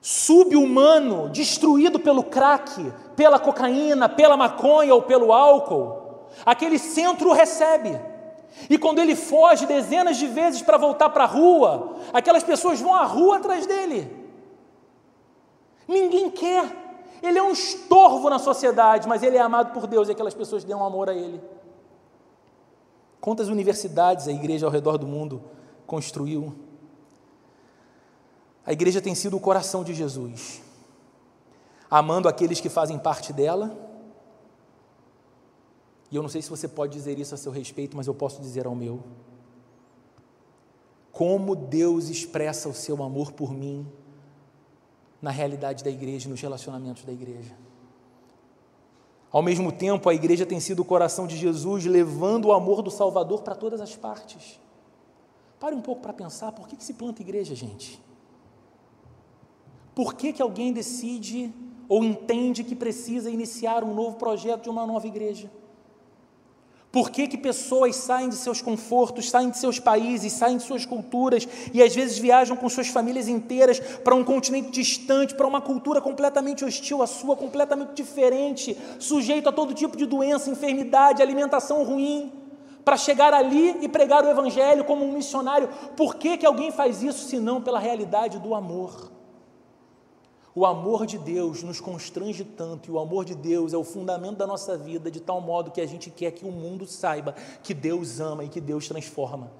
subhumano 0.00 1.28
destruído 1.30 1.98
pelo 2.00 2.24
crack, 2.24 2.92
pela 3.14 3.38
cocaína, 3.38 4.08
pela 4.08 4.36
maconha 4.36 4.94
ou 4.94 5.02
pelo 5.02 5.32
álcool, 5.32 6.28
aquele 6.44 6.78
centro 6.78 7.32
recebe. 7.32 7.98
E 8.70 8.78
quando 8.78 8.98
ele 8.98 9.14
foge 9.14 9.66
dezenas 9.66 10.16
de 10.16 10.26
vezes 10.26 10.62
para 10.62 10.78
voltar 10.78 11.10
para 11.10 11.24
a 11.24 11.26
rua, 11.26 11.96
aquelas 12.12 12.42
pessoas 12.42 12.80
vão 12.80 12.94
à 12.94 13.04
rua 13.04 13.36
atrás 13.36 13.66
dele. 13.66 14.10
Ninguém 15.86 16.30
quer. 16.30 16.84
Ele 17.22 17.38
é 17.38 17.42
um 17.42 17.52
estorvo 17.52 18.28
na 18.28 18.38
sociedade, 18.38 19.08
mas 19.08 19.22
ele 19.22 19.36
é 19.36 19.40
amado 19.40 19.72
por 19.72 19.86
Deus 19.86 20.08
e 20.08 20.12
aquelas 20.12 20.34
pessoas 20.34 20.64
dão 20.64 20.84
amor 20.84 21.08
a 21.08 21.14
ele. 21.14 21.40
Quantas 23.20 23.48
universidades 23.48 24.28
a 24.28 24.32
igreja 24.32 24.66
ao 24.66 24.72
redor 24.72 24.98
do 24.98 25.06
mundo 25.06 25.42
construiu? 25.86 26.54
A 28.64 28.72
igreja 28.72 29.00
tem 29.00 29.14
sido 29.14 29.36
o 29.36 29.40
coração 29.40 29.84
de 29.84 29.94
Jesus, 29.94 30.62
amando 31.90 32.28
aqueles 32.28 32.60
que 32.60 32.68
fazem 32.68 32.98
parte 32.98 33.32
dela. 33.32 33.85
Eu 36.16 36.22
não 36.22 36.30
sei 36.30 36.40
se 36.40 36.48
você 36.48 36.66
pode 36.66 36.94
dizer 36.94 37.18
isso 37.18 37.34
a 37.34 37.36
seu 37.36 37.52
respeito, 37.52 37.94
mas 37.94 38.06
eu 38.06 38.14
posso 38.14 38.40
dizer 38.40 38.66
ao 38.66 38.74
meu. 38.74 39.02
Como 41.12 41.54
Deus 41.54 42.08
expressa 42.08 42.70
o 42.70 42.74
seu 42.74 43.02
amor 43.02 43.32
por 43.32 43.52
mim 43.52 43.86
na 45.20 45.30
realidade 45.30 45.84
da 45.84 45.90
igreja, 45.90 46.28
nos 46.28 46.40
relacionamentos 46.40 47.04
da 47.04 47.12
igreja. 47.12 47.54
Ao 49.30 49.42
mesmo 49.42 49.70
tempo, 49.70 50.08
a 50.08 50.14
igreja 50.14 50.46
tem 50.46 50.58
sido 50.58 50.80
o 50.80 50.84
coração 50.84 51.26
de 51.26 51.36
Jesus, 51.36 51.84
levando 51.84 52.46
o 52.46 52.52
amor 52.52 52.80
do 52.80 52.90
Salvador 52.90 53.42
para 53.42 53.54
todas 53.54 53.82
as 53.82 53.94
partes. 53.94 54.58
Pare 55.60 55.74
um 55.74 55.82
pouco 55.82 56.00
para 56.00 56.14
pensar, 56.14 56.52
por 56.52 56.66
que, 56.66 56.76
que 56.76 56.84
se 56.84 56.94
planta 56.94 57.20
igreja, 57.20 57.54
gente? 57.54 58.02
Por 59.94 60.14
que, 60.14 60.32
que 60.32 60.40
alguém 60.40 60.72
decide 60.72 61.52
ou 61.88 62.02
entende 62.02 62.64
que 62.64 62.74
precisa 62.74 63.30
iniciar 63.30 63.84
um 63.84 63.94
novo 63.94 64.16
projeto 64.16 64.62
de 64.62 64.70
uma 64.70 64.86
nova 64.86 65.06
igreja? 65.06 65.50
Por 66.96 67.10
que, 67.10 67.28
que 67.28 67.36
pessoas 67.36 67.94
saem 67.94 68.30
de 68.30 68.36
seus 68.36 68.62
confortos, 68.62 69.28
saem 69.28 69.50
de 69.50 69.58
seus 69.58 69.78
países, 69.78 70.32
saem 70.32 70.56
de 70.56 70.62
suas 70.62 70.86
culturas 70.86 71.46
e 71.74 71.82
às 71.82 71.94
vezes 71.94 72.16
viajam 72.16 72.56
com 72.56 72.66
suas 72.70 72.88
famílias 72.88 73.28
inteiras 73.28 73.78
para 73.78 74.14
um 74.14 74.24
continente 74.24 74.70
distante, 74.70 75.34
para 75.34 75.46
uma 75.46 75.60
cultura 75.60 76.00
completamente 76.00 76.64
hostil 76.64 77.02
à 77.02 77.06
sua, 77.06 77.36
completamente 77.36 77.92
diferente, 77.92 78.74
sujeito 78.98 79.46
a 79.46 79.52
todo 79.52 79.74
tipo 79.74 79.94
de 79.94 80.06
doença, 80.06 80.48
enfermidade, 80.48 81.20
alimentação 81.20 81.84
ruim, 81.84 82.32
para 82.82 82.96
chegar 82.96 83.34
ali 83.34 83.76
e 83.82 83.88
pregar 83.90 84.24
o 84.24 84.30
Evangelho 84.30 84.82
como 84.82 85.04
um 85.04 85.12
missionário? 85.12 85.68
Por 85.98 86.14
que, 86.14 86.38
que 86.38 86.46
alguém 86.46 86.70
faz 86.70 87.02
isso 87.02 87.28
se 87.28 87.38
não 87.38 87.60
pela 87.60 87.78
realidade 87.78 88.38
do 88.38 88.54
amor? 88.54 89.15
O 90.58 90.64
amor 90.64 91.04
de 91.04 91.18
Deus 91.18 91.62
nos 91.62 91.80
constrange 91.82 92.42
tanto, 92.42 92.88
e 92.88 92.90
o 92.90 92.98
amor 92.98 93.26
de 93.26 93.34
Deus 93.34 93.74
é 93.74 93.76
o 93.76 93.84
fundamento 93.84 94.38
da 94.38 94.46
nossa 94.46 94.74
vida, 94.74 95.10
de 95.10 95.20
tal 95.20 95.38
modo 95.38 95.70
que 95.70 95.82
a 95.82 95.86
gente 95.86 96.10
quer 96.10 96.30
que 96.30 96.46
o 96.46 96.50
mundo 96.50 96.86
saiba 96.86 97.34
que 97.62 97.74
Deus 97.74 98.20
ama 98.20 98.42
e 98.42 98.48
que 98.48 98.58
Deus 98.58 98.88
transforma. 98.88 99.52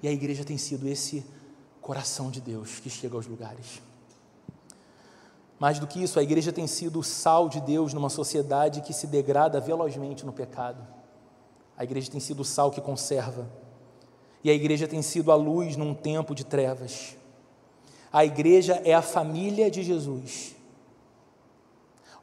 E 0.00 0.06
a 0.06 0.12
igreja 0.12 0.44
tem 0.44 0.56
sido 0.56 0.86
esse 0.86 1.26
coração 1.80 2.30
de 2.30 2.40
Deus 2.40 2.78
que 2.78 2.88
chega 2.88 3.16
aos 3.16 3.26
lugares. 3.26 3.82
Mais 5.58 5.80
do 5.80 5.88
que 5.88 6.00
isso, 6.00 6.20
a 6.20 6.22
igreja 6.22 6.52
tem 6.52 6.68
sido 6.68 7.00
o 7.00 7.02
sal 7.02 7.48
de 7.48 7.60
Deus 7.60 7.92
numa 7.92 8.08
sociedade 8.08 8.82
que 8.82 8.92
se 8.92 9.08
degrada 9.08 9.58
velozmente 9.58 10.24
no 10.24 10.32
pecado. 10.32 10.86
A 11.76 11.82
igreja 11.82 12.12
tem 12.12 12.20
sido 12.20 12.42
o 12.42 12.44
sal 12.44 12.70
que 12.70 12.80
conserva. 12.80 13.50
E 14.44 14.50
a 14.50 14.54
igreja 14.54 14.86
tem 14.86 15.02
sido 15.02 15.32
a 15.32 15.34
luz 15.34 15.76
num 15.76 15.94
tempo 15.94 16.32
de 16.32 16.44
trevas. 16.44 17.16
A 18.12 18.24
igreja 18.24 18.80
é 18.84 18.94
a 18.94 19.02
família 19.02 19.70
de 19.70 19.82
Jesus, 19.82 20.54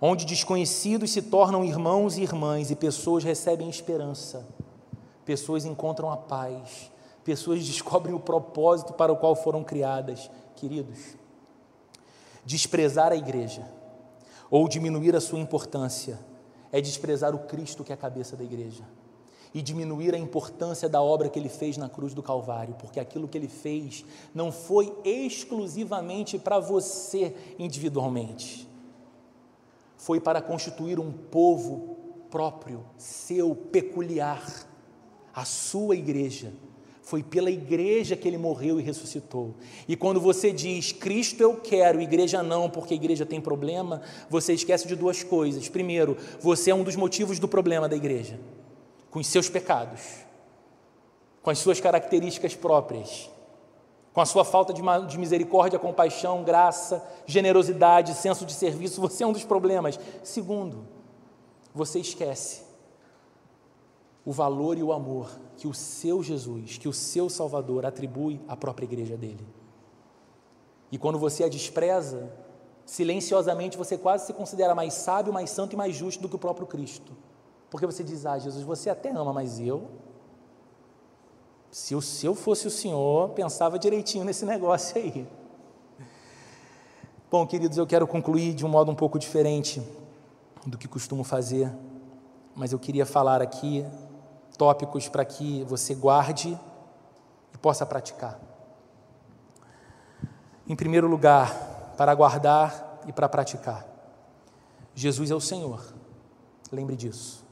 onde 0.02 0.26
desconhecidos 0.26 1.12
se 1.12 1.22
tornam 1.22 1.64
irmãos 1.64 2.18
e 2.18 2.22
irmãs 2.22 2.72
e 2.72 2.76
pessoas 2.76 3.24
recebem 3.24 3.70
esperança, 3.70 4.48
pessoas 5.26 5.66
encontram 5.66 6.12
a 6.12 6.18
paz, 6.18 6.92
pessoas 7.24 7.64
descobrem 7.66 8.16
o 8.16 8.20
propósito 8.20 8.94
para 8.94 9.12
o 9.12 9.18
qual 9.18 9.36
foram 9.36 9.64
criadas. 9.64 10.30
Queridos, 10.56 11.00
desprezar 12.46 13.12
a 13.12 13.16
igreja 13.16 13.68
ou 14.50 14.68
diminuir 14.68 15.16
a 15.16 15.22
sua 15.22 15.40
importância 15.40 16.20
é 16.72 16.80
desprezar 16.80 17.36
o 17.36 17.40
Cristo 17.40 17.84
que 17.84 17.92
é 17.92 17.96
a 17.96 17.98
cabeça 17.98 18.36
da 18.36 18.44
igreja 18.44 18.84
e 19.54 19.62
diminuir 19.62 20.16
a 20.16 20.18
importância 20.18 20.90
da 20.90 21.02
obra 21.02 21.30
que 21.30 21.38
ele 21.38 21.50
fez 21.50 21.78
na 21.78 21.88
cruz 21.88 22.14
do 22.14 22.24
Calvário, 22.24 22.76
porque 22.80 23.00
aquilo 23.00 23.28
que 23.28 23.38
ele 23.38 23.48
fez 23.48 24.04
não 24.34 24.52
foi 24.52 24.92
exclusivamente 25.04 26.40
para 26.40 26.60
você 26.60 27.36
individualmente, 27.60 28.68
foi 29.96 30.20
para 30.20 30.42
constituir 30.42 31.00
um 31.00 31.12
povo 31.12 31.98
próprio, 32.32 32.84
seu, 32.98 33.54
peculiar, 33.54 34.68
a 35.34 35.46
sua 35.46 35.96
igreja. 35.96 36.52
Foi 37.04 37.22
pela 37.22 37.52
igreja 37.52 38.16
que 38.16 38.28
ele 38.28 38.38
morreu 38.38 38.80
e 38.80 38.84
ressuscitou. 38.84 39.56
E 39.88 39.96
quando 39.96 40.22
você 40.22 40.54
diz 40.54 40.94
Cristo 40.94 41.42
eu 41.42 41.58
quero, 41.58 42.02
igreja 42.02 42.42
não, 42.42 42.70
porque 42.70 42.94
a 42.94 42.98
igreja 42.98 43.26
tem 43.26 43.42
problema, 43.42 44.02
você 44.30 44.54
esquece 44.54 44.88
de 44.88 44.96
duas 44.96 45.22
coisas. 45.22 45.68
Primeiro, 45.68 46.18
você 46.40 46.72
é 46.72 46.76
um 46.76 46.84
dos 46.84 46.96
motivos 46.96 47.40
do 47.40 47.48
problema 47.48 47.90
da 47.90 47.96
igreja 47.96 48.40
com 49.14 49.20
os 49.20 49.28
seus 49.28 49.48
pecados, 49.48 50.26
com 51.44 51.52
as 51.52 51.60
suas 51.60 51.80
características 51.80 52.56
próprias, 52.56 53.30
com 54.12 54.20
a 54.20 54.26
sua 54.26 54.44
falta 54.44 54.74
de 54.74 55.20
misericórdia, 55.20 55.78
compaixão, 55.78 56.44
graça, 56.44 57.08
generosidade, 57.28 58.16
senso 58.16 58.44
de 58.44 58.54
serviço, 58.54 59.00
você 59.00 59.24
é 59.24 59.28
um 59.28 59.32
dos 59.32 59.44
problemas. 59.44 60.00
Segundo, 60.24 60.88
você 61.76 62.00
esquece 62.00 62.64
o 64.26 64.32
valor 64.32 64.80
e 64.80 64.84
o 64.84 64.92
amor 64.92 65.30
que 65.58 65.68
o 65.68 65.76
seu 65.76 66.24
Jesus, 66.24 66.80
que 66.80 66.90
o 66.90 66.94
seu 66.94 67.30
Salvador 67.30 67.86
atribui 67.86 68.42
à 68.48 68.58
própria 68.58 68.86
igreja 68.86 69.16
dele. 69.16 69.46
E 70.92 70.98
quando 70.98 71.20
você 71.20 71.44
a 71.44 71.50
despreza, 71.50 72.34
silenciosamente 72.84 73.78
você 73.78 73.96
quase 73.96 74.26
se 74.26 74.34
considera 74.34 74.74
mais 74.74 74.96
sábio, 74.96 75.32
mais 75.32 75.52
santo 75.52 75.74
e 75.74 75.78
mais 75.78 75.96
justo 75.96 76.20
do 76.20 76.28
que 76.28 76.36
o 76.36 76.40
próprio 76.40 76.66
Cristo. 76.66 77.16
Porque 77.74 77.88
você 77.88 78.04
diz, 78.04 78.24
ah, 78.28 78.38
Jesus, 78.38 78.64
você 78.64 78.88
até 78.88 79.10
ama, 79.10 79.34
mas 79.34 79.60
eu. 79.60 79.90
Se 81.72 81.96
eu, 81.96 82.02
se 82.02 82.24
eu 82.24 82.36
fosse 82.36 82.68
o 82.68 82.70
Senhor, 82.70 83.30
pensava 83.30 83.80
direitinho 83.80 84.24
nesse 84.24 84.46
negócio 84.46 84.96
aí. 84.96 85.28
Bom, 87.32 87.48
queridos, 87.48 87.80
eu 87.80 87.88
quero 87.88 88.06
concluir 88.06 88.54
de 88.54 88.64
um 88.64 88.70
modo 88.70 88.92
um 88.92 88.96
pouco 88.96 89.18
diferente 89.18 89.82
do 90.68 90.78
que 90.78 90.88
costumo 90.88 91.24
fazer, 91.24 91.74
mas 92.56 92.72
eu 92.74 92.78
queria 92.78 93.08
falar 93.08 93.42
aqui 93.42 93.84
tópicos 94.56 95.10
para 95.10 95.26
que 95.26 95.64
você 95.64 95.96
guarde 95.96 96.56
e 97.56 97.58
possa 97.58 97.88
praticar. 97.88 98.40
Em 100.68 100.76
primeiro 100.76 101.08
lugar, 101.08 101.96
para 101.98 102.14
guardar 102.14 103.02
e 103.08 103.12
para 103.12 103.28
praticar. 103.28 103.84
Jesus 104.94 105.32
é 105.32 105.36
o 105.36 105.42
Senhor, 105.42 105.84
lembre 106.72 106.96
disso. 106.96 107.43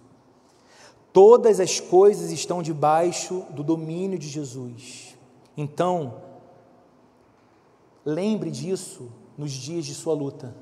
Todas 1.13 1.59
as 1.59 1.79
coisas 1.79 2.31
estão 2.31 2.61
debaixo 2.61 3.45
do 3.49 3.63
domínio 3.63 4.17
de 4.17 4.29
Jesus. 4.29 5.17
Então, 5.57 6.21
lembre 8.05 8.49
disso 8.49 9.11
nos 9.37 9.51
dias 9.51 9.85
de 9.85 9.93
sua 9.93 10.13
luta. 10.13 10.55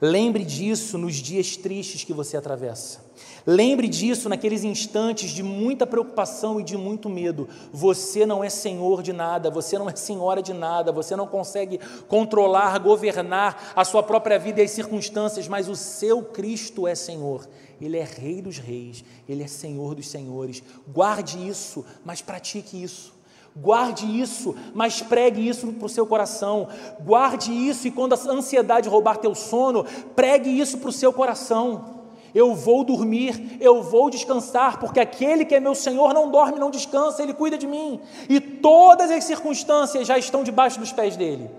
Lembre 0.00 0.44
disso 0.44 0.98
nos 0.98 1.14
dias 1.14 1.56
tristes 1.56 2.02
que 2.02 2.12
você 2.12 2.36
atravessa. 2.36 3.12
Lembre 3.46 3.86
disso 3.86 4.28
naqueles 4.28 4.64
instantes 4.64 5.30
de 5.30 5.42
muita 5.42 5.86
preocupação 5.86 6.60
e 6.60 6.64
de 6.64 6.76
muito 6.76 7.08
medo. 7.08 7.48
Você 7.72 8.26
não 8.26 8.42
é 8.42 8.50
senhor 8.50 9.02
de 9.02 9.12
nada, 9.12 9.50
você 9.50 9.78
não 9.78 9.88
é 9.88 9.94
senhora 9.94 10.42
de 10.42 10.52
nada, 10.52 10.90
você 10.90 11.14
não 11.14 11.26
consegue 11.26 11.78
controlar, 12.08 12.78
governar 12.78 13.72
a 13.76 13.84
sua 13.84 14.02
própria 14.02 14.38
vida 14.38 14.60
e 14.60 14.64
as 14.64 14.70
circunstâncias, 14.72 15.46
mas 15.46 15.68
o 15.68 15.76
seu 15.76 16.22
Cristo 16.22 16.88
é 16.88 16.94
Senhor. 16.94 17.48
Ele 17.82 17.98
é 17.98 18.04
Rei 18.04 18.40
dos 18.40 18.58
Reis, 18.58 19.04
Ele 19.28 19.42
é 19.42 19.48
Senhor 19.48 19.96
dos 19.96 20.08
Senhores. 20.08 20.62
Guarde 20.86 21.48
isso, 21.48 21.84
mas 22.04 22.22
pratique 22.22 22.80
isso. 22.80 23.12
Guarde 23.56 24.06
isso, 24.06 24.54
mas 24.72 25.02
pregue 25.02 25.46
isso 25.46 25.66
para 25.72 25.86
o 25.86 25.88
seu 25.88 26.06
coração. 26.06 26.68
Guarde 27.00 27.52
isso 27.52 27.86
e 27.88 27.90
quando 27.90 28.14
a 28.14 28.32
ansiedade 28.32 28.88
roubar 28.88 29.18
teu 29.18 29.34
sono, 29.34 29.84
pregue 30.14 30.48
isso 30.48 30.78
para 30.78 30.88
o 30.88 30.92
seu 30.92 31.12
coração. 31.12 32.02
Eu 32.32 32.54
vou 32.54 32.82
dormir, 32.82 33.58
eu 33.60 33.82
vou 33.82 34.08
descansar, 34.08 34.78
porque 34.78 35.00
aquele 35.00 35.44
que 35.44 35.54
é 35.54 35.60
meu 35.60 35.74
Senhor 35.74 36.14
não 36.14 36.30
dorme, 36.30 36.58
não 36.58 36.70
descansa, 36.70 37.22
ele 37.22 37.34
cuida 37.34 37.58
de 37.58 37.66
mim. 37.66 38.00
E 38.28 38.40
todas 38.40 39.10
as 39.10 39.24
circunstâncias 39.24 40.06
já 40.06 40.16
estão 40.16 40.42
debaixo 40.42 40.78
dos 40.78 40.92
pés 40.92 41.14
dele. 41.16 41.50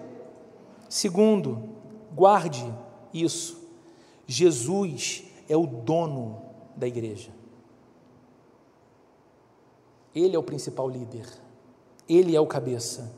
Segundo, 0.89 1.69
guarde 2.15 2.65
isso. 3.13 3.61
Jesus 4.25 5.25
é 5.47 5.57
o 5.57 5.65
dono 5.65 6.41
da 6.75 6.87
igreja. 6.87 7.31
Ele 10.13 10.35
é 10.35 10.39
o 10.39 10.43
principal 10.43 10.89
líder. 10.89 11.27
Ele 12.07 12.35
é 12.35 12.39
o 12.39 12.47
cabeça. 12.47 13.11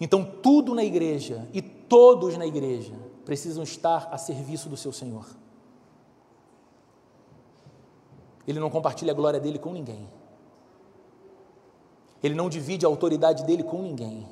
Então, 0.00 0.24
tudo 0.24 0.74
na 0.74 0.84
igreja 0.84 1.48
e 1.52 1.62
todos 1.62 2.36
na 2.36 2.46
igreja 2.46 2.94
precisam 3.24 3.62
estar 3.62 4.08
a 4.10 4.18
serviço 4.18 4.68
do 4.68 4.76
seu 4.76 4.92
Senhor. 4.92 5.26
Ele 8.46 8.58
não 8.58 8.70
compartilha 8.70 9.12
a 9.12 9.14
glória 9.14 9.38
dele 9.38 9.58
com 9.58 9.72
ninguém. 9.72 10.08
Ele 12.22 12.34
não 12.34 12.48
divide 12.48 12.84
a 12.84 12.88
autoridade 12.88 13.44
dele 13.44 13.62
com 13.62 13.82
ninguém. 13.82 14.28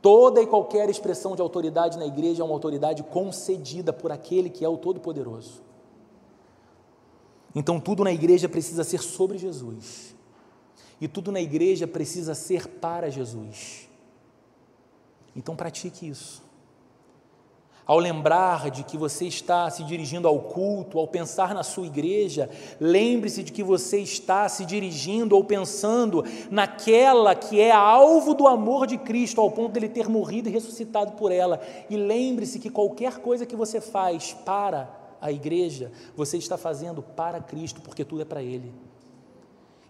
Toda 0.00 0.40
e 0.40 0.46
qualquer 0.46 0.88
expressão 0.88 1.34
de 1.34 1.42
autoridade 1.42 1.98
na 1.98 2.06
igreja 2.06 2.42
é 2.42 2.44
uma 2.44 2.54
autoridade 2.54 3.02
concedida 3.02 3.92
por 3.92 4.12
aquele 4.12 4.48
que 4.48 4.64
é 4.64 4.68
o 4.68 4.76
Todo-Poderoso. 4.76 5.62
Então, 7.54 7.80
tudo 7.80 8.04
na 8.04 8.12
igreja 8.12 8.48
precisa 8.48 8.84
ser 8.84 9.00
sobre 9.00 9.38
Jesus. 9.38 10.14
E 11.00 11.08
tudo 11.08 11.32
na 11.32 11.40
igreja 11.40 11.86
precisa 11.86 12.34
ser 12.34 12.68
para 12.68 13.10
Jesus. 13.10 13.88
Então, 15.34 15.56
pratique 15.56 16.08
isso 16.08 16.47
ao 17.88 17.98
lembrar 17.98 18.70
de 18.70 18.84
que 18.84 18.98
você 18.98 19.24
está 19.24 19.70
se 19.70 19.82
dirigindo 19.82 20.28
ao 20.28 20.38
culto, 20.40 20.98
ao 20.98 21.08
pensar 21.08 21.54
na 21.54 21.62
sua 21.62 21.86
igreja, 21.86 22.50
lembre-se 22.78 23.42
de 23.42 23.50
que 23.50 23.62
você 23.62 23.98
está 24.00 24.46
se 24.46 24.66
dirigindo 24.66 25.34
ou 25.34 25.42
pensando 25.42 26.22
naquela 26.50 27.34
que 27.34 27.58
é 27.58 27.72
alvo 27.72 28.34
do 28.34 28.46
amor 28.46 28.86
de 28.86 28.98
Cristo, 28.98 29.40
ao 29.40 29.50
ponto 29.50 29.72
de 29.72 29.78
ele 29.78 29.88
ter 29.88 30.06
morrido 30.06 30.50
e 30.50 30.52
ressuscitado 30.52 31.12
por 31.12 31.32
ela. 31.32 31.62
E 31.88 31.96
lembre-se 31.96 32.58
que 32.58 32.68
qualquer 32.68 33.20
coisa 33.20 33.46
que 33.46 33.56
você 33.56 33.80
faz 33.80 34.34
para 34.44 34.90
a 35.18 35.32
igreja, 35.32 35.90
você 36.14 36.36
está 36.36 36.58
fazendo 36.58 37.02
para 37.02 37.40
Cristo, 37.40 37.80
porque 37.80 38.04
tudo 38.04 38.20
é 38.20 38.26
para 38.26 38.42
Ele. 38.42 38.70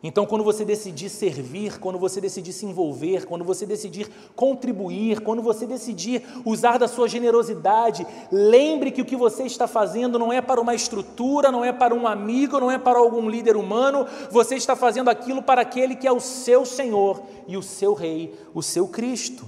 Então, 0.00 0.24
quando 0.24 0.44
você 0.44 0.64
decidir 0.64 1.08
servir, 1.08 1.80
quando 1.80 1.98
você 1.98 2.20
decidir 2.20 2.52
se 2.52 2.64
envolver, 2.64 3.26
quando 3.26 3.44
você 3.44 3.66
decidir 3.66 4.08
contribuir, 4.36 5.20
quando 5.22 5.42
você 5.42 5.66
decidir 5.66 6.24
usar 6.44 6.78
da 6.78 6.86
sua 6.86 7.08
generosidade, 7.08 8.06
lembre 8.30 8.92
que 8.92 9.02
o 9.02 9.04
que 9.04 9.16
você 9.16 9.42
está 9.42 9.66
fazendo 9.66 10.16
não 10.16 10.32
é 10.32 10.40
para 10.40 10.60
uma 10.60 10.72
estrutura, 10.72 11.50
não 11.50 11.64
é 11.64 11.72
para 11.72 11.92
um 11.92 12.06
amigo, 12.06 12.60
não 12.60 12.70
é 12.70 12.78
para 12.78 13.00
algum 13.00 13.28
líder 13.28 13.56
humano, 13.56 14.06
você 14.30 14.54
está 14.54 14.76
fazendo 14.76 15.10
aquilo 15.10 15.42
para 15.42 15.62
aquele 15.62 15.96
que 15.96 16.06
é 16.06 16.12
o 16.12 16.20
seu 16.20 16.64
Senhor 16.64 17.20
e 17.48 17.56
o 17.56 17.62
seu 17.62 17.92
Rei, 17.92 18.38
o 18.54 18.62
seu 18.62 18.86
Cristo. 18.86 19.44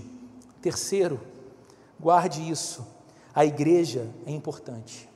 Terceiro, 0.60 1.20
guarde 1.98 2.50
isso: 2.50 2.84
a 3.32 3.44
igreja 3.44 4.10
é 4.26 4.32
importante. 4.32 5.08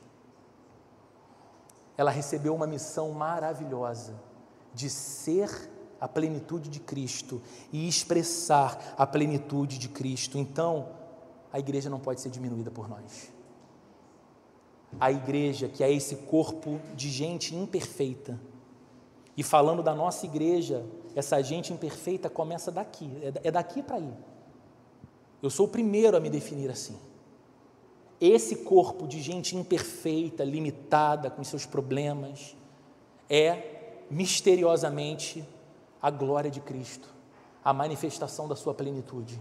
Ela 1.97 2.11
recebeu 2.11 2.55
uma 2.55 2.65
missão 2.65 3.11
maravilhosa 3.11 4.24
de 4.75 4.89
ser 4.89 5.71
a 5.99 6.07
plenitude 6.07 6.69
de 6.69 6.79
Cristo 6.79 7.41
e 7.71 7.87
expressar 7.87 8.93
a 8.97 9.07
plenitude 9.07 9.79
de 9.79 9.89
Cristo. 9.89 10.37
Então, 10.37 10.89
a 11.51 11.57
igreja 11.57 11.89
não 11.89 11.99
pode 11.99 12.21
ser 12.21 12.29
diminuída 12.29 12.69
por 12.69 12.87
nós. 12.87 13.31
A 14.99 15.11
igreja, 15.11 15.67
que 15.67 15.83
é 15.83 15.91
esse 15.91 16.17
corpo 16.17 16.79
de 16.95 17.09
gente 17.09 17.55
imperfeita, 17.55 18.39
e 19.37 19.43
falando 19.43 19.83
da 19.83 19.93
nossa 19.93 20.25
igreja, 20.25 20.85
essa 21.15 21.41
gente 21.41 21.73
imperfeita 21.73 22.29
começa 22.29 22.71
daqui, 22.71 23.09
é, 23.21 23.47
é 23.47 23.51
daqui 23.51 23.81
para 23.81 23.97
aí. 23.97 24.13
Eu 25.41 25.49
sou 25.49 25.65
o 25.65 25.69
primeiro 25.69 26.15
a 26.15 26.19
me 26.19 26.29
definir 26.29 26.69
assim. 26.69 26.97
Esse 28.19 28.57
corpo 28.57 29.05
de 29.07 29.21
gente 29.21 29.55
imperfeita, 29.57 30.43
limitada, 30.43 31.29
com 31.29 31.43
seus 31.43 31.65
problemas, 31.65 32.55
é 33.29 33.74
misteriosamente 34.09 35.47
a 36.01 36.09
glória 36.09 36.51
de 36.51 36.59
Cristo, 36.59 37.09
a 37.63 37.73
manifestação 37.73 38.47
da 38.47 38.55
sua 38.55 38.73
plenitude. 38.73 39.39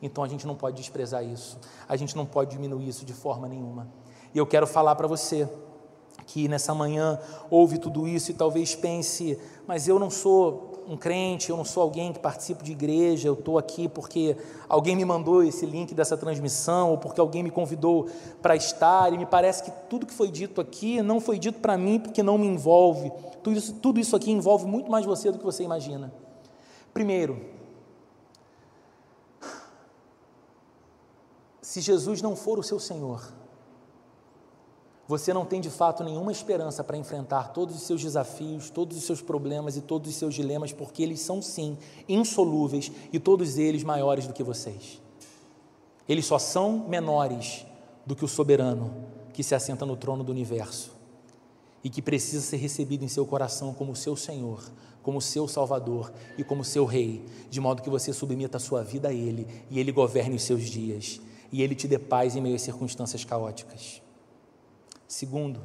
Então 0.00 0.22
a 0.22 0.28
gente 0.28 0.46
não 0.46 0.54
pode 0.54 0.76
desprezar 0.76 1.24
isso, 1.24 1.58
a 1.88 1.96
gente 1.96 2.16
não 2.16 2.26
pode 2.26 2.50
diminuir 2.50 2.88
isso 2.88 3.04
de 3.04 3.12
forma 3.12 3.48
nenhuma. 3.48 3.88
E 4.34 4.38
eu 4.38 4.46
quero 4.46 4.66
falar 4.66 4.94
para 4.94 5.06
você 5.06 5.48
que 6.26 6.48
nessa 6.48 6.74
manhã 6.74 7.18
ouve 7.48 7.78
tudo 7.78 8.06
isso 8.06 8.30
e 8.30 8.34
talvez 8.34 8.74
pense, 8.74 9.38
mas 9.66 9.86
eu 9.86 9.98
não 9.98 10.10
sou 10.10 10.84
um 10.88 10.96
crente, 10.96 11.50
eu 11.50 11.56
não 11.56 11.64
sou 11.64 11.82
alguém 11.82 12.12
que 12.12 12.18
participa 12.18 12.62
de 12.62 12.72
igreja, 12.72 13.28
eu 13.28 13.34
estou 13.34 13.58
aqui 13.58 13.88
porque 13.88 14.36
alguém 14.68 14.94
me 14.94 15.04
mandou 15.04 15.42
esse 15.42 15.66
link 15.66 15.94
dessa 15.94 16.16
transmissão, 16.16 16.90
ou 16.90 16.98
porque 16.98 17.20
alguém 17.20 17.42
me 17.42 17.50
convidou 17.50 18.06
para 18.40 18.54
estar, 18.54 19.12
e 19.12 19.18
me 19.18 19.26
parece 19.26 19.64
que 19.64 19.70
tudo 19.88 20.06
que 20.06 20.14
foi 20.14 20.30
dito 20.30 20.60
aqui 20.60 21.02
não 21.02 21.20
foi 21.20 21.38
dito 21.38 21.58
para 21.60 21.76
mim 21.76 21.98
porque 21.98 22.22
não 22.22 22.38
me 22.38 22.46
envolve. 22.46 23.10
Tudo 23.42 23.56
isso, 23.56 23.74
tudo 23.74 23.98
isso 24.00 24.14
aqui 24.14 24.30
envolve 24.30 24.66
muito 24.66 24.90
mais 24.90 25.04
você 25.04 25.32
do 25.32 25.38
que 25.38 25.44
você 25.44 25.64
imagina. 25.64 26.12
Primeiro, 26.94 27.40
se 31.60 31.80
Jesus 31.80 32.22
não 32.22 32.36
for 32.36 32.58
o 32.58 32.62
seu 32.62 32.78
Senhor, 32.78 33.22
você 35.08 35.32
não 35.32 35.44
tem 35.44 35.60
de 35.60 35.70
fato 35.70 36.02
nenhuma 36.02 36.32
esperança 36.32 36.82
para 36.82 36.96
enfrentar 36.96 37.52
todos 37.52 37.76
os 37.76 37.82
seus 37.82 38.02
desafios, 38.02 38.70
todos 38.70 38.96
os 38.96 39.04
seus 39.04 39.22
problemas 39.22 39.76
e 39.76 39.80
todos 39.80 40.10
os 40.10 40.16
seus 40.16 40.34
dilemas, 40.34 40.72
porque 40.72 41.02
eles 41.02 41.20
são 41.20 41.40
sim 41.40 41.78
insolúveis 42.08 42.90
e 43.12 43.20
todos 43.20 43.56
eles 43.56 43.84
maiores 43.84 44.26
do 44.26 44.32
que 44.32 44.42
vocês. 44.42 45.00
Eles 46.08 46.26
só 46.26 46.38
são 46.38 46.88
menores 46.88 47.64
do 48.04 48.16
que 48.16 48.24
o 48.24 48.28
soberano 48.28 48.92
que 49.32 49.44
se 49.44 49.54
assenta 49.54 49.86
no 49.86 49.96
trono 49.96 50.24
do 50.24 50.32
universo 50.32 50.92
e 51.84 51.90
que 51.90 52.02
precisa 52.02 52.44
ser 52.44 52.56
recebido 52.56 53.04
em 53.04 53.08
seu 53.08 53.24
coração 53.24 53.72
como 53.72 53.94
seu 53.94 54.16
Senhor, 54.16 54.60
como 55.04 55.20
seu 55.20 55.46
Salvador 55.46 56.12
e 56.36 56.42
como 56.42 56.64
seu 56.64 56.84
Rei, 56.84 57.24
de 57.48 57.60
modo 57.60 57.80
que 57.80 57.90
você 57.90 58.12
submeta 58.12 58.56
a 58.56 58.60
sua 58.60 58.82
vida 58.82 59.08
a 59.08 59.12
Ele 59.12 59.46
e 59.70 59.78
Ele 59.78 59.92
governe 59.92 60.34
os 60.34 60.42
seus 60.42 60.64
dias 60.64 61.20
e 61.52 61.62
Ele 61.62 61.76
te 61.76 61.86
dê 61.86 61.96
paz 61.96 62.34
em 62.34 62.40
meio 62.40 62.56
às 62.56 62.62
circunstâncias 62.62 63.24
caóticas. 63.24 64.05
Segundo, 65.08 65.60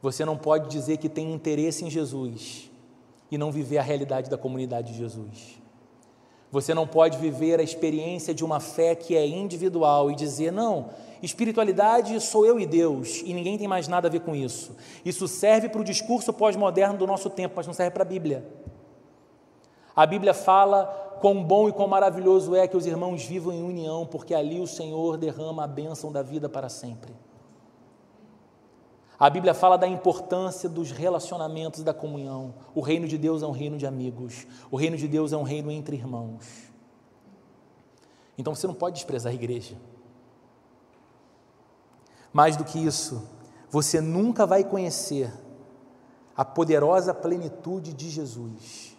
você 0.00 0.24
não 0.24 0.36
pode 0.36 0.68
dizer 0.68 0.96
que 0.96 1.08
tem 1.08 1.32
interesse 1.32 1.84
em 1.84 1.90
Jesus 1.90 2.70
e 3.30 3.38
não 3.38 3.52
viver 3.52 3.78
a 3.78 3.82
realidade 3.82 4.28
da 4.28 4.36
comunidade 4.36 4.92
de 4.92 4.98
Jesus. 4.98 5.60
Você 6.50 6.74
não 6.74 6.86
pode 6.86 7.16
viver 7.16 7.58
a 7.60 7.62
experiência 7.62 8.34
de 8.34 8.44
uma 8.44 8.60
fé 8.60 8.94
que 8.94 9.16
é 9.16 9.26
individual 9.26 10.10
e 10.10 10.14
dizer, 10.14 10.52
não, 10.52 10.90
espiritualidade 11.22 12.20
sou 12.20 12.44
eu 12.44 12.60
e 12.60 12.66
Deus, 12.66 13.22
e 13.24 13.32
ninguém 13.32 13.56
tem 13.56 13.66
mais 13.66 13.88
nada 13.88 14.08
a 14.08 14.10
ver 14.10 14.20
com 14.20 14.34
isso. 14.34 14.76
Isso 15.02 15.26
serve 15.26 15.70
para 15.70 15.80
o 15.80 15.84
discurso 15.84 16.30
pós-moderno 16.30 16.98
do 16.98 17.06
nosso 17.06 17.30
tempo, 17.30 17.54
mas 17.56 17.66
não 17.66 17.72
serve 17.72 17.92
para 17.92 18.02
a 18.02 18.06
Bíblia. 18.06 18.46
A 19.96 20.04
Bíblia 20.04 20.34
fala 20.34 20.84
quão 21.22 21.42
bom 21.42 21.68
e 21.68 21.72
quão 21.72 21.88
maravilhoso 21.88 22.54
é 22.54 22.66
que 22.66 22.76
os 22.76 22.84
irmãos 22.84 23.24
vivam 23.24 23.52
em 23.54 23.62
união, 23.62 24.04
porque 24.04 24.34
ali 24.34 24.60
o 24.60 24.66
Senhor 24.66 25.16
derrama 25.16 25.64
a 25.64 25.66
bênção 25.66 26.12
da 26.12 26.22
vida 26.22 26.48
para 26.48 26.68
sempre. 26.68 27.14
A 29.22 29.30
Bíblia 29.30 29.54
fala 29.54 29.78
da 29.78 29.86
importância 29.86 30.68
dos 30.68 30.90
relacionamentos 30.90 31.84
da 31.84 31.94
comunhão. 31.94 32.54
O 32.74 32.80
reino 32.80 33.06
de 33.06 33.16
Deus 33.16 33.40
é 33.40 33.46
um 33.46 33.52
reino 33.52 33.78
de 33.78 33.86
amigos. 33.86 34.48
O 34.68 34.76
reino 34.76 34.96
de 34.96 35.06
Deus 35.06 35.32
é 35.32 35.36
um 35.36 35.44
reino 35.44 35.70
entre 35.70 35.94
irmãos. 35.94 36.44
Então 38.36 38.52
você 38.52 38.66
não 38.66 38.74
pode 38.74 38.96
desprezar 38.96 39.30
a 39.30 39.34
igreja. 39.34 39.76
Mais 42.32 42.56
do 42.56 42.64
que 42.64 42.84
isso, 42.84 43.30
você 43.70 44.00
nunca 44.00 44.44
vai 44.44 44.64
conhecer 44.64 45.32
a 46.36 46.44
poderosa 46.44 47.14
plenitude 47.14 47.92
de 47.92 48.10
Jesus 48.10 48.96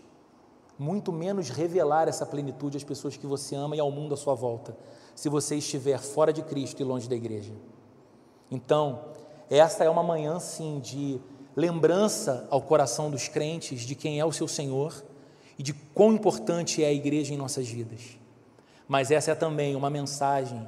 muito 0.80 1.12
menos 1.12 1.50
revelar 1.50 2.08
essa 2.08 2.26
plenitude 2.26 2.78
às 2.78 2.84
pessoas 2.86 3.18
que 3.18 3.28
você 3.28 3.56
ama 3.56 3.76
e 3.76 3.80
ao 3.82 3.92
mundo 3.92 4.14
à 4.14 4.18
sua 4.18 4.34
volta, 4.36 4.76
se 5.14 5.28
você 5.28 5.58
estiver 5.58 6.00
fora 6.00 6.32
de 6.32 6.42
Cristo 6.42 6.80
e 6.82 6.86
longe 6.86 7.10
da 7.10 7.16
igreja. 7.16 7.54
Então, 8.50 9.13
esta 9.58 9.84
é 9.84 9.90
uma 9.90 10.02
manhã 10.02 10.40
sim 10.40 10.80
de 10.80 11.20
lembrança 11.56 12.48
ao 12.50 12.62
coração 12.62 13.12
dos 13.12 13.28
crentes 13.28 13.82
de 13.82 13.94
quem 13.94 14.20
é 14.20 14.26
o 14.26 14.32
seu 14.32 14.48
Senhor 14.48 15.04
e 15.60 15.62
de 15.62 15.74
quão 15.74 16.14
importante 16.14 16.84
é 16.84 16.88
a 16.88 16.94
igreja 16.94 17.34
em 17.34 17.38
nossas 17.38 17.68
vidas. 17.68 18.18
Mas 18.88 19.12
essa 19.12 19.32
é 19.32 19.36
também 19.36 19.76
uma 19.76 19.90
mensagem 19.90 20.68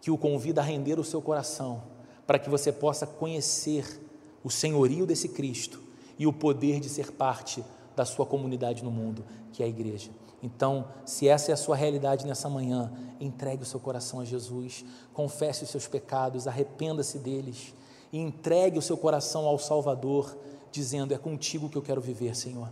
que 0.00 0.10
o 0.10 0.16
convida 0.16 0.60
a 0.60 0.64
render 0.64 1.00
o 1.00 1.04
seu 1.04 1.20
coração, 1.20 1.82
para 2.26 2.38
que 2.38 2.48
você 2.48 2.70
possa 2.70 3.06
conhecer 3.06 4.00
o 4.44 4.50
senhorio 4.50 5.06
desse 5.06 5.30
Cristo 5.30 5.82
e 6.18 6.26
o 6.26 6.32
poder 6.32 6.78
de 6.78 6.88
ser 6.88 7.10
parte 7.10 7.64
da 7.96 8.04
sua 8.04 8.26
comunidade 8.26 8.84
no 8.84 8.90
mundo, 8.90 9.24
que 9.52 9.62
é 9.62 9.66
a 9.66 9.68
igreja. 9.68 10.10
Então, 10.44 10.84
se 11.06 11.26
essa 11.26 11.50
é 11.50 11.54
a 11.54 11.56
sua 11.56 11.74
realidade 11.74 12.26
nessa 12.26 12.50
manhã, 12.50 12.92
entregue 13.18 13.62
o 13.62 13.66
seu 13.66 13.80
coração 13.80 14.20
a 14.20 14.26
Jesus, 14.26 14.84
confesse 15.14 15.64
os 15.64 15.70
seus 15.70 15.88
pecados, 15.88 16.46
arrependa-se 16.46 17.18
deles 17.18 17.72
e 18.12 18.18
entregue 18.18 18.78
o 18.78 18.82
seu 18.82 18.98
coração 18.98 19.46
ao 19.46 19.58
Salvador, 19.58 20.36
dizendo: 20.70 21.14
É 21.14 21.18
contigo 21.18 21.70
que 21.70 21.78
eu 21.78 21.82
quero 21.82 22.00
viver, 22.02 22.36
Senhor 22.36 22.68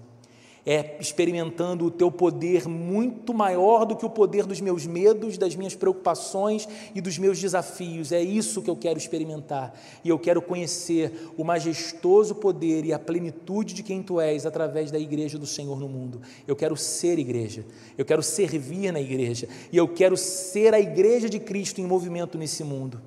é 0.64 0.96
experimentando 1.00 1.86
o 1.86 1.90
teu 1.90 2.10
poder 2.10 2.68
muito 2.68 3.34
maior 3.34 3.84
do 3.84 3.96
que 3.96 4.06
o 4.06 4.10
poder 4.10 4.46
dos 4.46 4.60
meus 4.60 4.86
medos, 4.86 5.36
das 5.36 5.56
minhas 5.56 5.74
preocupações 5.74 6.68
e 6.94 7.00
dos 7.00 7.18
meus 7.18 7.40
desafios. 7.40 8.12
É 8.12 8.20
isso 8.20 8.62
que 8.62 8.70
eu 8.70 8.76
quero 8.76 8.96
experimentar. 8.96 9.74
E 10.04 10.08
eu 10.08 10.18
quero 10.18 10.40
conhecer 10.40 11.32
o 11.36 11.42
majestoso 11.42 12.36
poder 12.36 12.84
e 12.84 12.92
a 12.92 12.98
plenitude 12.98 13.74
de 13.74 13.82
quem 13.82 14.02
tu 14.02 14.20
és 14.20 14.46
através 14.46 14.92
da 14.92 14.98
igreja 14.98 15.36
do 15.36 15.46
Senhor 15.46 15.80
no 15.80 15.88
mundo. 15.88 16.20
Eu 16.46 16.54
quero 16.54 16.76
ser 16.76 17.18
igreja. 17.18 17.66
Eu 17.98 18.04
quero 18.04 18.22
servir 18.22 18.92
na 18.92 19.00
igreja. 19.00 19.48
E 19.72 19.76
eu 19.76 19.88
quero 19.88 20.16
ser 20.16 20.74
a 20.74 20.80
igreja 20.80 21.28
de 21.28 21.40
Cristo 21.40 21.80
em 21.80 21.86
movimento 21.86 22.38
nesse 22.38 22.62
mundo. 22.62 23.02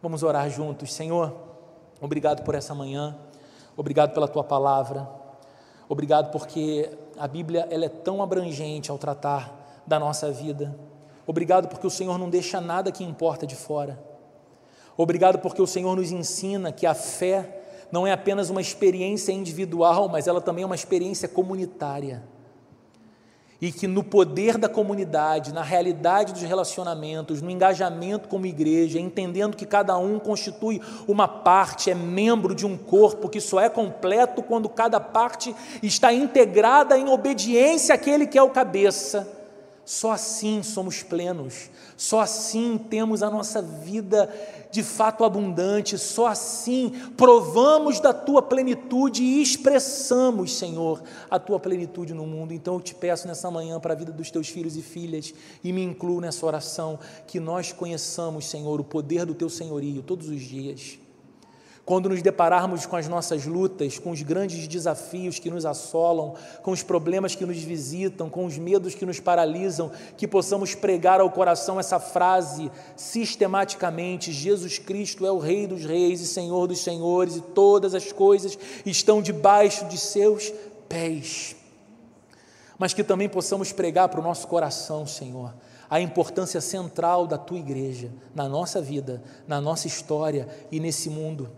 Vamos 0.00 0.22
orar 0.22 0.48
juntos. 0.48 0.94
Senhor, 0.94 1.34
obrigado 2.00 2.42
por 2.42 2.54
essa 2.54 2.74
manhã. 2.74 3.18
Obrigado 3.76 4.14
pela 4.14 4.26
tua 4.26 4.42
palavra. 4.42 5.25
Obrigado 5.88 6.30
porque 6.30 6.90
a 7.18 7.28
Bíblia 7.28 7.66
ela 7.70 7.84
é 7.84 7.88
tão 7.88 8.22
abrangente 8.22 8.90
ao 8.90 8.98
tratar 8.98 9.82
da 9.86 9.98
nossa 9.98 10.30
vida. 10.30 10.76
Obrigado 11.26 11.68
porque 11.68 11.86
o 11.86 11.90
Senhor 11.90 12.18
não 12.18 12.28
deixa 12.28 12.60
nada 12.60 12.92
que 12.92 13.04
importa 13.04 13.46
de 13.46 13.56
fora. 13.56 13.98
Obrigado 14.96 15.38
porque 15.38 15.60
o 15.60 15.66
Senhor 15.66 15.94
nos 15.96 16.10
ensina 16.10 16.72
que 16.72 16.86
a 16.86 16.94
fé 16.94 17.62
não 17.92 18.06
é 18.06 18.12
apenas 18.12 18.50
uma 18.50 18.60
experiência 18.60 19.32
individual, 19.32 20.08
mas 20.08 20.26
ela 20.26 20.40
também 20.40 20.62
é 20.62 20.66
uma 20.66 20.74
experiência 20.74 21.28
comunitária 21.28 22.22
e 23.60 23.72
que 23.72 23.86
no 23.86 24.04
poder 24.04 24.58
da 24.58 24.68
comunidade, 24.68 25.52
na 25.52 25.62
realidade 25.62 26.32
dos 26.32 26.42
relacionamentos, 26.42 27.40
no 27.40 27.50
engajamento 27.50 28.28
como 28.28 28.46
igreja, 28.46 28.98
entendendo 28.98 29.56
que 29.56 29.64
cada 29.64 29.96
um 29.96 30.18
constitui 30.18 30.80
uma 31.08 31.26
parte, 31.26 31.90
é 31.90 31.94
membro 31.94 32.54
de 32.54 32.66
um 32.66 32.76
corpo 32.76 33.28
que 33.28 33.40
só 33.40 33.60
é 33.60 33.68
completo 33.68 34.42
quando 34.42 34.68
cada 34.68 35.00
parte 35.00 35.54
está 35.82 36.12
integrada 36.12 36.98
em 36.98 37.08
obediência 37.08 37.94
àquele 37.94 38.26
que 38.26 38.38
é 38.38 38.42
o 38.42 38.50
cabeça. 38.50 39.35
Só 39.86 40.10
assim 40.10 40.64
somos 40.64 41.04
plenos, 41.04 41.70
só 41.96 42.18
assim 42.18 42.76
temos 42.76 43.22
a 43.22 43.30
nossa 43.30 43.62
vida 43.62 44.28
de 44.68 44.82
fato 44.82 45.22
abundante, 45.22 45.96
só 45.96 46.26
assim 46.26 46.90
provamos 47.16 48.00
da 48.00 48.12
tua 48.12 48.42
plenitude 48.42 49.22
e 49.22 49.40
expressamos, 49.40 50.58
Senhor, 50.58 51.00
a 51.30 51.38
tua 51.38 51.60
plenitude 51.60 52.12
no 52.12 52.26
mundo. 52.26 52.52
Então 52.52 52.74
eu 52.74 52.80
te 52.80 52.96
peço 52.96 53.28
nessa 53.28 53.48
manhã 53.48 53.78
para 53.78 53.92
a 53.92 53.96
vida 53.96 54.10
dos 54.10 54.28
teus 54.28 54.48
filhos 54.48 54.76
e 54.76 54.82
filhas 54.82 55.32
e 55.62 55.72
me 55.72 55.84
incluo 55.84 56.20
nessa 56.20 56.44
oração 56.44 56.98
que 57.24 57.38
nós 57.38 57.70
conheçamos, 57.70 58.46
Senhor, 58.46 58.80
o 58.80 58.84
poder 58.84 59.24
do 59.24 59.36
teu 59.36 59.48
senhorio 59.48 60.02
todos 60.02 60.28
os 60.28 60.42
dias 60.42 60.98
quando 61.86 62.08
nos 62.08 62.20
depararmos 62.20 62.84
com 62.84 62.96
as 62.96 63.06
nossas 63.06 63.46
lutas, 63.46 63.96
com 63.96 64.10
os 64.10 64.20
grandes 64.20 64.66
desafios 64.66 65.38
que 65.38 65.48
nos 65.48 65.64
assolam, 65.64 66.34
com 66.60 66.72
os 66.72 66.82
problemas 66.82 67.36
que 67.36 67.46
nos 67.46 67.58
visitam, 67.58 68.28
com 68.28 68.44
os 68.44 68.58
medos 68.58 68.92
que 68.96 69.06
nos 69.06 69.20
paralisam, 69.20 69.92
que 70.16 70.26
possamos 70.26 70.74
pregar 70.74 71.20
ao 71.20 71.30
coração 71.30 71.78
essa 71.78 72.00
frase 72.00 72.72
sistematicamente: 72.96 74.32
Jesus 74.32 74.80
Cristo 74.80 75.24
é 75.24 75.30
o 75.30 75.38
Rei 75.38 75.68
dos 75.68 75.84
Reis 75.84 76.20
e 76.20 76.26
Senhor 76.26 76.66
dos 76.66 76.80
Senhores, 76.80 77.36
e 77.36 77.40
todas 77.40 77.94
as 77.94 78.10
coisas 78.10 78.58
estão 78.84 79.22
debaixo 79.22 79.84
de 79.84 79.96
seus 79.96 80.52
pés. 80.88 81.54
Mas 82.76 82.92
que 82.92 83.04
também 83.04 83.28
possamos 83.28 83.70
pregar 83.70 84.08
para 84.08 84.18
o 84.18 84.24
nosso 84.24 84.48
coração, 84.48 85.06
Senhor, 85.06 85.54
a 85.88 86.00
importância 86.00 86.60
central 86.60 87.28
da 87.28 87.38
tua 87.38 87.58
igreja 87.58 88.10
na 88.34 88.48
nossa 88.48 88.82
vida, 88.82 89.22
na 89.46 89.60
nossa 89.60 89.86
história 89.86 90.48
e 90.72 90.80
nesse 90.80 91.08
mundo 91.08 91.48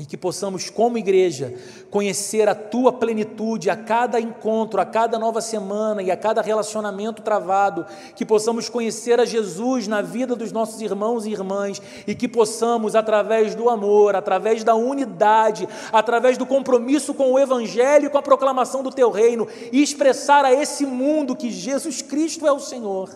e 0.00 0.06
que 0.06 0.16
possamos, 0.16 0.70
como 0.70 0.96
igreja, 0.96 1.52
conhecer 1.90 2.48
a 2.48 2.54
tua 2.54 2.90
plenitude 2.90 3.68
a 3.68 3.76
cada 3.76 4.18
encontro, 4.18 4.80
a 4.80 4.86
cada 4.86 5.18
nova 5.18 5.42
semana 5.42 6.02
e 6.02 6.10
a 6.10 6.16
cada 6.16 6.40
relacionamento 6.40 7.20
travado, 7.20 7.84
que 8.16 8.24
possamos 8.24 8.70
conhecer 8.70 9.20
a 9.20 9.26
Jesus 9.26 9.86
na 9.86 10.00
vida 10.00 10.34
dos 10.34 10.52
nossos 10.52 10.80
irmãos 10.80 11.26
e 11.26 11.32
irmãs 11.32 11.82
e 12.06 12.14
que 12.14 12.26
possamos, 12.26 12.94
através 12.94 13.54
do 13.54 13.68
amor, 13.68 14.16
através 14.16 14.64
da 14.64 14.74
unidade, 14.74 15.68
através 15.92 16.38
do 16.38 16.46
compromisso 16.46 17.12
com 17.12 17.32
o 17.32 17.38
Evangelho 17.38 18.06
e 18.06 18.10
com 18.10 18.16
a 18.16 18.22
proclamação 18.22 18.82
do 18.82 18.90
teu 18.90 19.10
reino, 19.10 19.46
expressar 19.70 20.46
a 20.46 20.52
esse 20.54 20.86
mundo 20.86 21.36
que 21.36 21.50
Jesus 21.50 22.00
Cristo 22.00 22.46
é 22.46 22.52
o 22.52 22.58
Senhor, 22.58 23.10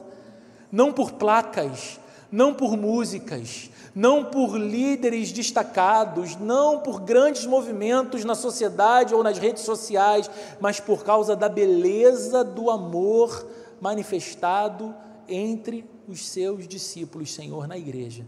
não 0.71 0.93
por 0.93 1.13
placas, 1.13 1.99
não 2.31 2.53
por 2.53 2.77
músicas, 2.77 3.71
não 3.95 4.25
por 4.25 4.57
líderes 4.57 5.31
destacados, 5.31 6.37
não 6.37 6.81
por 6.81 7.01
grandes 7.01 7.47
movimentos 7.47 8.25
na 8.25 8.35
sociedade 8.35 9.15
ou 9.15 9.23
nas 9.23 9.39
redes 9.39 9.63
sociais, 9.63 10.29
mas 10.61 10.81
por 10.81 11.05
causa 11.05 11.37
da 11.37 11.49
beleza 11.49 12.43
do 12.43 12.71
amor 12.71 13.47
manifestado 13.81 14.95
entre 15.29 15.89
os 16.09 16.27
seus 16.27 16.67
discípulos, 16.67 17.33
Senhor, 17.33 17.69
na 17.69 17.79
igreja. 17.79 18.27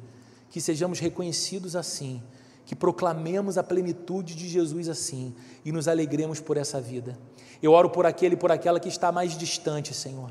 Que 0.50 0.60
sejamos 0.60 1.00
reconhecidos 1.00 1.74
assim, 1.74 2.22
que 2.64 2.76
proclamemos 2.76 3.58
a 3.58 3.62
plenitude 3.62 4.34
de 4.36 4.48
Jesus 4.48 4.88
assim 4.88 5.34
e 5.64 5.72
nos 5.72 5.88
alegremos 5.88 6.40
por 6.40 6.56
essa 6.56 6.80
vida. 6.80 7.18
Eu 7.60 7.72
oro 7.72 7.90
por 7.90 8.06
aquele 8.06 8.34
e 8.34 8.38
por 8.38 8.52
aquela 8.52 8.78
que 8.78 8.88
está 8.88 9.10
mais 9.10 9.36
distante, 9.36 9.92
Senhor 9.92 10.30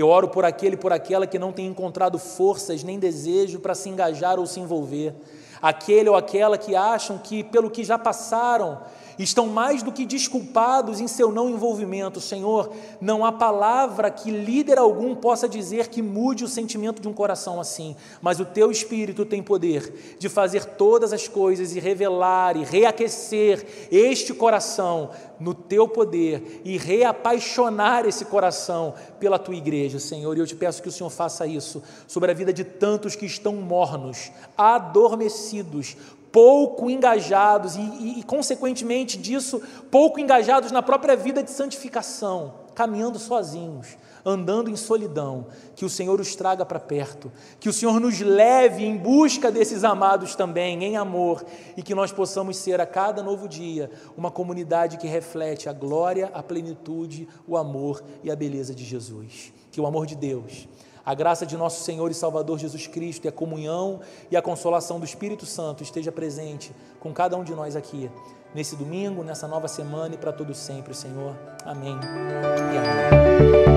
eu 0.00 0.08
oro 0.08 0.28
por 0.28 0.44
aquele 0.44 0.74
e 0.74 0.78
por 0.78 0.92
aquela 0.92 1.26
que 1.26 1.38
não 1.38 1.52
tem 1.52 1.66
encontrado 1.66 2.18
forças 2.18 2.82
nem 2.82 2.98
desejo 2.98 3.60
para 3.60 3.74
se 3.74 3.88
engajar 3.88 4.38
ou 4.38 4.46
se 4.46 4.58
envolver. 4.58 5.14
Aquele 5.60 6.08
ou 6.08 6.16
aquela 6.16 6.56
que 6.56 6.74
acham 6.74 7.18
que, 7.18 7.44
pelo 7.44 7.70
que 7.70 7.84
já 7.84 7.98
passaram, 7.98 8.80
estão 9.22 9.46
mais 9.46 9.82
do 9.82 9.92
que 9.92 10.06
desculpados 10.06 11.00
em 11.00 11.08
seu 11.08 11.30
não 11.30 11.50
envolvimento. 11.50 12.20
Senhor, 12.20 12.72
não 13.00 13.24
há 13.24 13.32
palavra 13.32 14.10
que 14.10 14.30
líder 14.30 14.78
algum 14.78 15.14
possa 15.14 15.48
dizer 15.48 15.88
que 15.88 16.00
mude 16.00 16.44
o 16.44 16.48
sentimento 16.48 17.02
de 17.02 17.08
um 17.08 17.12
coração 17.12 17.60
assim, 17.60 17.96
mas 18.22 18.40
o 18.40 18.44
teu 18.44 18.70
espírito 18.70 19.24
tem 19.24 19.42
poder 19.42 20.16
de 20.18 20.28
fazer 20.28 20.64
todas 20.64 21.12
as 21.12 21.28
coisas 21.28 21.74
e 21.74 21.80
revelar 21.80 22.56
e 22.56 22.64
reaquecer 22.64 23.88
este 23.90 24.32
coração 24.32 25.10
no 25.40 25.54
teu 25.54 25.88
poder 25.88 26.60
e 26.64 26.76
reapaixonar 26.76 28.06
esse 28.06 28.26
coração 28.26 28.94
pela 29.18 29.38
tua 29.38 29.56
igreja, 29.56 29.98
Senhor. 29.98 30.36
E 30.36 30.40
eu 30.40 30.46
te 30.46 30.54
peço 30.54 30.82
que 30.82 30.88
o 30.88 30.92
Senhor 30.92 31.10
faça 31.10 31.46
isso 31.46 31.82
sobre 32.06 32.30
a 32.30 32.34
vida 32.34 32.52
de 32.52 32.62
tantos 32.62 33.16
que 33.16 33.24
estão 33.24 33.54
mornos, 33.56 34.30
adormecidos, 34.56 35.96
pouco 36.32 36.90
engajados 36.90 37.76
e, 37.76 37.80
e, 37.80 38.20
e, 38.20 38.22
consequentemente 38.22 39.18
disso, 39.18 39.60
pouco 39.90 40.20
engajados 40.20 40.70
na 40.70 40.82
própria 40.82 41.16
vida 41.16 41.42
de 41.42 41.50
santificação, 41.50 42.54
caminhando 42.74 43.18
sozinhos, 43.18 43.96
andando 44.24 44.70
em 44.70 44.76
solidão. 44.76 45.46
Que 45.74 45.84
o 45.84 45.90
Senhor 45.90 46.20
os 46.20 46.34
traga 46.36 46.64
para 46.64 46.78
perto, 46.78 47.32
que 47.58 47.68
o 47.68 47.72
Senhor 47.72 47.98
nos 48.00 48.20
leve 48.20 48.84
em 48.84 48.96
busca 48.96 49.50
desses 49.50 49.82
amados 49.82 50.34
também, 50.34 50.82
em 50.84 50.96
amor, 50.96 51.44
e 51.76 51.82
que 51.82 51.94
nós 51.94 52.12
possamos 52.12 52.56
ser 52.56 52.80
a 52.80 52.86
cada 52.86 53.22
novo 53.22 53.48
dia 53.48 53.90
uma 54.16 54.30
comunidade 54.30 54.98
que 54.98 55.06
reflete 55.06 55.68
a 55.68 55.72
glória, 55.72 56.30
a 56.32 56.42
plenitude, 56.42 57.28
o 57.46 57.56
amor 57.56 58.02
e 58.22 58.30
a 58.30 58.36
beleza 58.36 58.74
de 58.74 58.84
Jesus. 58.84 59.52
Que 59.72 59.80
o 59.80 59.86
amor 59.86 60.06
de 60.06 60.14
Deus 60.14 60.68
a 61.04 61.14
graça 61.14 61.46
de 61.46 61.56
nosso 61.56 61.82
Senhor 61.82 62.10
e 62.10 62.14
Salvador 62.14 62.58
Jesus 62.58 62.86
Cristo 62.86 63.24
e 63.24 63.28
a 63.28 63.32
comunhão 63.32 64.00
e 64.30 64.36
a 64.36 64.42
consolação 64.42 64.98
do 64.98 65.04
Espírito 65.04 65.46
Santo 65.46 65.82
esteja 65.82 66.12
presente 66.12 66.72
com 66.98 67.12
cada 67.12 67.36
um 67.36 67.44
de 67.44 67.54
nós 67.54 67.76
aqui, 67.76 68.10
nesse 68.54 68.76
domingo, 68.76 69.22
nessa 69.22 69.48
nova 69.48 69.68
semana 69.68 70.14
e 70.14 70.18
para 70.18 70.32
todo 70.32 70.54
sempre, 70.54 70.94
Senhor. 70.94 71.36
Amém 71.64 71.94
e 71.94 72.78
amém. 72.78 73.69